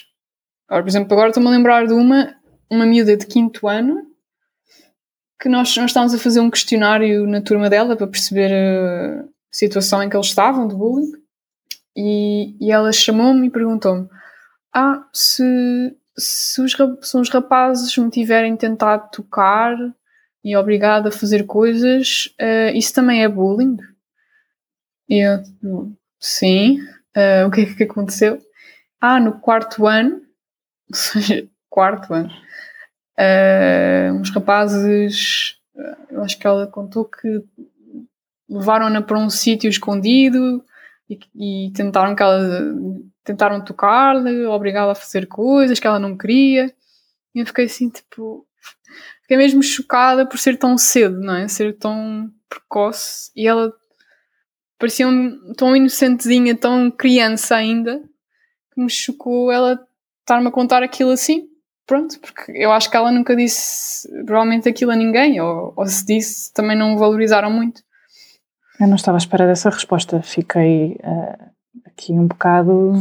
por 0.80 0.88
exemplo, 0.88 1.12
agora 1.12 1.28
estou-me 1.28 1.48
a 1.48 1.52
lembrar 1.52 1.86
de 1.86 1.92
uma, 1.92 2.34
uma 2.70 2.86
miúda 2.86 3.16
de 3.16 3.26
quinto 3.26 3.68
ano, 3.68 4.06
que 5.40 5.48
nós, 5.48 5.76
nós 5.76 5.90
estávamos 5.90 6.14
a 6.14 6.18
fazer 6.18 6.40
um 6.40 6.50
questionário 6.50 7.26
na 7.26 7.40
turma 7.40 7.68
dela 7.68 7.96
para 7.96 8.06
perceber 8.06 8.52
a 8.52 9.24
situação 9.50 10.02
em 10.02 10.08
que 10.08 10.16
eles 10.16 10.28
estavam 10.28 10.68
de 10.68 10.74
bullying, 10.74 11.12
e, 11.96 12.56
e 12.60 12.72
ela 12.72 12.92
chamou-me 12.92 13.48
e 13.48 13.50
perguntou-me: 13.50 14.08
Ah, 14.72 15.04
se, 15.12 15.94
se, 16.16 16.62
os, 16.62 16.72
se 17.02 17.16
os 17.18 17.28
rapazes 17.28 17.96
me 17.98 18.10
tiverem 18.10 18.56
tentado 18.56 19.10
tocar 19.10 19.76
e 20.44 20.56
obrigado 20.56 21.08
a 21.08 21.12
fazer 21.12 21.44
coisas, 21.44 22.34
uh, 22.40 22.74
isso 22.74 22.94
também 22.94 23.22
é 23.22 23.28
bullying? 23.28 23.76
E 25.08 25.18
eu, 25.18 25.42
sim. 26.18 26.80
Uh, 27.14 27.46
o 27.46 27.50
que 27.50 27.60
é 27.60 27.66
que 27.66 27.82
aconteceu? 27.84 28.38
Ah, 28.98 29.20
no 29.20 29.38
quarto 29.40 29.86
ano, 29.86 30.22
seja, 30.96 31.48
quarto 31.68 32.12
ano, 32.12 32.30
uh, 33.18 34.14
uns 34.14 34.30
rapazes, 34.30 35.56
eu 36.10 36.22
acho 36.22 36.38
que 36.38 36.46
ela 36.46 36.66
contou 36.66 37.04
que 37.04 37.42
levaram-na 38.48 39.00
para 39.00 39.18
um 39.18 39.30
sítio 39.30 39.68
escondido 39.68 40.64
e, 41.08 41.18
e, 41.34 41.72
tentaram 41.72 42.14
que 42.14 42.22
ela 42.22 42.38
tentaram 43.24 43.64
tocar-lhe, 43.64 44.44
obrigá-la 44.46 44.92
a 44.92 44.96
fazer 44.96 45.26
coisas 45.26 45.78
que 45.78 45.86
ela 45.86 45.98
não 45.98 46.16
queria. 46.16 46.74
E 47.34 47.40
eu 47.40 47.46
fiquei 47.46 47.64
assim, 47.64 47.88
tipo, 47.88 48.46
fiquei 49.22 49.36
mesmo 49.36 49.62
chocada 49.62 50.26
por 50.26 50.38
ser 50.38 50.58
tão 50.58 50.76
cedo, 50.76 51.20
não 51.20 51.36
é? 51.36 51.48
Ser 51.48 51.78
tão 51.78 52.30
precoce 52.48 53.30
e 53.34 53.46
ela 53.46 53.72
parecia 54.78 55.06
um, 55.08 55.52
tão 55.56 55.74
inocentezinha, 55.76 56.56
tão 56.56 56.90
criança 56.90 57.56
ainda, 57.56 58.02
que 58.74 58.82
me 58.82 58.90
chocou 58.90 59.50
ela 59.50 59.80
estar-me 60.22 60.48
a 60.48 60.50
contar 60.50 60.82
aquilo 60.82 61.10
assim. 61.10 61.48
Pronto, 61.86 62.18
porque 62.20 62.52
eu 62.52 62.72
acho 62.72 62.90
que 62.90 62.96
ela 62.96 63.10
nunca 63.10 63.34
disse 63.34 64.08
provavelmente 64.24 64.68
aquilo 64.68 64.92
a 64.92 64.96
ninguém, 64.96 65.40
ou, 65.40 65.72
ou 65.76 65.86
se 65.86 66.06
disse, 66.06 66.52
também 66.52 66.76
não 66.76 66.96
valorizaram 66.96 67.50
muito. 67.50 67.82
Eu 68.80 68.86
não 68.86 68.96
estava 68.96 69.16
à 69.16 69.18
espera 69.18 69.46
dessa 69.46 69.68
resposta, 69.68 70.22
fiquei 70.22 70.96
uh, 71.02 71.50
aqui 71.86 72.12
um 72.12 72.26
bocado. 72.26 72.94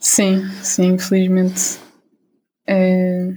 Sim, 0.00 0.48
sim, 0.62 0.94
infelizmente. 0.94 1.78
É, 2.66 3.32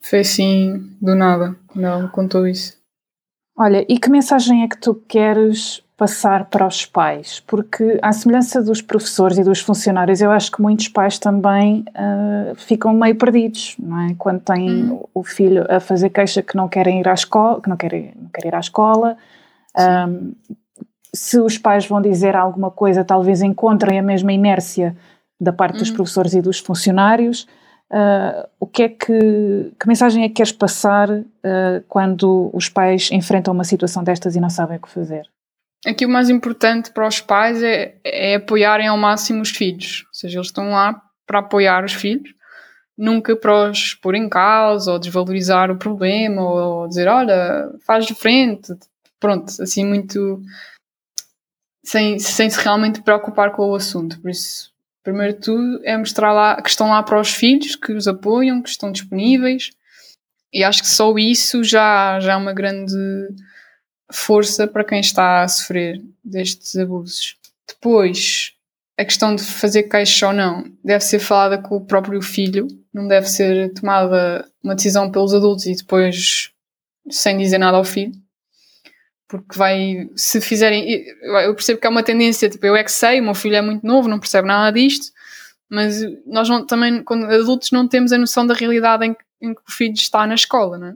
foi 0.00 0.20
assim 0.20 0.96
do 1.00 1.14
nada, 1.14 1.56
não 1.74 2.08
contou 2.08 2.46
isso. 2.46 2.76
Olha, 3.56 3.86
e 3.88 3.98
que 3.98 4.10
mensagem 4.10 4.64
é 4.64 4.68
que 4.68 4.78
tu 4.78 4.94
queres 4.94 5.83
passar 5.96 6.46
para 6.46 6.66
os 6.66 6.84
pais, 6.84 7.40
porque 7.46 7.98
à 8.02 8.12
semelhança 8.12 8.60
dos 8.60 8.82
professores 8.82 9.38
e 9.38 9.44
dos 9.44 9.60
funcionários, 9.60 10.20
eu 10.20 10.30
acho 10.30 10.50
que 10.50 10.60
muitos 10.60 10.88
pais 10.88 11.18
também 11.18 11.84
uh, 11.90 12.54
ficam 12.56 12.92
meio 12.92 13.14
perdidos, 13.14 13.76
não 13.78 14.00
é? 14.00 14.14
Quando 14.18 14.40
têm 14.40 14.90
hum. 14.90 15.04
o 15.14 15.22
filho 15.22 15.64
a 15.68 15.78
fazer 15.78 16.10
queixa 16.10 16.42
que 16.42 16.56
não 16.56 16.68
querem 16.68 16.98
ir 16.98 17.08
à 17.08 17.14
escola, 17.14 17.60
que 17.60 17.68
não 17.68 17.76
querem, 17.76 18.12
não 18.20 18.28
querem 18.28 18.48
ir 18.48 18.54
à 18.56 18.60
escola, 18.60 19.16
um, 20.08 20.32
se 21.14 21.38
os 21.38 21.58
pais 21.58 21.86
vão 21.86 22.02
dizer 22.02 22.34
alguma 22.34 22.72
coisa, 22.72 23.04
talvez 23.04 23.40
encontrem 23.40 23.96
a 23.96 24.02
mesma 24.02 24.32
inércia 24.32 24.96
da 25.40 25.52
parte 25.52 25.78
dos 25.78 25.90
hum. 25.90 25.94
professores 25.94 26.34
e 26.34 26.42
dos 26.42 26.58
funcionários. 26.58 27.46
Uh, 27.92 28.48
o 28.58 28.66
que 28.66 28.82
é 28.82 28.88
que, 28.88 29.72
que 29.78 29.86
mensagem 29.86 30.24
é 30.24 30.28
que 30.28 30.34
queres 30.34 30.50
passar 30.50 31.08
uh, 31.08 31.24
quando 31.88 32.50
os 32.52 32.68
pais 32.68 33.10
enfrentam 33.12 33.54
uma 33.54 33.62
situação 33.62 34.02
destas 34.02 34.34
e 34.34 34.40
não 34.40 34.50
sabem 34.50 34.78
o 34.78 34.80
que 34.80 34.88
fazer? 34.88 35.28
Aqui 35.86 36.06
o 36.06 36.08
mais 36.08 36.30
importante 36.30 36.90
para 36.90 37.06
os 37.06 37.20
pais 37.20 37.62
é, 37.62 37.96
é 38.04 38.36
apoiarem 38.36 38.88
ao 38.88 38.96
máximo 38.96 39.42
os 39.42 39.50
filhos. 39.50 40.04
Ou 40.08 40.14
seja, 40.14 40.38
eles 40.38 40.48
estão 40.48 40.70
lá 40.70 41.00
para 41.26 41.40
apoiar 41.40 41.84
os 41.84 41.92
filhos, 41.92 42.34
nunca 42.96 43.36
para 43.36 43.70
os 43.70 43.94
pôr 43.94 44.14
em 44.14 44.28
causa 44.28 44.92
ou 44.92 44.98
desvalorizar 44.98 45.70
o 45.70 45.78
problema 45.78 46.42
ou 46.42 46.88
dizer, 46.88 47.08
olha, 47.08 47.70
faz 47.86 48.06
de 48.06 48.14
frente. 48.14 48.72
Pronto, 49.20 49.50
assim 49.60 49.84
muito. 49.84 50.40
Sem, 51.84 52.18
sem 52.18 52.48
se 52.48 52.58
realmente 52.60 53.02
preocupar 53.02 53.52
com 53.52 53.70
o 53.70 53.74
assunto. 53.74 54.18
Por 54.20 54.30
isso, 54.30 54.70
primeiro 55.02 55.34
de 55.34 55.40
tudo, 55.40 55.80
é 55.84 55.96
mostrar 55.98 56.32
lá 56.32 56.60
que 56.62 56.70
estão 56.70 56.88
lá 56.88 57.02
para 57.02 57.20
os 57.20 57.30
filhos, 57.30 57.76
que 57.76 57.92
os 57.92 58.08
apoiam, 58.08 58.62
que 58.62 58.70
estão 58.70 58.90
disponíveis. 58.90 59.70
E 60.50 60.64
acho 60.64 60.82
que 60.82 60.88
só 60.88 61.12
isso 61.18 61.62
já, 61.62 62.18
já 62.20 62.34
é 62.34 62.36
uma 62.36 62.54
grande 62.54 62.94
força 64.12 64.66
para 64.66 64.84
quem 64.84 65.00
está 65.00 65.42
a 65.42 65.48
sofrer 65.48 66.02
destes 66.22 66.76
abusos. 66.76 67.36
Depois, 67.66 68.52
a 68.96 69.04
questão 69.04 69.34
de 69.34 69.42
fazer 69.42 69.84
queixa 69.84 70.28
ou 70.28 70.32
não 70.32 70.64
deve 70.84 71.04
ser 71.04 71.18
falada 71.18 71.58
com 71.58 71.76
o 71.76 71.84
próprio 71.84 72.22
filho, 72.22 72.68
não 72.92 73.08
deve 73.08 73.26
ser 73.26 73.72
tomada 73.72 74.48
uma 74.62 74.74
decisão 74.74 75.10
pelos 75.10 75.34
adultos 75.34 75.66
e 75.66 75.74
depois 75.74 76.52
sem 77.10 77.36
dizer 77.36 77.58
nada 77.58 77.76
ao 77.76 77.84
filho. 77.84 78.12
Porque 79.26 79.56
vai, 79.58 80.08
se 80.14 80.40
fizerem. 80.40 81.04
Eu 81.22 81.54
percebo 81.54 81.80
que 81.80 81.86
é 81.86 81.90
uma 81.90 82.02
tendência, 82.02 82.48
tipo, 82.48 82.64
eu 82.66 82.76
é 82.76 82.84
que 82.84 82.92
sei, 82.92 83.20
o 83.20 83.24
meu 83.24 83.34
filho 83.34 83.56
é 83.56 83.62
muito 83.62 83.84
novo, 83.84 84.08
não 84.08 84.20
percebe 84.20 84.46
nada 84.46 84.70
disto, 84.70 85.12
mas 85.68 86.02
nós 86.26 86.48
não, 86.48 86.64
também, 86.64 87.02
quando 87.02 87.24
adultos, 87.24 87.70
não 87.72 87.88
temos 87.88 88.12
a 88.12 88.18
noção 88.18 88.46
da 88.46 88.54
realidade 88.54 89.06
em 89.06 89.14
que, 89.14 89.24
em 89.40 89.54
que 89.54 89.60
o 89.66 89.72
filho 89.72 89.94
está 89.94 90.26
na 90.26 90.34
escola, 90.34 90.78
não 90.78 90.86
é? 90.88 90.94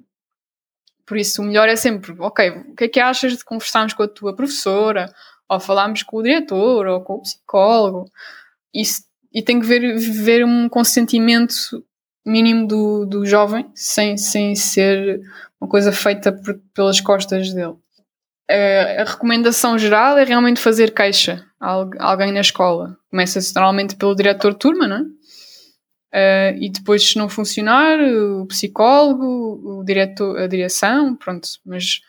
Por 1.08 1.16
isso, 1.16 1.40
o 1.40 1.44
melhor 1.46 1.66
é 1.70 1.74
sempre, 1.74 2.14
ok, 2.18 2.50
o 2.50 2.74
que 2.74 2.84
é 2.84 2.88
que 2.88 3.00
achas 3.00 3.38
de 3.38 3.42
conversarmos 3.42 3.94
com 3.94 4.02
a 4.02 4.08
tua 4.08 4.36
professora, 4.36 5.10
ou 5.48 5.58
falarmos 5.58 6.02
com 6.02 6.18
o 6.18 6.22
diretor, 6.22 6.86
ou 6.86 7.00
com 7.00 7.14
o 7.14 7.22
psicólogo? 7.22 8.04
Isso, 8.74 9.04
e 9.32 9.40
tem 9.40 9.58
que 9.58 9.66
ver, 9.66 9.96
ver 9.96 10.44
um 10.44 10.68
consentimento 10.68 11.82
mínimo 12.26 12.66
do, 12.66 13.06
do 13.06 13.24
jovem, 13.24 13.70
sem, 13.74 14.18
sem 14.18 14.54
ser 14.54 15.22
uma 15.58 15.68
coisa 15.68 15.92
feita 15.92 16.30
por, 16.30 16.60
pelas 16.74 17.00
costas 17.00 17.54
dele. 17.54 17.76
A, 18.50 19.00
a, 19.00 19.04
recomendação 19.04 19.78
geral 19.78 20.18
é 20.18 20.24
realmente 20.24 20.60
fazer 20.60 20.92
queixa 20.92 21.42
a 21.58 21.86
alguém 22.00 22.32
na 22.32 22.40
escola. 22.40 22.98
Começa-se 23.10 23.54
normalmente 23.54 23.96
pelo 23.96 24.14
diretor 24.14 24.52
de 24.52 24.58
turma, 24.58 24.86
não 24.86 24.96
é? 24.96 25.04
Uh, 26.12 26.56
e 26.58 26.70
depois, 26.70 27.02
se 27.04 27.18
não 27.18 27.28
funcionar, 27.28 27.98
o 28.00 28.46
psicólogo, 28.46 29.80
o 29.80 29.84
diretor, 29.84 30.38
a 30.38 30.46
direção, 30.46 31.14
pronto, 31.14 31.48
mas 31.64 32.00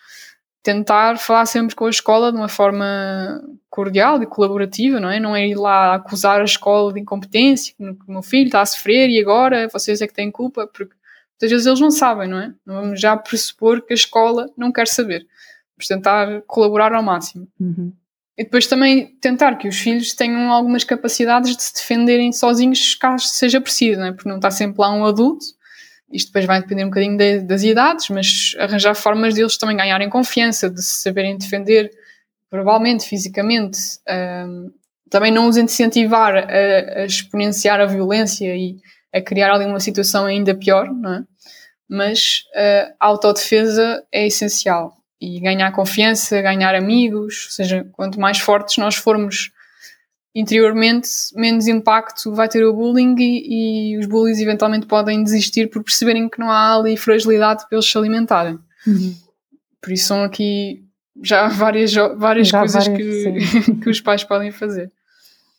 tentar 0.64 1.18
falar 1.18 1.46
sempre 1.46 1.76
com 1.76 1.86
a 1.86 1.90
escola 1.90 2.32
de 2.32 2.38
uma 2.38 2.48
forma 2.48 3.42
cordial 3.70 4.22
e 4.22 4.28
colaborativa, 4.28 5.00
não 5.00 5.10
é? 5.10 5.20
Não 5.20 5.36
é 5.36 5.48
ir 5.48 5.56
lá 5.56 5.96
acusar 5.96 6.42
a 6.42 6.46
escola 6.46 6.94
de 6.94 7.00
incompetência, 7.00 7.74
que 7.78 7.84
o 7.84 8.12
meu 8.12 8.22
filho 8.22 8.46
está 8.46 8.62
a 8.62 8.66
sofrer 8.66 9.10
e 9.10 9.20
agora 9.20 9.68
vocês 9.72 10.02
é 10.02 10.08
que 10.08 10.14
têm 10.14 10.32
culpa, 10.32 10.68
porque 10.68 10.94
muitas 11.34 11.52
vezes 11.52 11.66
eles 11.66 11.80
não 11.80 11.92
sabem, 11.92 12.28
não 12.28 12.40
é? 12.40 12.54
Não 12.66 12.76
vamos 12.76 13.00
já 13.00 13.16
pressupor 13.16 13.82
que 13.82 13.94
a 13.94 13.96
escola 13.96 14.50
não 14.58 14.72
quer 14.72 14.88
saber. 14.88 15.26
Vamos 15.78 15.88
tentar 15.88 16.42
colaborar 16.42 16.94
ao 16.94 17.04
máximo. 17.04 17.48
Uhum. 17.60 17.94
E 18.40 18.46
depois 18.46 18.68
também 18.68 19.08
tentar 19.20 19.58
que 19.58 19.68
os 19.68 19.78
filhos 19.78 20.14
tenham 20.14 20.50
algumas 20.50 20.86
capacidades 20.86 21.58
de 21.58 21.62
se 21.62 21.74
defenderem 21.74 22.32
sozinhos 22.32 22.96
caso 22.96 23.26
seja 23.26 23.60
preciso, 23.60 24.00
não 24.00 24.08
é? 24.08 24.12
porque 24.14 24.30
não 24.30 24.38
está 24.38 24.50
sempre 24.50 24.80
lá 24.80 24.94
um 24.94 25.04
adulto. 25.04 25.46
Isto 26.10 26.28
depois 26.28 26.46
vai 26.46 26.62
depender 26.62 26.86
um 26.86 26.88
bocadinho 26.88 27.18
de, 27.18 27.42
das 27.42 27.64
idades, 27.64 28.08
mas 28.08 28.56
arranjar 28.58 28.96
formas 28.96 29.34
deles 29.34 29.58
também 29.58 29.76
ganharem 29.76 30.10
confiança, 30.10 30.70
de 30.70 30.82
se 30.82 31.02
saberem 31.02 31.38
defender 31.38 31.92
verbalmente, 32.50 33.10
fisicamente. 33.10 33.78
Um, 34.08 34.72
também 35.10 35.34
não 35.34 35.50
os 35.50 35.58
incentivar 35.58 36.38
a, 36.38 37.02
a, 37.02 37.06
exponenciar 37.06 37.82
a 37.82 37.86
violência 37.86 38.56
e 38.56 38.78
a 39.14 39.20
criar 39.20 39.54
ali 39.54 39.66
uma 39.66 39.82
situação 39.82 40.26
ainda 40.26 40.56
pior, 40.56 40.90
não 40.90 41.14
é? 41.14 41.24
Mas 41.90 42.44
a 42.56 43.06
autodefesa 43.06 44.02
é 44.14 44.28
essencial 44.28 44.99
e 45.22 45.40
ganhar 45.40 45.72
confiança, 45.72 46.42
ganhar 46.42 46.74
amigos, 46.76 47.46
ou 47.46 47.52
seja, 47.52 47.88
quanto 47.92 48.20
mais 48.20 48.40
fortes 48.40 48.78
nós 48.78 48.96
formos 48.96 49.52
interiormente, 50.34 51.10
menos 51.36 51.68
impacto 51.68 52.34
vai 52.34 52.48
ter 52.48 52.64
o 52.64 52.74
bullying 52.74 53.16
e, 53.20 53.94
e 53.94 53.98
os 53.98 54.06
bullies 54.06 54.40
eventualmente 54.40 54.86
podem 54.86 55.24
desistir 55.24 55.70
por 55.70 55.84
perceberem 55.84 56.30
que 56.30 56.40
não 56.40 56.52
há 56.52 56.76
ali 56.76 56.96
fragilidade 56.96 57.68
para 57.68 57.78
eles 57.78 57.90
se 57.90 57.98
alimentarem. 57.98 58.60
Uhum. 58.88 59.16
Por 59.82 59.92
isso 59.92 60.08
são 60.08 60.24
aqui 60.24 60.86
já 61.22 61.48
várias, 61.50 61.94
várias 62.16 62.48
já 62.48 62.60
coisas 62.60 62.88
várias, 62.88 63.50
que, 63.50 63.76
que 63.82 63.90
os 63.90 64.00
pais 64.00 64.24
podem 64.24 64.52
fazer. 64.52 64.92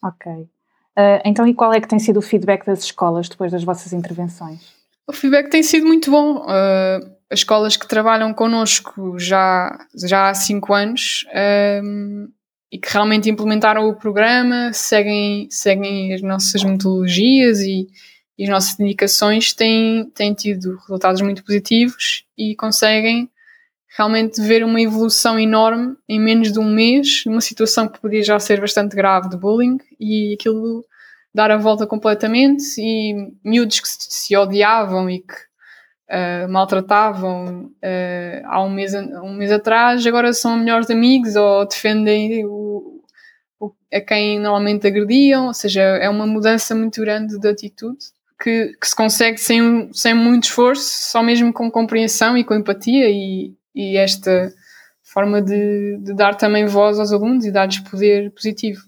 Ok. 0.02 0.32
Uh, 0.32 1.20
então, 1.24 1.46
e 1.46 1.54
qual 1.54 1.72
é 1.72 1.80
que 1.80 1.88
tem 1.88 1.98
sido 1.98 2.18
o 2.18 2.22
feedback 2.22 2.64
das 2.64 2.84
escolas 2.84 3.28
depois 3.28 3.52
das 3.52 3.64
vossas 3.64 3.92
intervenções? 3.92 4.60
O 5.06 5.12
feedback 5.12 5.50
tem 5.50 5.62
sido 5.62 5.86
muito 5.86 6.10
bom. 6.10 6.46
Uh, 6.46 7.19
as 7.30 7.40
escolas 7.40 7.76
que 7.76 7.86
trabalham 7.86 8.34
connosco 8.34 9.16
já, 9.18 9.86
já 9.94 10.30
há 10.30 10.34
cinco 10.34 10.74
anos 10.74 11.24
um, 11.82 12.28
e 12.72 12.78
que 12.78 12.92
realmente 12.92 13.30
implementaram 13.30 13.88
o 13.88 13.94
programa, 13.94 14.72
seguem, 14.72 15.48
seguem 15.48 16.12
as 16.12 16.22
nossas 16.22 16.64
metodologias 16.64 17.60
e, 17.60 17.88
e 18.36 18.44
as 18.44 18.50
nossas 18.50 18.80
indicações 18.80 19.52
têm, 19.52 20.10
têm 20.12 20.34
tido 20.34 20.76
resultados 20.76 21.20
muito 21.20 21.44
positivos 21.44 22.24
e 22.36 22.56
conseguem 22.56 23.30
realmente 23.96 24.40
ver 24.40 24.64
uma 24.64 24.80
evolução 24.80 25.38
enorme 25.38 25.96
em 26.08 26.18
menos 26.18 26.52
de 26.52 26.58
um 26.58 26.72
mês, 26.72 27.22
numa 27.26 27.40
situação 27.40 27.88
que 27.88 28.00
podia 28.00 28.22
já 28.22 28.38
ser 28.38 28.60
bastante 28.60 28.94
grave 28.94 29.28
de 29.28 29.36
bullying, 29.36 29.78
e 29.98 30.34
aquilo 30.34 30.84
dar 31.34 31.50
a 31.50 31.56
volta 31.56 31.86
completamente, 31.86 32.64
e 32.78 33.32
miúdos 33.44 33.80
que 33.80 33.88
se 33.88 34.36
odiavam 34.36 35.10
e 35.10 35.20
que 35.20 35.49
uh, 36.10 36.50
maltratavam 36.50 37.66
uh, 37.66 38.46
há 38.46 38.62
um 38.62 38.70
mês, 38.70 38.92
um 38.94 39.32
mês 39.32 39.52
atrás, 39.52 40.04
agora 40.06 40.32
são 40.32 40.56
melhores 40.56 40.90
amigos 40.90 41.36
ou 41.36 41.66
defendem 41.66 42.44
o, 42.44 43.02
o, 43.58 43.72
a 43.92 44.00
quem 44.00 44.38
normalmente 44.38 44.86
agrediam, 44.86 45.46
ou 45.46 45.54
seja, 45.54 45.80
é 45.80 46.08
uma 46.08 46.26
mudança 46.26 46.74
muito 46.74 47.00
grande 47.00 47.38
de 47.38 47.48
atitude 47.48 47.98
que, 48.42 48.74
que 48.80 48.88
se 48.88 48.96
consegue 48.96 49.38
sem, 49.38 49.90
sem 49.92 50.14
muito 50.14 50.44
esforço, 50.44 51.10
só 51.10 51.22
mesmo 51.22 51.52
com 51.52 51.70
compreensão 51.70 52.36
e 52.36 52.44
com 52.44 52.54
empatia 52.54 53.08
e, 53.08 53.54
e 53.74 53.96
esta 53.96 54.52
forma 55.02 55.42
de, 55.42 55.98
de 55.98 56.14
dar 56.14 56.34
também 56.36 56.66
voz 56.66 56.98
aos 56.98 57.12
alunos 57.12 57.44
e 57.44 57.50
dar-lhes 57.50 57.80
poder 57.80 58.30
positivo. 58.30 58.80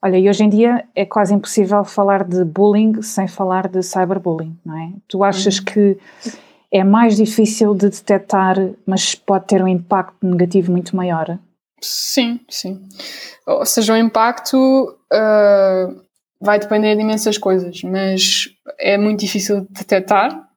Olha, 0.00 0.18
e 0.18 0.28
hoje 0.28 0.44
em 0.44 0.50
dia 0.50 0.84
é 0.94 1.06
quase 1.06 1.32
impossível 1.32 1.82
falar 1.82 2.24
de 2.24 2.44
bullying 2.44 3.00
sem 3.00 3.26
falar 3.26 3.68
de 3.68 3.82
cyberbullying, 3.82 4.54
não 4.64 4.76
é? 4.76 4.92
Tu 5.08 5.24
achas 5.24 5.58
uhum. 5.58 5.64
que 5.64 5.98
é 6.74 6.82
mais 6.82 7.16
difícil 7.16 7.72
de 7.72 7.88
detectar, 7.88 8.56
mas 8.84 9.14
pode 9.14 9.46
ter 9.46 9.62
um 9.62 9.68
impacto 9.68 10.26
negativo 10.26 10.72
muito 10.72 10.96
maior? 10.96 11.38
Sim, 11.80 12.40
sim. 12.48 12.82
Ou 13.46 13.64
seja, 13.64 13.94
o 13.94 13.96
impacto 13.96 14.56
uh, 15.12 16.02
vai 16.40 16.58
depender 16.58 16.96
de 16.96 17.02
imensas 17.02 17.38
coisas, 17.38 17.80
mas 17.84 18.48
é 18.76 18.98
muito 18.98 19.20
difícil 19.20 19.60
de 19.60 19.68
detectar 19.70 20.48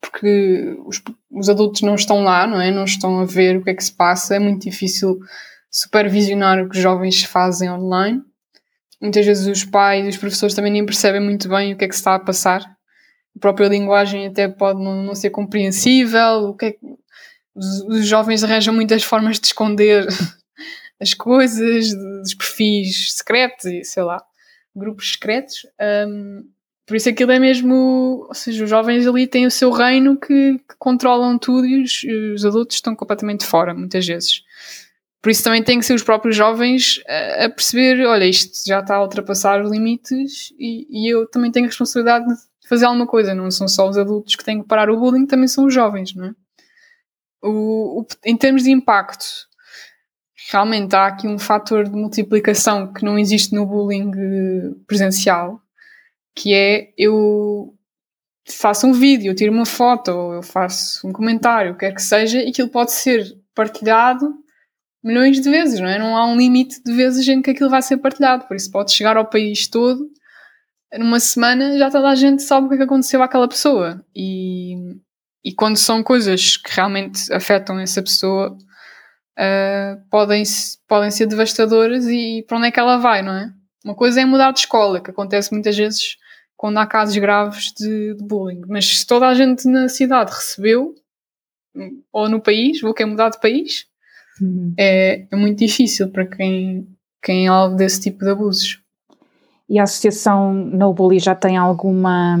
porque 0.00 0.78
os, 0.86 1.02
os 1.30 1.50
adultos 1.50 1.82
não 1.82 1.96
estão 1.96 2.22
lá, 2.22 2.46
não 2.46 2.60
é? 2.60 2.70
Não 2.70 2.84
estão 2.84 3.20
a 3.20 3.24
ver 3.26 3.58
o 3.58 3.62
que 3.62 3.70
é 3.70 3.74
que 3.74 3.84
se 3.84 3.92
passa, 3.92 4.36
é 4.36 4.38
muito 4.38 4.62
difícil 4.62 5.18
supervisionar 5.70 6.62
o 6.62 6.68
que 6.68 6.76
os 6.76 6.82
jovens 6.82 7.24
fazem 7.24 7.70
online. 7.70 8.22
Muitas 9.02 9.26
vezes 9.26 9.46
os 9.46 9.64
pais 9.64 10.06
e 10.06 10.08
os 10.08 10.16
professores 10.16 10.54
também 10.54 10.72
nem 10.72 10.86
percebem 10.86 11.20
muito 11.20 11.48
bem 11.48 11.74
o 11.74 11.76
que 11.76 11.84
é 11.84 11.88
que 11.88 11.94
se 11.94 12.00
está 12.00 12.14
a 12.14 12.20
passar. 12.20 12.75
A 13.36 13.38
própria 13.38 13.68
linguagem 13.68 14.26
até 14.26 14.48
pode 14.48 14.82
não, 14.82 15.02
não 15.02 15.14
ser 15.14 15.30
compreensível. 15.30 16.48
O 16.48 16.54
que 16.54 16.66
é 16.66 16.72
que, 16.72 16.78
os, 17.54 17.80
os 17.82 18.06
jovens 18.06 18.42
arranjam 18.42 18.74
muitas 18.74 19.02
formas 19.02 19.38
de 19.38 19.46
esconder 19.46 20.06
as 21.00 21.14
coisas, 21.14 21.90
dos 22.22 22.34
perfis 22.34 23.14
secretos 23.14 23.64
e 23.66 23.84
sei 23.84 24.02
lá, 24.02 24.22
grupos 24.74 25.12
secretos. 25.12 25.66
Um, 26.08 26.44
por 26.86 26.96
isso 26.96 27.08
aquilo 27.08 27.32
é 27.32 27.38
mesmo, 27.38 28.26
ou 28.28 28.34
seja, 28.34 28.62
os 28.62 28.70
jovens 28.70 29.06
ali 29.06 29.26
têm 29.26 29.44
o 29.44 29.50
seu 29.50 29.72
reino 29.72 30.16
que, 30.16 30.58
que 30.58 30.76
controlam 30.78 31.36
tudo 31.36 31.66
e 31.66 31.82
os, 31.82 32.04
os, 32.34 32.44
adultos 32.44 32.76
estão 32.76 32.94
completamente 32.94 33.44
fora, 33.44 33.74
muitas 33.74 34.06
vezes. 34.06 34.44
Por 35.20 35.30
isso 35.30 35.42
também 35.42 35.64
tem 35.64 35.80
que 35.80 35.84
ser 35.84 35.94
os 35.94 36.04
próprios 36.04 36.36
jovens 36.36 37.00
a, 37.08 37.46
a 37.46 37.50
perceber, 37.50 38.06
olha, 38.06 38.24
isto 38.24 38.56
já 38.64 38.78
está 38.78 38.94
a 38.94 39.02
ultrapassar 39.02 39.60
os 39.60 39.70
limites 39.72 40.52
e, 40.56 40.86
e, 40.88 41.12
eu 41.12 41.26
também 41.26 41.50
tenho 41.50 41.66
a 41.66 41.68
responsabilidade 41.68 42.26
de 42.26 42.34
fazer 42.68 42.86
alguma 42.86 43.06
coisa, 43.06 43.34
não 43.34 43.50
são 43.50 43.68
só 43.68 43.88
os 43.88 43.96
adultos 43.96 44.34
que 44.34 44.44
têm 44.44 44.60
que 44.60 44.68
parar 44.68 44.90
o 44.90 44.98
bullying, 44.98 45.26
também 45.26 45.48
são 45.48 45.66
os 45.66 45.74
jovens, 45.74 46.14
não 46.14 46.26
é? 46.26 46.34
O, 47.42 48.00
o, 48.00 48.06
em 48.24 48.36
termos 48.36 48.64
de 48.64 48.70
impacto, 48.70 49.24
realmente 50.50 50.94
há 50.94 51.06
aqui 51.06 51.28
um 51.28 51.38
fator 51.38 51.84
de 51.84 51.90
multiplicação 51.90 52.92
que 52.92 53.04
não 53.04 53.18
existe 53.18 53.54
no 53.54 53.66
bullying 53.66 54.10
presencial, 54.86 55.60
que 56.34 56.52
é 56.54 56.92
eu 56.98 57.74
faço 58.48 58.86
um 58.86 58.92
vídeo, 58.92 59.30
eu 59.30 59.34
tiro 59.34 59.52
uma 59.52 59.66
foto, 59.66 60.10
eu 60.10 60.42
faço 60.42 61.06
um 61.06 61.12
comentário, 61.12 61.72
o 61.72 61.74
que 61.74 61.80
quer 61.80 61.94
que 61.94 62.02
seja, 62.02 62.42
e 62.42 62.50
aquilo 62.50 62.68
pode 62.68 62.92
ser 62.92 63.24
partilhado 63.54 64.34
milhões 65.02 65.40
de 65.40 65.48
vezes, 65.48 65.78
não 65.78 65.88
é? 65.88 65.98
Não 65.98 66.16
há 66.16 66.26
um 66.26 66.36
limite 66.36 66.82
de 66.82 66.92
vezes 66.92 67.26
em 67.28 67.40
que 67.40 67.50
aquilo 67.50 67.70
vai 67.70 67.82
ser 67.82 67.96
partilhado, 67.98 68.46
por 68.46 68.56
isso 68.56 68.70
pode 68.70 68.92
chegar 68.92 69.16
ao 69.16 69.28
país 69.28 69.68
todo, 69.68 70.08
numa 70.94 71.20
semana 71.20 71.76
já 71.78 71.90
toda 71.90 72.08
a 72.08 72.14
gente 72.14 72.42
sabe 72.42 72.66
o 72.66 72.68
que 72.68 72.74
é 72.74 72.78
que 72.78 72.84
aconteceu 72.84 73.22
àquela 73.22 73.48
pessoa. 73.48 74.04
E, 74.14 74.74
e 75.44 75.52
quando 75.52 75.76
são 75.76 76.02
coisas 76.02 76.56
que 76.56 76.74
realmente 76.74 77.32
afetam 77.32 77.78
essa 77.78 78.02
pessoa, 78.02 78.56
uh, 79.38 80.08
podem, 80.10 80.42
podem 80.88 81.10
ser 81.10 81.26
devastadoras 81.26 82.06
e 82.06 82.44
para 82.46 82.58
onde 82.58 82.68
é 82.68 82.70
que 82.70 82.80
ela 82.80 82.96
vai, 82.96 83.22
não 83.22 83.32
é? 83.32 83.52
Uma 83.84 83.94
coisa 83.94 84.20
é 84.20 84.24
mudar 84.24 84.52
de 84.52 84.60
escola, 84.60 85.00
que 85.00 85.10
acontece 85.10 85.52
muitas 85.52 85.76
vezes 85.76 86.16
quando 86.56 86.78
há 86.78 86.86
casos 86.86 87.16
graves 87.18 87.72
de, 87.76 88.14
de, 88.14 88.24
bullying. 88.24 88.62
Mas 88.66 88.98
se 88.98 89.06
toda 89.06 89.28
a 89.28 89.34
gente 89.34 89.68
na 89.68 89.88
cidade 89.88 90.32
recebeu, 90.32 90.94
ou 92.12 92.28
no 92.28 92.40
país, 92.40 92.80
vou 92.80 92.94
querer 92.94 93.10
mudar 93.10 93.28
de 93.28 93.40
país, 93.40 93.86
uhum. 94.40 94.74
é, 94.78 95.26
é, 95.30 95.36
muito 95.36 95.58
difícil 95.58 96.08
para 96.10 96.26
quem, 96.26 96.88
quem 97.22 97.46
é 97.46 97.48
alvo 97.48 97.76
desse 97.76 98.00
tipo 98.00 98.24
de 98.24 98.30
abusos. 98.30 98.80
E 99.68 99.78
a 99.78 99.82
associação 99.82 100.52
No 100.52 100.92
Bully 100.92 101.18
já 101.18 101.34
tem 101.34 101.56
alguma, 101.56 102.38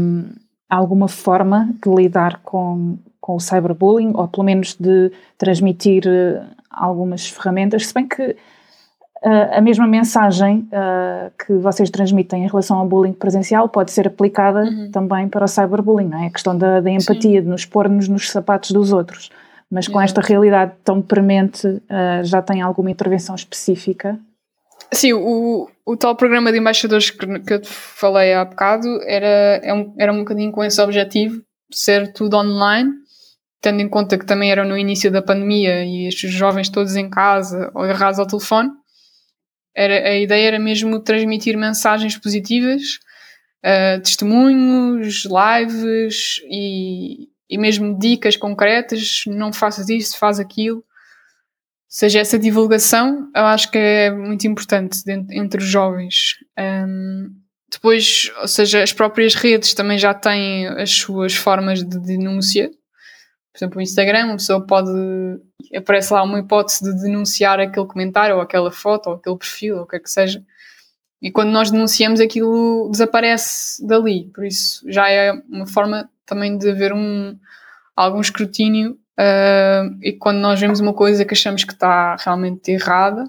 alguma 0.68 1.08
forma 1.08 1.68
de 1.84 1.92
lidar 1.92 2.40
com, 2.42 2.98
com 3.20 3.36
o 3.36 3.40
cyberbullying, 3.40 4.12
ou 4.14 4.28
pelo 4.28 4.44
menos 4.44 4.76
de 4.78 5.10
transmitir 5.36 6.04
eh, 6.06 6.42
algumas 6.70 7.28
ferramentas, 7.28 7.86
se 7.86 7.94
bem 7.94 8.06
que 8.06 8.36
a 9.52 9.60
mesma 9.60 9.86
mensagem 9.86 10.68
uh, 10.72 11.32
que 11.44 11.54
vocês 11.54 11.90
transmitem 11.90 12.44
em 12.44 12.46
relação 12.46 12.78
ao 12.78 12.86
bullying 12.86 13.12
presencial 13.12 13.68
pode 13.68 13.90
ser 13.90 14.06
aplicada 14.06 14.62
uhum. 14.62 14.90
também 14.90 15.28
para 15.28 15.44
o 15.44 15.48
cyberbullying, 15.48 16.08
não 16.08 16.22
é? 16.22 16.26
A 16.26 16.30
questão 16.30 16.56
da, 16.56 16.80
da 16.80 16.90
empatia, 16.90 17.40
Sim. 17.40 17.42
de 17.42 17.48
nos 17.48 17.64
pôr-nos 17.64 18.08
nos 18.08 18.30
sapatos 18.30 18.70
dos 18.70 18.92
outros. 18.92 19.30
Mas 19.70 19.88
com 19.88 20.00
esta 20.00 20.20
realidade 20.20 20.72
tão 20.84 21.02
premente, 21.02 21.66
uh, 21.66 22.22
já 22.22 22.40
tem 22.40 22.62
alguma 22.62 22.90
intervenção 22.90 23.34
específica? 23.34 24.18
Sim, 24.92 25.12
o, 25.14 25.68
o 25.84 25.96
tal 25.96 26.16
programa 26.16 26.52
de 26.52 26.58
embaixadores 26.58 27.10
que, 27.10 27.40
que 27.40 27.52
eu 27.52 27.60
te 27.60 27.68
falei 27.68 28.32
há 28.32 28.44
bocado 28.44 28.88
era, 29.04 29.60
é 29.62 29.74
um, 29.74 29.94
era 29.98 30.12
um 30.12 30.18
bocadinho 30.18 30.52
com 30.52 30.62
esse 30.64 30.80
objetivo, 30.80 31.42
ser 31.72 32.12
tudo 32.12 32.36
online, 32.36 32.92
tendo 33.60 33.82
em 33.82 33.88
conta 33.88 34.16
que 34.16 34.24
também 34.24 34.50
era 34.50 34.64
no 34.64 34.78
início 34.78 35.10
da 35.10 35.20
pandemia 35.20 35.84
e 35.84 36.06
estes 36.06 36.30
jovens 36.30 36.68
todos 36.68 36.94
em 36.96 37.10
casa 37.10 37.70
ou 37.74 37.82
agarrados 37.82 38.18
ao 38.18 38.26
telefone 38.26 38.70
era, 39.76 40.08
a 40.08 40.16
ideia 40.16 40.48
era 40.48 40.58
mesmo 40.58 40.98
transmitir 41.00 41.56
mensagens 41.58 42.16
positivas, 42.16 42.98
uh, 43.62 44.00
testemunhos, 44.00 45.24
lives 45.26 46.40
e, 46.48 47.28
e 47.50 47.58
mesmo 47.58 47.98
dicas 47.98 48.38
concretas. 48.38 49.24
Não 49.26 49.52
faças 49.52 49.90
isto, 49.90 50.18
faz 50.18 50.40
aquilo. 50.40 50.82
Seja, 51.96 52.20
essa 52.20 52.38
divulgação 52.38 53.30
eu 53.34 53.44
acho 53.46 53.70
que 53.70 53.78
é 53.78 54.10
muito 54.10 54.46
importante 54.46 55.00
entre 55.30 55.62
os 55.62 55.66
jovens. 55.66 56.34
Um, 56.58 57.30
depois, 57.72 58.30
ou 58.40 58.48
seja, 58.48 58.82
as 58.82 58.92
próprias 58.92 59.34
redes 59.34 59.72
também 59.72 59.96
já 59.96 60.12
têm 60.12 60.66
as 60.66 60.90
suas 60.90 61.34
formas 61.34 61.82
de 61.82 61.98
denúncia 61.98 62.70
por 63.56 63.64
exemplo, 63.64 63.78
o 63.78 63.82
Instagram, 63.82 64.26
uma 64.26 64.36
pessoa 64.36 64.66
pode. 64.66 64.90
aparece 65.74 66.12
lá 66.12 66.22
uma 66.22 66.40
hipótese 66.40 66.84
de 66.84 67.02
denunciar 67.02 67.58
aquele 67.58 67.86
comentário, 67.86 68.36
ou 68.36 68.42
aquela 68.42 68.70
foto, 68.70 69.08
ou 69.08 69.14
aquele 69.14 69.38
perfil, 69.38 69.76
ou 69.76 69.82
o 69.84 69.86
que 69.86 69.96
é 69.96 69.98
que 69.98 70.10
seja. 70.10 70.44
E 71.22 71.32
quando 71.32 71.50
nós 71.50 71.70
denunciamos, 71.70 72.20
aquilo 72.20 72.90
desaparece 72.90 73.84
dali. 73.86 74.30
Por 74.34 74.44
isso, 74.44 74.84
já 74.90 75.08
é 75.08 75.32
uma 75.48 75.66
forma 75.66 76.06
também 76.26 76.58
de 76.58 76.68
haver 76.68 76.92
um, 76.92 77.34
algum 77.96 78.20
escrutínio. 78.20 78.98
Uh, 79.18 79.96
e 80.02 80.12
quando 80.12 80.38
nós 80.38 80.60
vemos 80.60 80.80
uma 80.80 80.92
coisa 80.92 81.24
que 81.24 81.34
achamos 81.34 81.64
que 81.64 81.72
está 81.72 82.16
realmente 82.16 82.70
errada, 82.70 83.24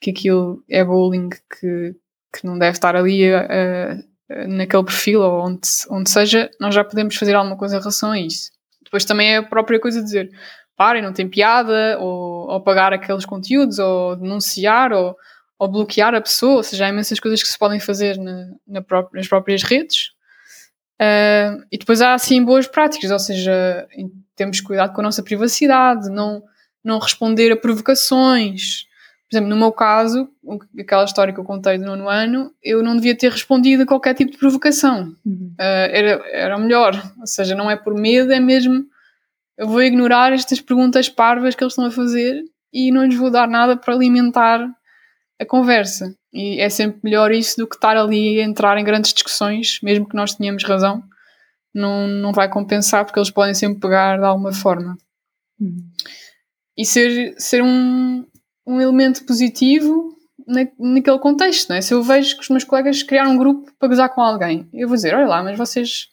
que 0.00 0.10
aquilo 0.10 0.62
é 0.68 0.84
bullying, 0.84 1.28
que, 1.28 1.94
que 2.32 2.46
não 2.46 2.58
deve 2.58 2.72
estar 2.72 2.96
ali 2.96 3.30
uh, 3.32 4.48
naquele 4.48 4.84
perfil 4.84 5.20
ou 5.20 5.46
onde, 5.46 5.68
onde 5.90 6.10
seja, 6.10 6.50
nós 6.60 6.74
já 6.74 6.82
podemos 6.82 7.16
fazer 7.16 7.34
alguma 7.34 7.56
coisa 7.56 7.76
em 7.76 7.80
relação 7.80 8.12
a 8.12 8.18
isso. 8.18 8.50
Depois 8.82 9.04
também 9.04 9.34
é 9.34 9.36
a 9.38 9.42
própria 9.42 9.78
coisa 9.78 9.98
de 9.98 10.04
dizer 10.04 10.30
parem, 10.76 11.02
não 11.02 11.12
tem 11.12 11.28
piada, 11.28 11.98
ou, 12.00 12.48
ou 12.48 12.56
apagar 12.56 12.92
aqueles 12.92 13.24
conteúdos, 13.24 13.78
ou 13.78 14.16
denunciar, 14.16 14.92
ou, 14.92 15.16
ou 15.58 15.68
bloquear 15.68 16.14
a 16.14 16.20
pessoa, 16.20 16.56
ou 16.56 16.62
seja, 16.62 16.86
há 16.86 16.88
imensas 16.88 17.20
coisas 17.20 17.42
que 17.42 17.48
se 17.48 17.58
podem 17.58 17.78
fazer 17.78 18.18
na, 18.18 18.48
na 18.66 18.84
nas 19.12 19.28
próprias 19.28 19.62
redes. 19.62 20.12
Uh, 21.00 21.64
e 21.70 21.78
depois 21.78 22.00
há 22.00 22.14
assim 22.14 22.44
boas 22.44 22.66
práticas, 22.66 23.10
ou 23.10 23.18
seja, 23.18 23.86
temos 24.36 24.60
cuidado 24.60 24.92
com 24.92 25.00
a 25.00 25.04
nossa 25.04 25.22
privacidade, 25.22 26.08
não, 26.10 26.42
não 26.82 26.98
responder 26.98 27.52
a 27.52 27.56
provocações. 27.56 28.84
Por 29.28 29.36
exemplo, 29.36 29.50
no 29.50 29.56
meu 29.56 29.72
caso, 29.72 30.28
aquela 30.78 31.04
história 31.04 31.32
que 31.32 31.40
eu 31.40 31.44
contei 31.44 31.78
do 31.78 31.86
nono 31.86 32.08
ano, 32.08 32.52
eu 32.62 32.82
não 32.82 32.94
devia 32.94 33.16
ter 33.16 33.32
respondido 33.32 33.82
a 33.82 33.86
qualquer 33.86 34.14
tipo 34.14 34.32
de 34.32 34.38
provocação. 34.38 35.14
Uhum. 35.24 35.54
Uh, 35.58 35.88
era, 35.90 36.10
era 36.30 36.58
melhor. 36.58 36.94
Ou 37.18 37.26
seja, 37.26 37.54
não 37.54 37.70
é 37.70 37.76
por 37.76 37.94
medo, 37.94 38.32
é 38.32 38.38
mesmo 38.38 38.86
eu 39.56 39.68
vou 39.68 39.82
ignorar 39.82 40.32
estas 40.32 40.60
perguntas 40.60 41.08
parvas 41.08 41.54
que 41.54 41.62
eles 41.62 41.72
estão 41.72 41.86
a 41.86 41.90
fazer 41.90 42.42
e 42.72 42.90
não 42.90 43.04
lhes 43.04 43.16
vou 43.16 43.30
dar 43.30 43.48
nada 43.48 43.76
para 43.76 43.94
alimentar 43.94 44.68
a 45.40 45.46
conversa. 45.46 46.14
E 46.32 46.60
é 46.60 46.68
sempre 46.68 47.00
melhor 47.04 47.30
isso 47.30 47.56
do 47.58 47.66
que 47.66 47.76
estar 47.76 47.96
ali 47.96 48.40
a 48.40 48.44
entrar 48.44 48.76
em 48.76 48.84
grandes 48.84 49.12
discussões, 49.12 49.78
mesmo 49.82 50.08
que 50.08 50.16
nós 50.16 50.34
tenhamos 50.34 50.64
razão. 50.64 51.02
Não, 51.74 52.06
não 52.06 52.32
vai 52.32 52.48
compensar 52.48 53.04
porque 53.04 53.18
eles 53.18 53.30
podem 53.30 53.54
sempre 53.54 53.80
pegar 53.80 54.18
de 54.18 54.24
alguma 54.24 54.52
forma. 54.52 54.96
Uhum. 55.60 55.76
e 56.76 56.84
ser, 56.84 57.34
ser 57.38 57.62
um, 57.62 58.26
um 58.66 58.80
elemento 58.80 59.24
positivo 59.24 60.14
na, 60.46 60.66
naquele 60.78 61.18
contexto, 61.18 61.68
não 61.68 61.76
é? 61.76 61.80
Se 61.80 61.94
eu 61.94 62.02
vejo 62.02 62.36
que 62.36 62.42
os 62.42 62.48
meus 62.48 62.64
colegas 62.64 63.02
criaram 63.02 63.32
um 63.32 63.38
grupo 63.38 63.72
para 63.78 63.88
gozar 63.88 64.08
com 64.12 64.20
alguém, 64.20 64.68
eu 64.72 64.88
vou 64.88 64.96
dizer, 64.96 65.14
olha 65.14 65.26
lá, 65.26 65.42
mas 65.42 65.56
vocês 65.56 66.08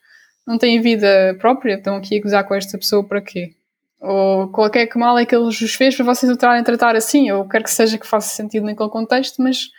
não 0.47 0.57
têm 0.57 0.81
vida 0.81 1.35
própria, 1.39 1.75
estão 1.75 1.95
aqui 1.95 2.17
a 2.17 2.21
gozar 2.21 2.47
com 2.47 2.53
esta 2.53 2.77
pessoa 2.77 3.03
para 3.03 3.21
quê? 3.21 3.55
Ou 3.99 4.47
qualquer 4.49 4.87
que 4.87 4.97
mal 4.97 5.17
é 5.17 5.25
que 5.25 5.35
ele 5.35 5.45
os 5.45 5.57
fez 5.75 5.95
para 5.95 6.05
vocês 6.05 6.31
o 6.31 6.37
trarem 6.37 6.61
a 6.61 6.65
tratar 6.65 6.95
assim, 6.95 7.31
ou 7.31 7.47
quer 7.47 7.63
que 7.63 7.69
seja 7.69 7.97
que 7.97 8.07
faça 8.07 8.35
sentido 8.35 8.65
naquele 8.65 8.89
contexto, 8.89 9.41
mas 9.41 9.69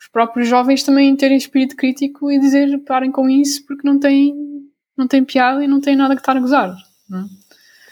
os 0.00 0.08
próprios 0.08 0.48
jovens 0.48 0.82
também 0.84 1.14
terem 1.16 1.36
espírito 1.36 1.76
crítico 1.76 2.30
e 2.30 2.38
dizer 2.38 2.78
parem 2.84 3.10
com 3.10 3.28
isso 3.28 3.64
porque 3.66 3.86
não 3.86 3.98
tem, 3.98 4.53
não 4.96 5.06
tem 5.06 5.24
piada 5.24 5.64
e 5.64 5.66
não 5.66 5.80
tem 5.80 5.96
nada 5.96 6.14
que 6.14 6.20
estar 6.20 6.36
a 6.36 6.40
gozar. 6.40 6.76
Não 7.08 7.20
é? 7.20 7.24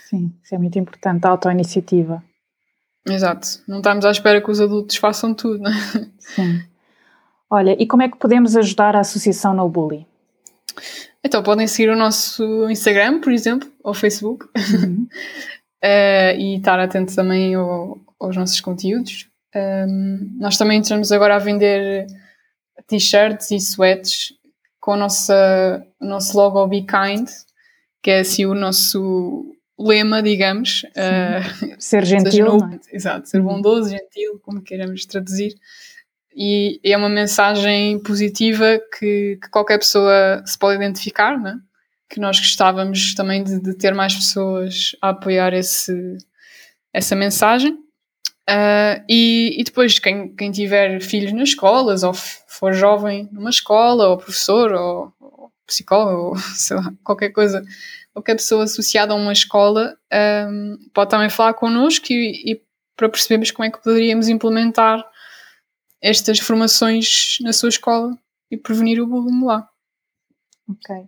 Sim, 0.09 0.33
isso 0.43 0.53
é 0.53 0.57
muito 0.57 0.77
importante, 0.77 1.25
a 1.25 1.29
autoiniciativa. 1.29 2.23
Exato. 3.07 3.47
Não 3.67 3.77
estamos 3.77 4.05
à 4.05 4.11
espera 4.11 4.41
que 4.41 4.49
os 4.49 4.61
adultos 4.61 4.95
façam 4.95 5.33
tudo, 5.33 5.59
não 5.59 5.71
é? 5.71 5.75
Sim. 6.19 6.61
Olha, 7.49 7.75
e 7.79 7.85
como 7.85 8.03
é 8.03 8.09
que 8.09 8.17
podemos 8.17 8.55
ajudar 8.55 8.95
a 8.95 9.01
Associação 9.01 9.53
No 9.53 9.67
Bully? 9.69 10.07
Então, 11.23 11.43
podem 11.43 11.67
seguir 11.67 11.89
o 11.89 11.95
nosso 11.95 12.69
Instagram, 12.69 13.21
por 13.21 13.31
exemplo, 13.31 13.71
ou 13.83 13.93
Facebook, 13.93 14.45
uhum. 14.57 15.07
uh, 15.83 16.35
e 16.37 16.57
estar 16.57 16.79
atentos 16.79 17.15
também 17.15 17.55
ao, 17.55 17.99
aos 18.19 18.35
nossos 18.35 18.59
conteúdos. 18.59 19.27
Um, 19.55 20.37
nós 20.39 20.57
também 20.57 20.81
estamos 20.81 21.11
agora 21.11 21.35
a 21.35 21.39
vender 21.39 22.07
t-shirts 22.87 23.51
e 23.51 23.57
sweats 23.57 24.33
com 24.83 24.95
o 24.95 24.97
nosso 24.97 26.37
logo 26.37 26.67
Be 26.67 26.81
Kind, 26.81 27.29
que 28.01 28.11
é 28.11 28.19
assim 28.19 28.45
o 28.45 28.53
nosso 28.53 29.55
lema, 29.79 30.21
digamos. 30.21 30.83
Uh, 30.83 31.75
ser 31.79 32.03
gentil. 32.05 32.57
É? 32.57 32.93
Exato, 32.93 33.29
ser 33.29 33.39
uhum. 33.39 33.45
bondoso, 33.45 33.89
gentil, 33.89 34.41
como 34.43 34.61
queiramos 34.61 35.05
traduzir. 35.05 35.55
E, 36.35 36.81
e 36.83 36.91
é 36.91 36.97
uma 36.97 37.07
mensagem 37.07 37.97
positiva 37.99 38.77
que, 38.99 39.39
que, 39.41 39.49
qualquer 39.49 39.77
pessoa 39.77 40.43
se 40.45 40.59
pode 40.59 40.75
identificar, 40.75 41.39
né? 41.39 41.55
que 42.09 42.19
nós 42.19 42.37
gostávamos 42.37 43.15
também 43.15 43.41
de, 43.41 43.61
de, 43.61 43.73
ter 43.75 43.95
mais 43.95 44.13
pessoas 44.13 44.97
a 45.01 45.09
apoiar 45.09 45.53
esse, 45.53 46.17
essa 46.91 47.15
mensagem. 47.15 47.77
Uh, 48.49 49.03
e, 49.07 49.55
e, 49.59 49.63
depois, 49.63 49.99
quem, 49.99 50.35
quem 50.35 50.51
tiver 50.51 50.99
filhos 50.99 51.31
nas 51.31 51.49
escolas, 51.49 52.03
ou 52.03 52.13
for 52.13 52.73
jovem 52.73 53.29
numa 53.31 53.49
escola, 53.49 54.09
ou 54.09 54.17
professor, 54.17 54.73
ou, 54.73 55.13
ou 55.19 55.51
psicólogo, 55.65 56.35
ou 56.35 56.35
lá, 56.77 56.93
qualquer 57.03 57.29
coisa 57.29 57.63
qualquer 58.13 58.35
pessoa 58.35 58.63
associada 58.63 59.13
a 59.13 59.15
uma 59.15 59.33
escola 59.33 59.97
um, 60.49 60.77
pode 60.93 61.09
também 61.09 61.29
falar 61.29 61.55
connosco 61.55 62.05
e, 62.11 62.51
e, 62.51 62.61
para 62.95 63.09
percebermos 63.09 63.49
como 63.49 63.65
é 63.65 63.71
que 63.71 63.81
poderíamos 63.81 64.27
implementar 64.27 65.03
estas 65.99 66.39
formações 66.39 67.37
na 67.41 67.51
sua 67.51 67.69
escola 67.69 68.15
e 68.51 68.57
prevenir 68.57 69.01
o 69.01 69.07
bullying 69.07 69.43
lá. 69.43 69.67
Ok. 70.69 71.07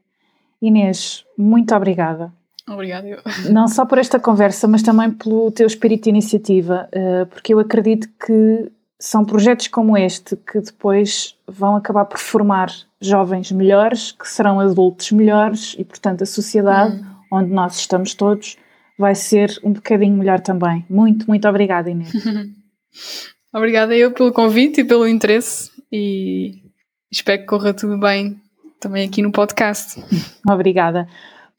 Inês, 0.62 1.24
muito 1.38 1.76
obrigada. 1.76 2.34
Obrigada. 2.68 3.22
Não 3.52 3.68
só 3.68 3.86
por 3.86 3.98
esta 3.98 4.20
conversa, 4.20 4.68
mas 4.68 4.82
também 4.82 5.12
pelo 5.12 5.52
teu 5.52 5.68
espírito 5.68 6.06
de 6.06 6.10
iniciativa, 6.10 6.90
eh, 6.92 7.26
porque 7.26 7.54
eu 7.54 7.60
acredito 7.60 8.10
que 8.26 8.72
são 9.00 9.24
projetos 9.24 9.68
como 9.68 9.96
este 9.96 10.36
que 10.36 10.60
depois 10.60 11.36
vão 11.48 11.76
acabar 11.76 12.06
por 12.06 12.18
formar 12.18 12.72
jovens 13.00 13.52
melhores, 13.52 14.12
que 14.12 14.28
serão 14.28 14.60
adultos 14.60 15.12
melhores 15.12 15.76
e, 15.78 15.84
portanto, 15.84 16.24
a 16.24 16.26
sociedade 16.26 16.96
hum. 16.96 17.06
onde 17.32 17.52
nós 17.52 17.78
estamos 17.78 18.16
todos 18.16 18.58
vai 18.98 19.14
ser 19.14 19.60
um 19.64 19.74
bocadinho 19.74 20.18
melhor 20.18 20.40
também. 20.40 20.86
Muito, 20.90 21.28
muito 21.28 21.48
obrigada, 21.48 21.90
Inês. 21.90 22.12
obrigada 23.54 23.96
eu 23.96 24.12
pelo 24.12 24.32
convite 24.32 24.82
e 24.82 24.86
pelo 24.86 25.08
interesse 25.08 25.70
e 25.92 26.64
espero 27.12 27.42
que 27.42 27.48
corra 27.48 27.74
tudo 27.74 28.00
bem 28.00 28.40
também 28.80 29.08
aqui 29.08 29.22
no 29.22 29.32
podcast. 29.32 30.02
obrigada. 30.50 31.08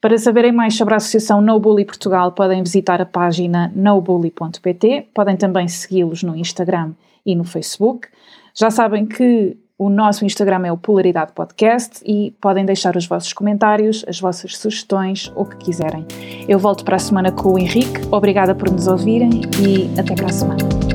Para 0.07 0.17
saberem 0.17 0.53
mais 0.53 0.73
sobre 0.73 0.93
a 0.93 0.97
Associação 0.97 1.41
No 1.41 1.59
Bully 1.59 1.83
Portugal, 1.83 2.31
podem 2.31 2.63
visitar 2.63 3.01
a 3.01 3.05
página 3.05 3.69
nobully.pt, 3.75 5.09
podem 5.13 5.35
também 5.35 5.67
segui-los 5.67 6.23
no 6.23 6.33
Instagram 6.33 6.93
e 7.25 7.35
no 7.35 7.43
Facebook. 7.43 8.07
Já 8.53 8.71
sabem 8.71 9.05
que 9.05 9.57
o 9.77 9.89
nosso 9.89 10.23
Instagram 10.23 10.65
é 10.65 10.71
o 10.71 10.77
Polaridade 10.77 11.33
Podcast 11.33 12.01
e 12.05 12.33
podem 12.39 12.63
deixar 12.63 12.95
os 12.95 13.05
vossos 13.05 13.33
comentários, 13.33 14.05
as 14.07 14.17
vossas 14.17 14.55
sugestões, 14.55 15.29
o 15.35 15.43
que 15.43 15.57
quiserem. 15.57 16.05
Eu 16.47 16.57
volto 16.57 16.85
para 16.85 16.95
a 16.95 16.99
semana 16.99 17.29
com 17.29 17.55
o 17.55 17.59
Henrique. 17.59 17.99
Obrigada 18.09 18.55
por 18.55 18.71
nos 18.71 18.87
ouvirem 18.87 19.41
e 19.61 19.99
até 19.99 20.15
para 20.15 20.27
a 20.27 20.31
semana. 20.31 20.86